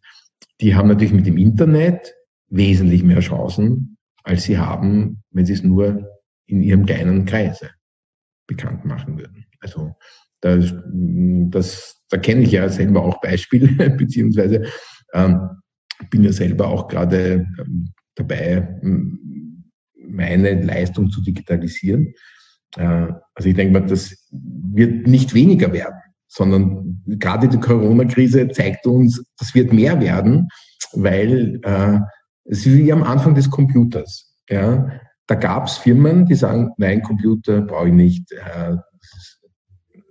die 0.62 0.76
haben 0.76 0.88
natürlich 0.88 1.14
mit 1.14 1.26
dem 1.26 1.38
Internet 1.38 2.14
wesentlich 2.50 3.04
mehr 3.04 3.20
Chancen, 3.20 3.98
als 4.24 4.44
sie 4.44 4.58
haben, 4.58 5.24
wenn 5.32 5.46
sie 5.46 5.54
es 5.54 5.64
nur 5.64 6.08
in 6.46 6.62
ihrem 6.62 6.86
kleinen 6.86 7.26
Kreise 7.26 7.72
bekannt 8.48 8.86
machen 8.86 9.18
würden. 9.18 9.46
Also 9.60 9.96
da, 10.42 10.58
das, 10.58 12.02
da 12.10 12.18
kenne 12.18 12.42
ich 12.42 12.52
ja 12.52 12.68
selber 12.70 13.04
auch 13.04 13.22
Beispiele, 13.22 13.90
beziehungsweise 13.98 14.66
ähm, 15.14 15.50
bin 16.10 16.24
ja 16.24 16.32
selber 16.32 16.68
auch 16.68 16.88
gerade 16.88 17.48
ähm, 17.60 17.94
dabei, 18.16 18.80
meine 19.96 20.62
Leistung 20.62 21.10
zu 21.10 21.22
digitalisieren. 21.22 22.14
Äh, 22.78 23.08
also 23.36 23.50
ich 23.50 23.56
denke 23.56 23.74
mal, 23.74 23.86
das 23.86 24.30
wird 24.32 25.08
nicht 25.08 25.34
weniger 25.34 25.72
werden, 25.74 25.96
sondern 26.28 27.02
gerade 27.06 27.48
die 27.48 27.60
Corona-Krise 27.60 28.50
zeigt 28.50 28.86
uns, 28.88 29.24
das 29.38 29.54
wird 29.54 29.74
mehr 29.74 30.00
werden, 30.02 30.48
weil 30.94 31.60
äh, 31.64 32.00
es 32.46 32.66
ist 32.66 32.78
wie 32.78 32.92
am 32.92 33.04
Anfang 33.04 33.36
des 33.36 33.50
Computers. 33.50 34.36
Ja, 34.50 35.00
da 35.28 35.36
gab 35.36 35.68
es 35.68 35.78
Firmen, 35.78 36.26
die 36.26 36.36
sagen, 36.36 36.72
nein, 36.78 37.02
Computer 37.02 37.62
brauche 37.62 37.88
ich 37.88 37.94
nicht, 37.94 38.32
äh, 38.32 38.76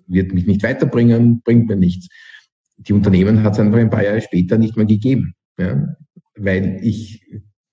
wird 0.07 0.33
mich 0.33 0.47
nicht 0.47 0.63
weiterbringen, 0.63 1.43
bringt 1.43 1.69
mir 1.69 1.77
nichts. 1.77 2.09
Die 2.77 2.93
Unternehmen 2.93 3.43
hat 3.43 3.53
es 3.55 3.61
einfach 3.61 3.79
ein 3.79 3.91
paar 3.91 4.05
Jahre 4.05 4.21
später 4.21 4.59
nicht 4.59 4.77
mehr 4.77 4.87
gegeben, 4.87 5.35
ja, 5.59 5.87
weil 6.37 6.79
ich 6.83 7.23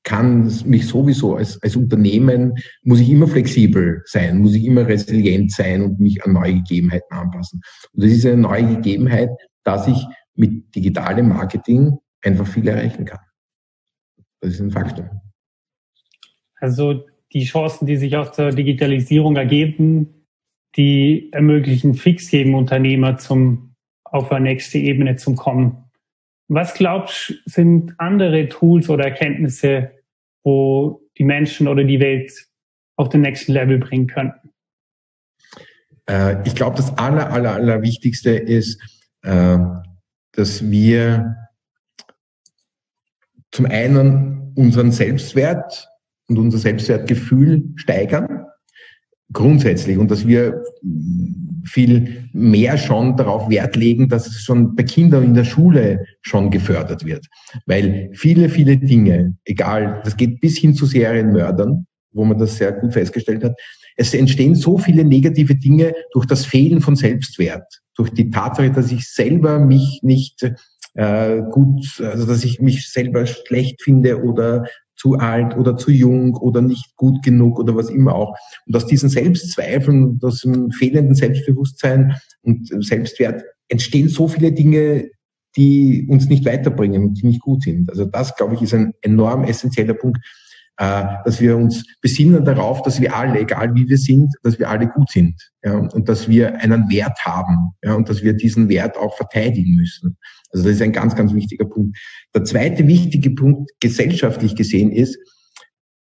kann 0.10 0.52
mich 0.66 0.88
sowieso 0.88 1.36
als, 1.36 1.62
als 1.62 1.76
Unternehmen, 1.76 2.56
muss 2.82 3.00
ich 3.00 3.12
immer 3.12 3.28
flexibel 3.28 4.02
sein, 4.06 4.40
muss 4.40 4.56
ich 4.56 4.66
immer 4.66 4.88
resilient 4.88 5.52
sein 5.52 5.84
und 5.84 6.00
mich 6.00 6.24
an 6.26 6.34
neue 6.34 6.56
Gegebenheiten 6.56 7.16
anpassen. 7.16 7.62
Und 7.94 8.04
das 8.04 8.12
ist 8.12 8.26
eine 8.26 8.38
neue 8.38 8.66
Gegebenheit, 8.78 9.30
dass 9.64 9.88
ich 9.88 10.04
mit 10.34 10.76
digitalem 10.76 11.30
Marketing 11.30 11.96
einfach 12.24 12.48
viel 12.48 12.68
erreichen 12.68 13.06
kann. 13.06 13.20
Das 14.42 14.54
ist 14.54 14.62
ein 14.62 14.72
Faktor. 14.72 15.22
Also 16.56 17.06
die 17.32 17.44
Chancen, 17.44 17.86
die 17.86 17.98
sich 17.98 18.18
aus 18.18 18.32
der 18.32 18.50
Digitalisierung 18.50 19.36
ergeben, 19.36 20.26
die 20.76 21.32
ermöglichen 21.32 21.94
fix 21.94 22.32
jedem 22.32 22.56
Unternehmer 22.56 23.18
zum 23.18 23.76
auf 24.06 24.32
eine 24.32 24.46
nächste 24.46 24.80
Ebene 24.80 25.18
zu 25.18 25.36
kommen. 25.36 25.84
Was 26.48 26.74
glaubst 26.74 27.30
du, 27.30 27.34
sind 27.46 27.94
andere 28.00 28.50
Tools 28.50 28.90
oder 28.90 29.06
Erkenntnisse, 29.06 29.99
wo 30.44 31.02
die 31.18 31.24
Menschen 31.24 31.68
oder 31.68 31.84
die 31.84 32.00
Welt 32.00 32.32
auf 32.96 33.10
den 33.10 33.22
nächsten 33.22 33.54
Level 33.54 33.78
bringen 33.78 34.08
könnten? 34.08 34.52
Äh, 36.10 36.42
ich 36.46 36.56
glaube, 36.56 36.78
das 36.78 36.98
aller, 36.98 37.32
aller, 37.32 37.54
aller 37.54 37.82
Wichtigste 37.82 38.32
ist, 38.32 38.82
äh, 39.22 39.58
dass 40.34 40.70
wir 40.70 41.36
zum 43.52 43.66
einen 43.66 44.54
unseren 44.56 44.92
Selbstwert 44.92 45.90
und 46.28 46.38
unser 46.38 46.58
Selbstwertgefühl 46.58 47.74
steigern, 47.76 48.46
grundsätzlich, 49.32 49.98
und 49.98 50.10
dass 50.12 50.28
wir 50.28 50.64
viel 51.66 52.30
mehr 52.34 52.78
schon 52.78 53.16
darauf 53.16 53.50
Wert 53.50 53.76
legen, 53.76 54.10
dass 54.10 54.28
es 54.28 54.42
schon 54.42 54.76
bei 54.76 54.84
Kindern 54.84 55.24
in 55.24 55.34
der 55.34 55.44
Schule 55.44 56.06
schon 56.22 56.50
gefördert 56.50 57.06
wird. 57.06 57.28
Weil 57.66 58.10
viele, 58.14 58.50
viele 58.50 58.78
Dinge, 58.78 59.36
egal, 59.46 60.02
das 60.04 60.18
geht 60.18 60.42
bis 60.42 60.58
hin 60.58 60.74
zu 60.74 60.86
Serienmördern, 60.86 61.86
wo 62.12 62.26
man 62.26 62.40
das 62.40 62.58
sehr 62.58 62.72
gut 62.72 62.94
festgestellt 62.94 63.44
hat, 63.44 63.56
es 63.98 64.14
entstehen 64.14 64.56
so 64.56 64.78
viele 64.78 65.04
negative 65.04 65.56
Dinge 65.56 65.94
durch 66.14 66.26
das 66.26 66.46
Fehlen 66.46 66.82
von 66.82 66.96
Selbstwert, 66.96 67.82
durch 67.96 68.10
die 68.12 68.30
Tatsache, 68.30 68.72
dass 68.72 68.92
ich 68.92 69.08
selber 69.08 69.60
mich 69.60 70.00
nicht 70.02 70.50
äh, 70.96 71.42
gut, 71.52 72.02
also 72.02 72.26
dass 72.26 72.44
ich 72.44 72.62
mich 72.62 72.90
selber 72.90 73.26
schlecht 73.26 73.82
finde 73.84 74.24
oder 74.24 74.66
zu 75.00 75.16
alt 75.16 75.56
oder 75.56 75.78
zu 75.78 75.92
jung 75.92 76.36
oder 76.36 76.62
nicht 76.62 76.96
gut 76.98 77.24
genug 77.24 77.58
oder 77.58 77.76
was 77.76 77.90
immer 77.90 78.14
auch. 78.14 78.36
Und 78.68 78.76
aus 78.76 78.86
diesen 78.86 79.10
Selbstzweifeln, 79.10 80.20
aus 80.22 80.42
dem 80.42 80.72
fehlenden 80.72 81.16
Selbstbewusstsein 81.16 82.16
und 82.42 82.68
Selbstwert 82.84 83.44
entstehen 83.70 84.10
so 84.10 84.28
viele 84.28 84.52
Dinge, 84.52 85.10
die 85.56 86.06
uns 86.10 86.28
nicht 86.28 86.46
weiterbringen 86.46 87.04
und 87.04 87.22
die 87.22 87.28
nicht 87.28 87.42
gut 87.42 87.64
sind. 87.64 87.90
Also 87.90 88.06
das, 88.06 88.36
glaube 88.36 88.56
ich, 88.56 88.62
ist 88.62 88.74
ein 88.74 88.94
enorm 89.02 89.46
essentieller 89.46 89.94
Punkt, 89.94 90.20
äh, 90.80 91.04
dass 91.26 91.42
wir 91.42 91.58
uns 91.58 91.84
besinnen 92.02 92.46
darauf, 92.46 92.82
dass 92.84 93.02
wir 93.02 93.14
alle, 93.14 93.42
egal 93.42 93.76
wie 93.76 93.90
wir 93.90 93.98
sind, 93.98 94.34
dass 94.44 94.58
wir 94.60 94.70
alle 94.70 94.88
gut 94.88 95.12
sind 95.12 95.36
ja, 95.62 95.76
und 95.76 96.08
dass 96.08 96.30
wir 96.30 96.56
einen 96.56 96.90
Wert 96.90 97.20
haben 97.26 97.72
ja, 97.84 97.96
und 97.96 98.08
dass 98.08 98.24
wir 98.24 98.32
diesen 98.32 98.70
Wert 98.70 98.98
auch 98.98 99.16
verteidigen 99.18 99.76
müssen. 99.76 100.18
Also 100.52 100.66
das 100.66 100.76
ist 100.76 100.82
ein 100.82 100.94
ganz, 100.94 101.16
ganz 101.16 101.34
wichtiger 101.34 101.66
Punkt. 101.66 101.98
Der 102.34 102.46
zweite 102.46 102.88
wichtige 102.88 103.32
Punkt 103.32 103.72
gesellschaftlich 103.82 104.56
gesehen 104.56 104.92
ist, 104.92 105.18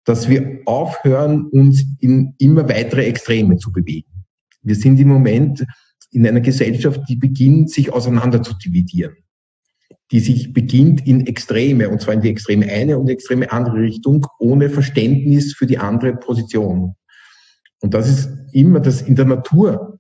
dass 0.06 0.30
wir 0.30 0.62
aufhören, 0.66 1.48
uns 1.48 1.84
in 2.00 2.34
immer 2.40 2.68
weitere 2.70 3.06
Extreme 3.06 3.58
zu 3.58 3.74
bewegen. 3.74 4.26
Wir 4.62 4.76
sind 4.76 4.98
im 5.02 5.10
Moment 5.10 5.66
in 6.12 6.26
einer 6.26 6.40
Gesellschaft, 6.40 7.02
die 7.10 7.18
beginnt, 7.18 7.72
sich 7.72 7.92
auseinander 7.92 8.42
zu 8.42 8.54
dividieren. 8.58 9.16
Die 10.12 10.20
sich 10.20 10.54
beginnt 10.54 11.08
in 11.08 11.26
Extreme, 11.26 11.90
und 11.90 12.02
zwar 12.02 12.14
in 12.14 12.22
die 12.22 12.30
extreme 12.30 12.68
eine 12.68 12.98
und 12.98 13.08
die 13.08 13.14
extreme 13.14 13.52
andere 13.52 13.78
Richtung, 13.78 14.28
ohne 14.40 14.70
Verständnis 14.70 15.54
für 15.54 15.66
die 15.66 15.78
andere 15.78 16.16
Position. 16.16 16.96
Und 17.82 17.94
das 17.94 18.10
ist 18.10 18.30
immer 18.52 18.80
das 18.80 19.02
in 19.02 19.16
der 19.16 19.26
Natur 19.26 20.00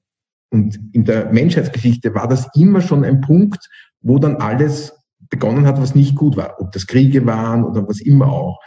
und 0.51 0.79
in 0.91 1.05
der 1.05 1.31
Menschheitsgeschichte 1.31 2.13
war 2.13 2.27
das 2.27 2.47
immer 2.55 2.81
schon 2.81 3.05
ein 3.05 3.21
Punkt, 3.21 3.69
wo 4.01 4.19
dann 4.19 4.35
alles 4.35 4.93
begonnen 5.29 5.65
hat, 5.65 5.81
was 5.81 5.95
nicht 5.95 6.15
gut 6.15 6.35
war, 6.35 6.59
ob 6.59 6.71
das 6.73 6.87
Kriege 6.87 7.25
waren 7.25 7.63
oder 7.63 7.87
was 7.87 8.01
immer 8.01 8.31
auch. 8.31 8.59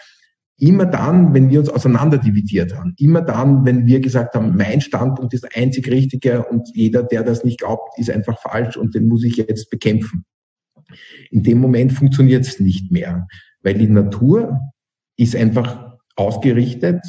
Immer 0.57 0.87
dann, 0.87 1.35
wenn 1.35 1.51
wir 1.51 1.61
uns 1.61 1.69
auseinanderdividiert 1.69 2.75
haben, 2.75 2.95
immer 2.97 3.21
dann, 3.21 3.67
wenn 3.67 3.87
wir 3.87 4.01
gesagt 4.01 4.35
haben, 4.35 4.57
mein 4.57 4.81
Standpunkt 4.81 5.35
ist 5.35 5.45
der 5.45 5.51
einzig 5.61 5.89
richtige 5.89 6.45
und 6.45 6.69
jeder, 6.75 7.03
der 7.03 7.23
das 7.23 7.45
nicht 7.45 7.59
glaubt, 7.59 7.99
ist 7.99 8.11
einfach 8.11 8.39
falsch 8.41 8.77
und 8.77 8.95
den 8.95 9.07
muss 9.07 9.25
ich 9.25 9.37
jetzt 9.37 9.69
bekämpfen. 9.69 10.25
In 11.31 11.43
dem 11.43 11.59
Moment 11.59 11.93
funktioniert 11.93 12.47
es 12.47 12.61
nicht 12.61 12.91
mehr, 12.91 13.27
weil 13.63 13.75
die 13.75 13.89
Natur 13.89 14.61
ist 15.17 15.37
einfach 15.37 15.97
ausgerichtet 16.17 17.01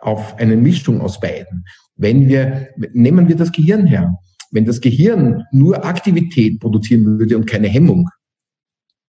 auf 0.00 0.38
eine 0.38 0.56
Mischung 0.56 1.00
aus 1.00 1.20
beiden. 1.20 1.64
Wenn 1.96 2.28
wir, 2.28 2.68
nehmen 2.92 3.28
wir 3.28 3.36
das 3.36 3.52
Gehirn 3.52 3.86
her. 3.86 4.16
Wenn 4.50 4.64
das 4.64 4.80
Gehirn 4.80 5.44
nur 5.50 5.84
Aktivität 5.84 6.60
produzieren 6.60 7.18
würde 7.18 7.36
und 7.36 7.46
keine 7.46 7.68
Hemmung, 7.68 8.08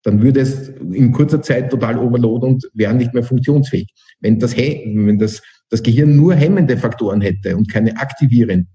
dann 0.05 0.20
würde 0.20 0.40
es 0.40 0.68
in 0.68 1.12
kurzer 1.12 1.42
Zeit 1.42 1.70
total 1.70 1.98
overload 1.98 2.46
und 2.46 2.70
wäre 2.74 2.94
nicht 2.94 3.14
mehr 3.14 3.22
funktionsfähig. 3.22 3.88
Wenn 4.20 4.38
das, 4.38 4.57
wenn 4.57 5.18
das, 5.18 5.42
das 5.68 5.82
Gehirn 5.82 6.16
nur 6.16 6.34
hemmende 6.34 6.76
Faktoren 6.76 7.20
hätte 7.20 7.57
und 7.57 7.70
keine 7.70 7.96
aktivierenden, 7.96 8.68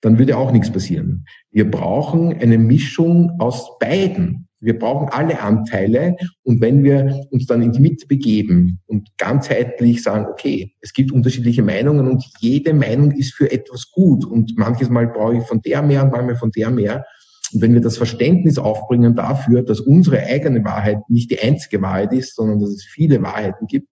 dann 0.00 0.18
würde 0.18 0.36
auch 0.36 0.52
nichts 0.52 0.70
passieren. 0.70 1.24
Wir 1.50 1.70
brauchen 1.70 2.32
eine 2.38 2.58
Mischung 2.58 3.38
aus 3.38 3.78
beiden. 3.78 4.48
Wir 4.60 4.78
brauchen 4.78 5.08
alle 5.08 5.40
Anteile 5.40 6.16
und 6.42 6.60
wenn 6.60 6.84
wir 6.84 7.26
uns 7.30 7.46
dann 7.46 7.62
in 7.62 7.72
die 7.72 7.80
Mitte 7.80 8.06
begeben 8.06 8.80
und 8.86 9.08
ganzheitlich 9.16 10.02
sagen, 10.02 10.26
okay, 10.30 10.74
es 10.82 10.92
gibt 10.92 11.12
unterschiedliche 11.12 11.62
Meinungen 11.62 12.06
und 12.08 12.22
jede 12.40 12.74
Meinung 12.74 13.12
ist 13.12 13.34
für 13.34 13.50
etwas 13.50 13.90
gut 13.90 14.24
und 14.24 14.58
manches 14.58 14.90
Mal 14.90 15.08
brauche 15.08 15.38
ich 15.38 15.44
von 15.44 15.62
der 15.62 15.80
mehr 15.82 16.04
und 16.04 16.12
manchmal 16.12 16.36
von 16.36 16.50
der 16.50 16.70
mehr. 16.70 17.06
Und 17.52 17.62
wenn 17.62 17.72
wir 17.72 17.80
das 17.80 17.96
Verständnis 17.96 18.58
aufbringen 18.58 19.16
dafür, 19.16 19.62
dass 19.62 19.80
unsere 19.80 20.22
eigene 20.22 20.62
Wahrheit 20.62 20.98
nicht 21.08 21.30
die 21.30 21.40
einzige 21.40 21.80
Wahrheit 21.80 22.12
ist, 22.12 22.36
sondern 22.36 22.60
dass 22.60 22.70
es 22.70 22.84
viele 22.84 23.22
Wahrheiten 23.22 23.66
gibt, 23.66 23.88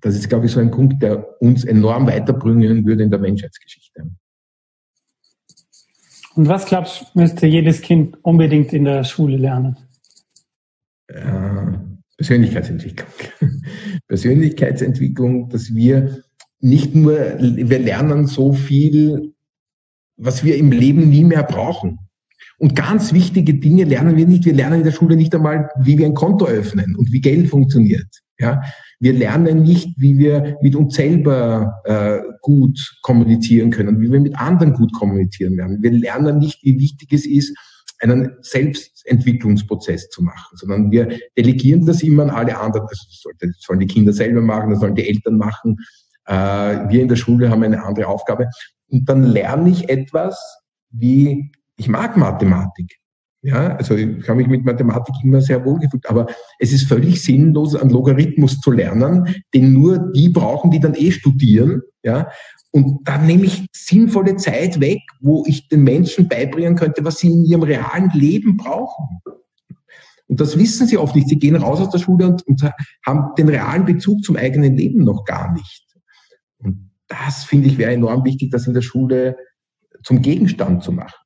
das 0.00 0.14
ist, 0.14 0.28
glaube 0.28 0.46
ich, 0.46 0.52
so 0.52 0.60
ein 0.60 0.70
Punkt, 0.70 1.02
der 1.02 1.40
uns 1.40 1.64
enorm 1.64 2.06
weiterbringen 2.06 2.86
würde 2.86 3.02
in 3.02 3.10
der 3.10 3.18
Menschheitsgeschichte. 3.18 4.10
Und 6.38 6.46
was 6.46 6.66
glaubst 6.66 7.00
du, 7.00 7.18
müsste 7.18 7.48
jedes 7.48 7.80
Kind 7.80 8.16
unbedingt 8.22 8.72
in 8.72 8.84
der 8.84 9.02
Schule 9.02 9.36
lernen? 9.36 9.76
Äh, 11.08 11.78
Persönlichkeitsentwicklung. 12.16 13.08
Persönlichkeitsentwicklung, 14.06 15.48
dass 15.48 15.74
wir 15.74 16.22
nicht 16.60 16.94
nur, 16.94 17.16
wir 17.40 17.78
lernen 17.80 18.28
so 18.28 18.52
viel, 18.52 19.34
was 20.16 20.44
wir 20.44 20.56
im 20.58 20.70
Leben 20.70 21.10
nie 21.10 21.24
mehr 21.24 21.42
brauchen. 21.42 21.98
Und 22.58 22.76
ganz 22.76 23.12
wichtige 23.12 23.54
Dinge 23.54 23.82
lernen 23.82 24.16
wir 24.16 24.28
nicht. 24.28 24.44
Wir 24.44 24.54
lernen 24.54 24.78
in 24.78 24.84
der 24.84 24.92
Schule 24.92 25.16
nicht 25.16 25.34
einmal, 25.34 25.68
wie 25.80 25.98
wir 25.98 26.06
ein 26.06 26.14
Konto 26.14 26.46
öffnen 26.46 26.94
und 26.94 27.10
wie 27.10 27.20
Geld 27.20 27.48
funktioniert. 27.48 28.06
Ja, 28.38 28.62
wir 29.00 29.12
lernen 29.12 29.62
nicht, 29.62 29.94
wie 29.96 30.18
wir 30.18 30.56
mit 30.60 30.74
uns 30.74 30.94
selber 30.94 31.80
äh, 31.84 32.20
gut 32.42 32.78
kommunizieren 33.02 33.70
können, 33.70 34.00
wie 34.00 34.10
wir 34.10 34.20
mit 34.20 34.38
anderen 34.38 34.72
gut 34.72 34.92
kommunizieren 34.92 35.56
werden. 35.56 35.82
Wir 35.82 35.92
lernen 35.92 36.38
nicht, 36.38 36.62
wie 36.64 36.78
wichtig 36.78 37.12
es 37.12 37.26
ist, 37.26 37.56
einen 38.00 38.36
Selbstentwicklungsprozess 38.40 40.08
zu 40.10 40.22
machen, 40.22 40.56
sondern 40.56 40.90
wir 40.90 41.18
delegieren 41.36 41.86
das 41.86 42.02
immer 42.02 42.24
an 42.24 42.30
alle 42.30 42.58
anderen. 42.58 42.86
Das, 42.88 43.22
sollen 43.58 43.80
die 43.80 43.86
Kinder 43.86 44.12
selber 44.12 44.40
machen, 44.40 44.70
das 44.70 44.80
sollen 44.80 44.94
die 44.94 45.08
Eltern 45.08 45.36
machen. 45.36 45.76
Äh, 46.26 46.34
wir 46.34 47.02
in 47.02 47.08
der 47.08 47.16
Schule 47.16 47.50
haben 47.50 47.62
eine 47.62 47.84
andere 47.84 48.06
Aufgabe. 48.06 48.48
Und 48.88 49.08
dann 49.08 49.24
lerne 49.24 49.70
ich 49.70 49.88
etwas 49.88 50.38
wie, 50.90 51.52
ich 51.76 51.88
mag 51.88 52.16
Mathematik. 52.16 52.98
Ja, 53.48 53.76
also 53.76 53.96
ich 53.96 54.28
habe 54.28 54.36
mich 54.36 54.46
mit 54.46 54.66
Mathematik 54.66 55.14
immer 55.24 55.40
sehr 55.40 55.64
wohl 55.64 55.78
gefühlt, 55.78 56.06
aber 56.06 56.26
es 56.58 56.70
ist 56.70 56.86
völlig 56.86 57.22
sinnlos, 57.22 57.74
einen 57.74 57.88
Logarithmus 57.88 58.60
zu 58.60 58.70
lernen, 58.70 59.26
den 59.54 59.72
nur 59.72 60.12
die 60.12 60.28
brauchen, 60.28 60.70
die 60.70 60.80
dann 60.80 60.94
eh 60.94 61.10
studieren. 61.10 61.80
Ja, 62.02 62.28
und 62.72 63.00
da 63.04 63.16
nehme 63.16 63.44
ich 63.44 63.66
sinnvolle 63.72 64.36
Zeit 64.36 64.80
weg, 64.80 64.98
wo 65.22 65.44
ich 65.46 65.66
den 65.68 65.82
Menschen 65.82 66.28
beibringen 66.28 66.76
könnte, 66.76 67.02
was 67.06 67.20
sie 67.20 67.28
in 67.28 67.46
ihrem 67.46 67.62
realen 67.62 68.10
Leben 68.12 68.58
brauchen. 68.58 69.20
Und 70.26 70.40
das 70.40 70.58
wissen 70.58 70.86
sie 70.86 70.98
oft 70.98 71.16
nicht. 71.16 71.28
Sie 71.28 71.38
gehen 71.38 71.56
raus 71.56 71.80
aus 71.80 71.88
der 71.88 72.00
Schule 72.00 72.26
und, 72.26 72.46
und 72.46 72.62
haben 73.06 73.34
den 73.38 73.48
realen 73.48 73.86
Bezug 73.86 74.22
zum 74.24 74.36
eigenen 74.36 74.76
Leben 74.76 75.04
noch 75.04 75.24
gar 75.24 75.54
nicht. 75.54 75.86
Und 76.58 76.90
das 77.08 77.44
finde 77.44 77.68
ich 77.68 77.78
wäre 77.78 77.92
enorm 77.92 78.26
wichtig, 78.26 78.50
das 78.50 78.66
in 78.66 78.74
der 78.74 78.82
Schule 78.82 79.38
zum 80.02 80.20
Gegenstand 80.20 80.84
zu 80.84 80.92
machen. 80.92 81.16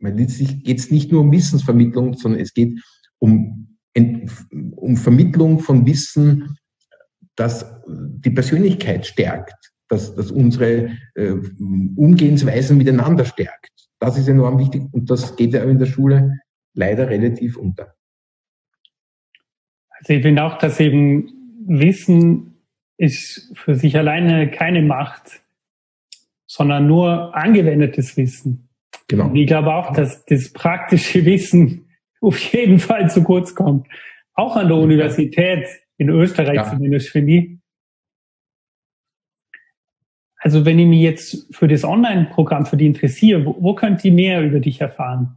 Letztlich 0.00 0.64
geht 0.64 0.78
es 0.78 0.90
nicht 0.90 1.12
nur 1.12 1.20
um 1.20 1.32
Wissensvermittlung, 1.32 2.14
sondern 2.14 2.40
es 2.40 2.54
geht 2.54 2.80
um, 3.18 3.76
um 4.76 4.96
Vermittlung 4.96 5.58
von 5.58 5.86
Wissen, 5.86 6.56
das 7.36 7.66
die 7.86 8.30
Persönlichkeit 8.30 9.06
stärkt, 9.06 9.72
dass, 9.88 10.14
dass 10.14 10.30
unsere 10.30 10.90
äh, 11.14 11.34
Umgehensweisen 11.96 12.78
miteinander 12.78 13.24
stärkt. 13.24 13.70
Das 13.98 14.16
ist 14.16 14.28
enorm 14.28 14.58
wichtig 14.58 14.82
und 14.92 15.10
das 15.10 15.36
geht 15.36 15.52
ja 15.52 15.62
in 15.64 15.78
der 15.78 15.86
Schule 15.86 16.38
leider 16.74 17.08
relativ 17.08 17.56
unter. 17.56 17.94
Also 19.90 20.14
ich 20.14 20.22
finde 20.22 20.44
auch, 20.44 20.56
dass 20.58 20.80
eben 20.80 21.30
Wissen 21.66 22.54
ist 22.96 23.52
für 23.54 23.74
sich 23.74 23.96
alleine 23.96 24.50
keine 24.50 24.82
Macht, 24.82 25.42
sondern 26.46 26.86
nur 26.86 27.34
angewendetes 27.36 28.16
Wissen. 28.16 28.69
Genau. 29.08 29.32
Ich 29.34 29.46
glaube 29.46 29.74
auch, 29.74 29.92
dass 29.92 30.24
das 30.26 30.52
praktische 30.52 31.24
Wissen 31.24 31.86
auf 32.20 32.38
jeden 32.52 32.78
Fall 32.78 33.10
zu 33.10 33.22
kurz 33.22 33.54
kommt. 33.54 33.86
Auch 34.34 34.56
an 34.56 34.68
der 34.68 34.76
Universität 34.76 35.66
in 35.96 36.08
Österreich 36.08 36.56
ja. 36.56 36.70
zumindest, 36.70 37.08
finde 37.08 37.32
ich. 37.32 37.60
Also 40.36 40.64
wenn 40.64 40.78
ich 40.78 40.86
mich 40.86 41.02
jetzt 41.02 41.54
für 41.54 41.68
das 41.68 41.84
Online-Programm 41.84 42.64
für 42.64 42.78
die 42.78 42.86
interessiere, 42.86 43.44
wo, 43.44 43.56
wo 43.60 43.74
könnt 43.74 44.02
ihr 44.04 44.12
mehr 44.12 44.42
über 44.42 44.60
dich 44.60 44.80
erfahren? 44.80 45.36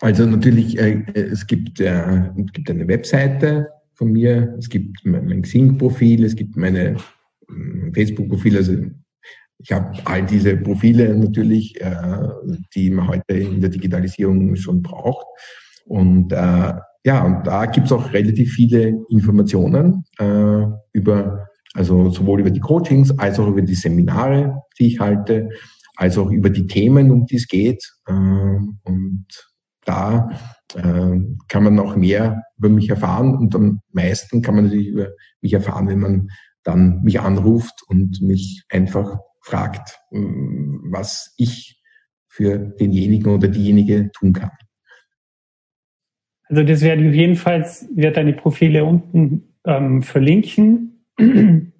Also 0.00 0.26
natürlich, 0.26 0.78
äh, 0.78 1.04
es, 1.14 1.46
gibt, 1.46 1.80
äh, 1.80 2.30
es 2.36 2.52
gibt 2.52 2.70
eine 2.70 2.86
Webseite 2.88 3.68
von 3.94 4.12
mir, 4.12 4.54
es 4.58 4.68
gibt 4.68 5.04
mein, 5.04 5.26
mein 5.26 5.42
Xing-Profil, 5.42 6.24
es 6.24 6.34
gibt 6.34 6.56
meine 6.56 6.96
äh, 7.48 7.92
Facebook-Profil, 7.92 8.56
also 8.56 8.76
ich 9.58 9.72
habe 9.72 9.92
all 10.04 10.24
diese 10.24 10.56
Profile 10.56 11.16
natürlich, 11.16 11.80
äh, 11.80 12.28
die 12.74 12.90
man 12.90 13.08
heute 13.08 13.34
in 13.34 13.60
der 13.60 13.70
Digitalisierung 13.70 14.54
schon 14.56 14.82
braucht. 14.82 15.26
Und 15.84 16.32
äh, 16.32 16.74
ja, 17.04 17.24
und 17.24 17.46
da 17.46 17.66
gibt 17.66 17.86
es 17.86 17.92
auch 17.92 18.12
relativ 18.12 18.52
viele 18.52 18.94
Informationen 19.08 20.04
äh, 20.18 20.64
über, 20.92 21.48
also 21.74 22.10
sowohl 22.10 22.40
über 22.40 22.50
die 22.50 22.60
Coachings 22.60 23.16
als 23.18 23.38
auch 23.38 23.48
über 23.48 23.62
die 23.62 23.74
Seminare, 23.74 24.62
die 24.78 24.88
ich 24.88 25.00
halte, 25.00 25.48
als 25.96 26.16
auch 26.18 26.30
über 26.30 26.50
die 26.50 26.66
Themen, 26.66 27.10
um 27.10 27.26
die 27.26 27.36
es 27.36 27.48
geht. 27.48 27.82
Äh, 28.06 28.12
und 28.12 29.26
da 29.84 30.28
äh, 30.74 31.18
kann 31.48 31.64
man 31.64 31.74
noch 31.74 31.96
mehr 31.96 32.42
über 32.58 32.68
mich 32.68 32.90
erfahren 32.90 33.34
und 33.34 33.54
am 33.54 33.80
meisten 33.92 34.42
kann 34.42 34.54
man 34.54 34.64
natürlich 34.64 34.88
über 34.88 35.08
mich 35.40 35.54
erfahren, 35.54 35.88
wenn 35.88 36.00
man 36.00 36.28
dann 36.62 37.02
mich 37.02 37.20
anruft 37.20 37.82
und 37.88 38.20
mich 38.20 38.64
einfach 38.68 39.18
fragt, 39.48 39.98
was 40.10 41.34
ich 41.38 41.82
für 42.28 42.58
denjenigen 42.58 43.32
oder 43.32 43.48
diejenige 43.48 44.10
tun 44.12 44.32
kann. 44.32 44.50
Also 46.44 46.62
das 46.62 46.82
werde 46.82 47.08
ich 47.08 47.14
jedenfalls, 47.14 47.88
werde 47.94 48.16
deine 48.16 48.32
Profile 48.32 48.84
unten 48.84 49.54
ähm, 49.66 50.02
verlinken. 50.02 51.04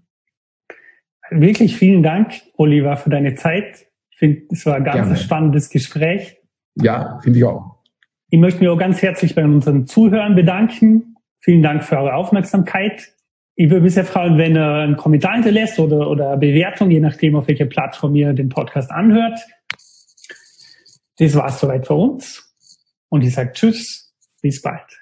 Wirklich 1.31 1.77
vielen 1.77 2.03
Dank, 2.03 2.33
Oliver, 2.57 2.97
für 2.97 3.11
deine 3.11 3.35
Zeit. 3.35 3.87
Ich 4.11 4.19
finde, 4.19 4.43
es 4.51 4.65
war 4.67 4.77
ein 4.77 4.85
ganz 4.85 4.97
Gerne. 4.97 5.17
spannendes 5.17 5.69
Gespräch. 5.71 6.39
Ja, 6.75 7.21
finde 7.23 7.39
ich 7.39 7.45
auch. 7.45 7.83
Ich 8.31 8.39
möchte 8.39 8.61
mich 8.61 8.69
auch 8.69 8.79
ganz 8.79 9.01
herzlich 9.03 9.35
bei 9.35 9.45
unseren 9.45 9.87
Zuhörern 9.87 10.35
bedanken. 10.35 11.17
Vielen 11.41 11.63
Dank 11.63 11.85
für 11.85 11.99
eure 11.99 12.15
Aufmerksamkeit. 12.15 13.15
Ich 13.61 13.69
würde 13.71 13.83
mich 13.83 13.95
sehr 13.95 14.05
freuen, 14.05 14.39
wenn 14.39 14.57
ihr 14.57 14.73
einen 14.73 14.97
Kommentar 14.97 15.35
hinterlässt 15.35 15.81
oder, 15.81 16.09
oder 16.09 16.37
Bewertung, 16.37 16.93
je 16.93 17.01
nachdem, 17.01 17.35
auf 17.35 17.49
welcher 17.49 17.67
Plattform 17.67 18.15
ihr 18.15 18.33
den 18.33 18.49
Podcast 18.49 18.89
anhört. 18.89 19.37
Das 21.17 21.35
war's 21.35 21.59
soweit 21.59 21.85
für 21.85 21.95
uns. 21.95 22.55
Und 23.09 23.25
ich 23.25 23.35
sage 23.35 23.51
Tschüss, 23.53 24.15
bis 24.41 24.63
bald. 24.63 24.98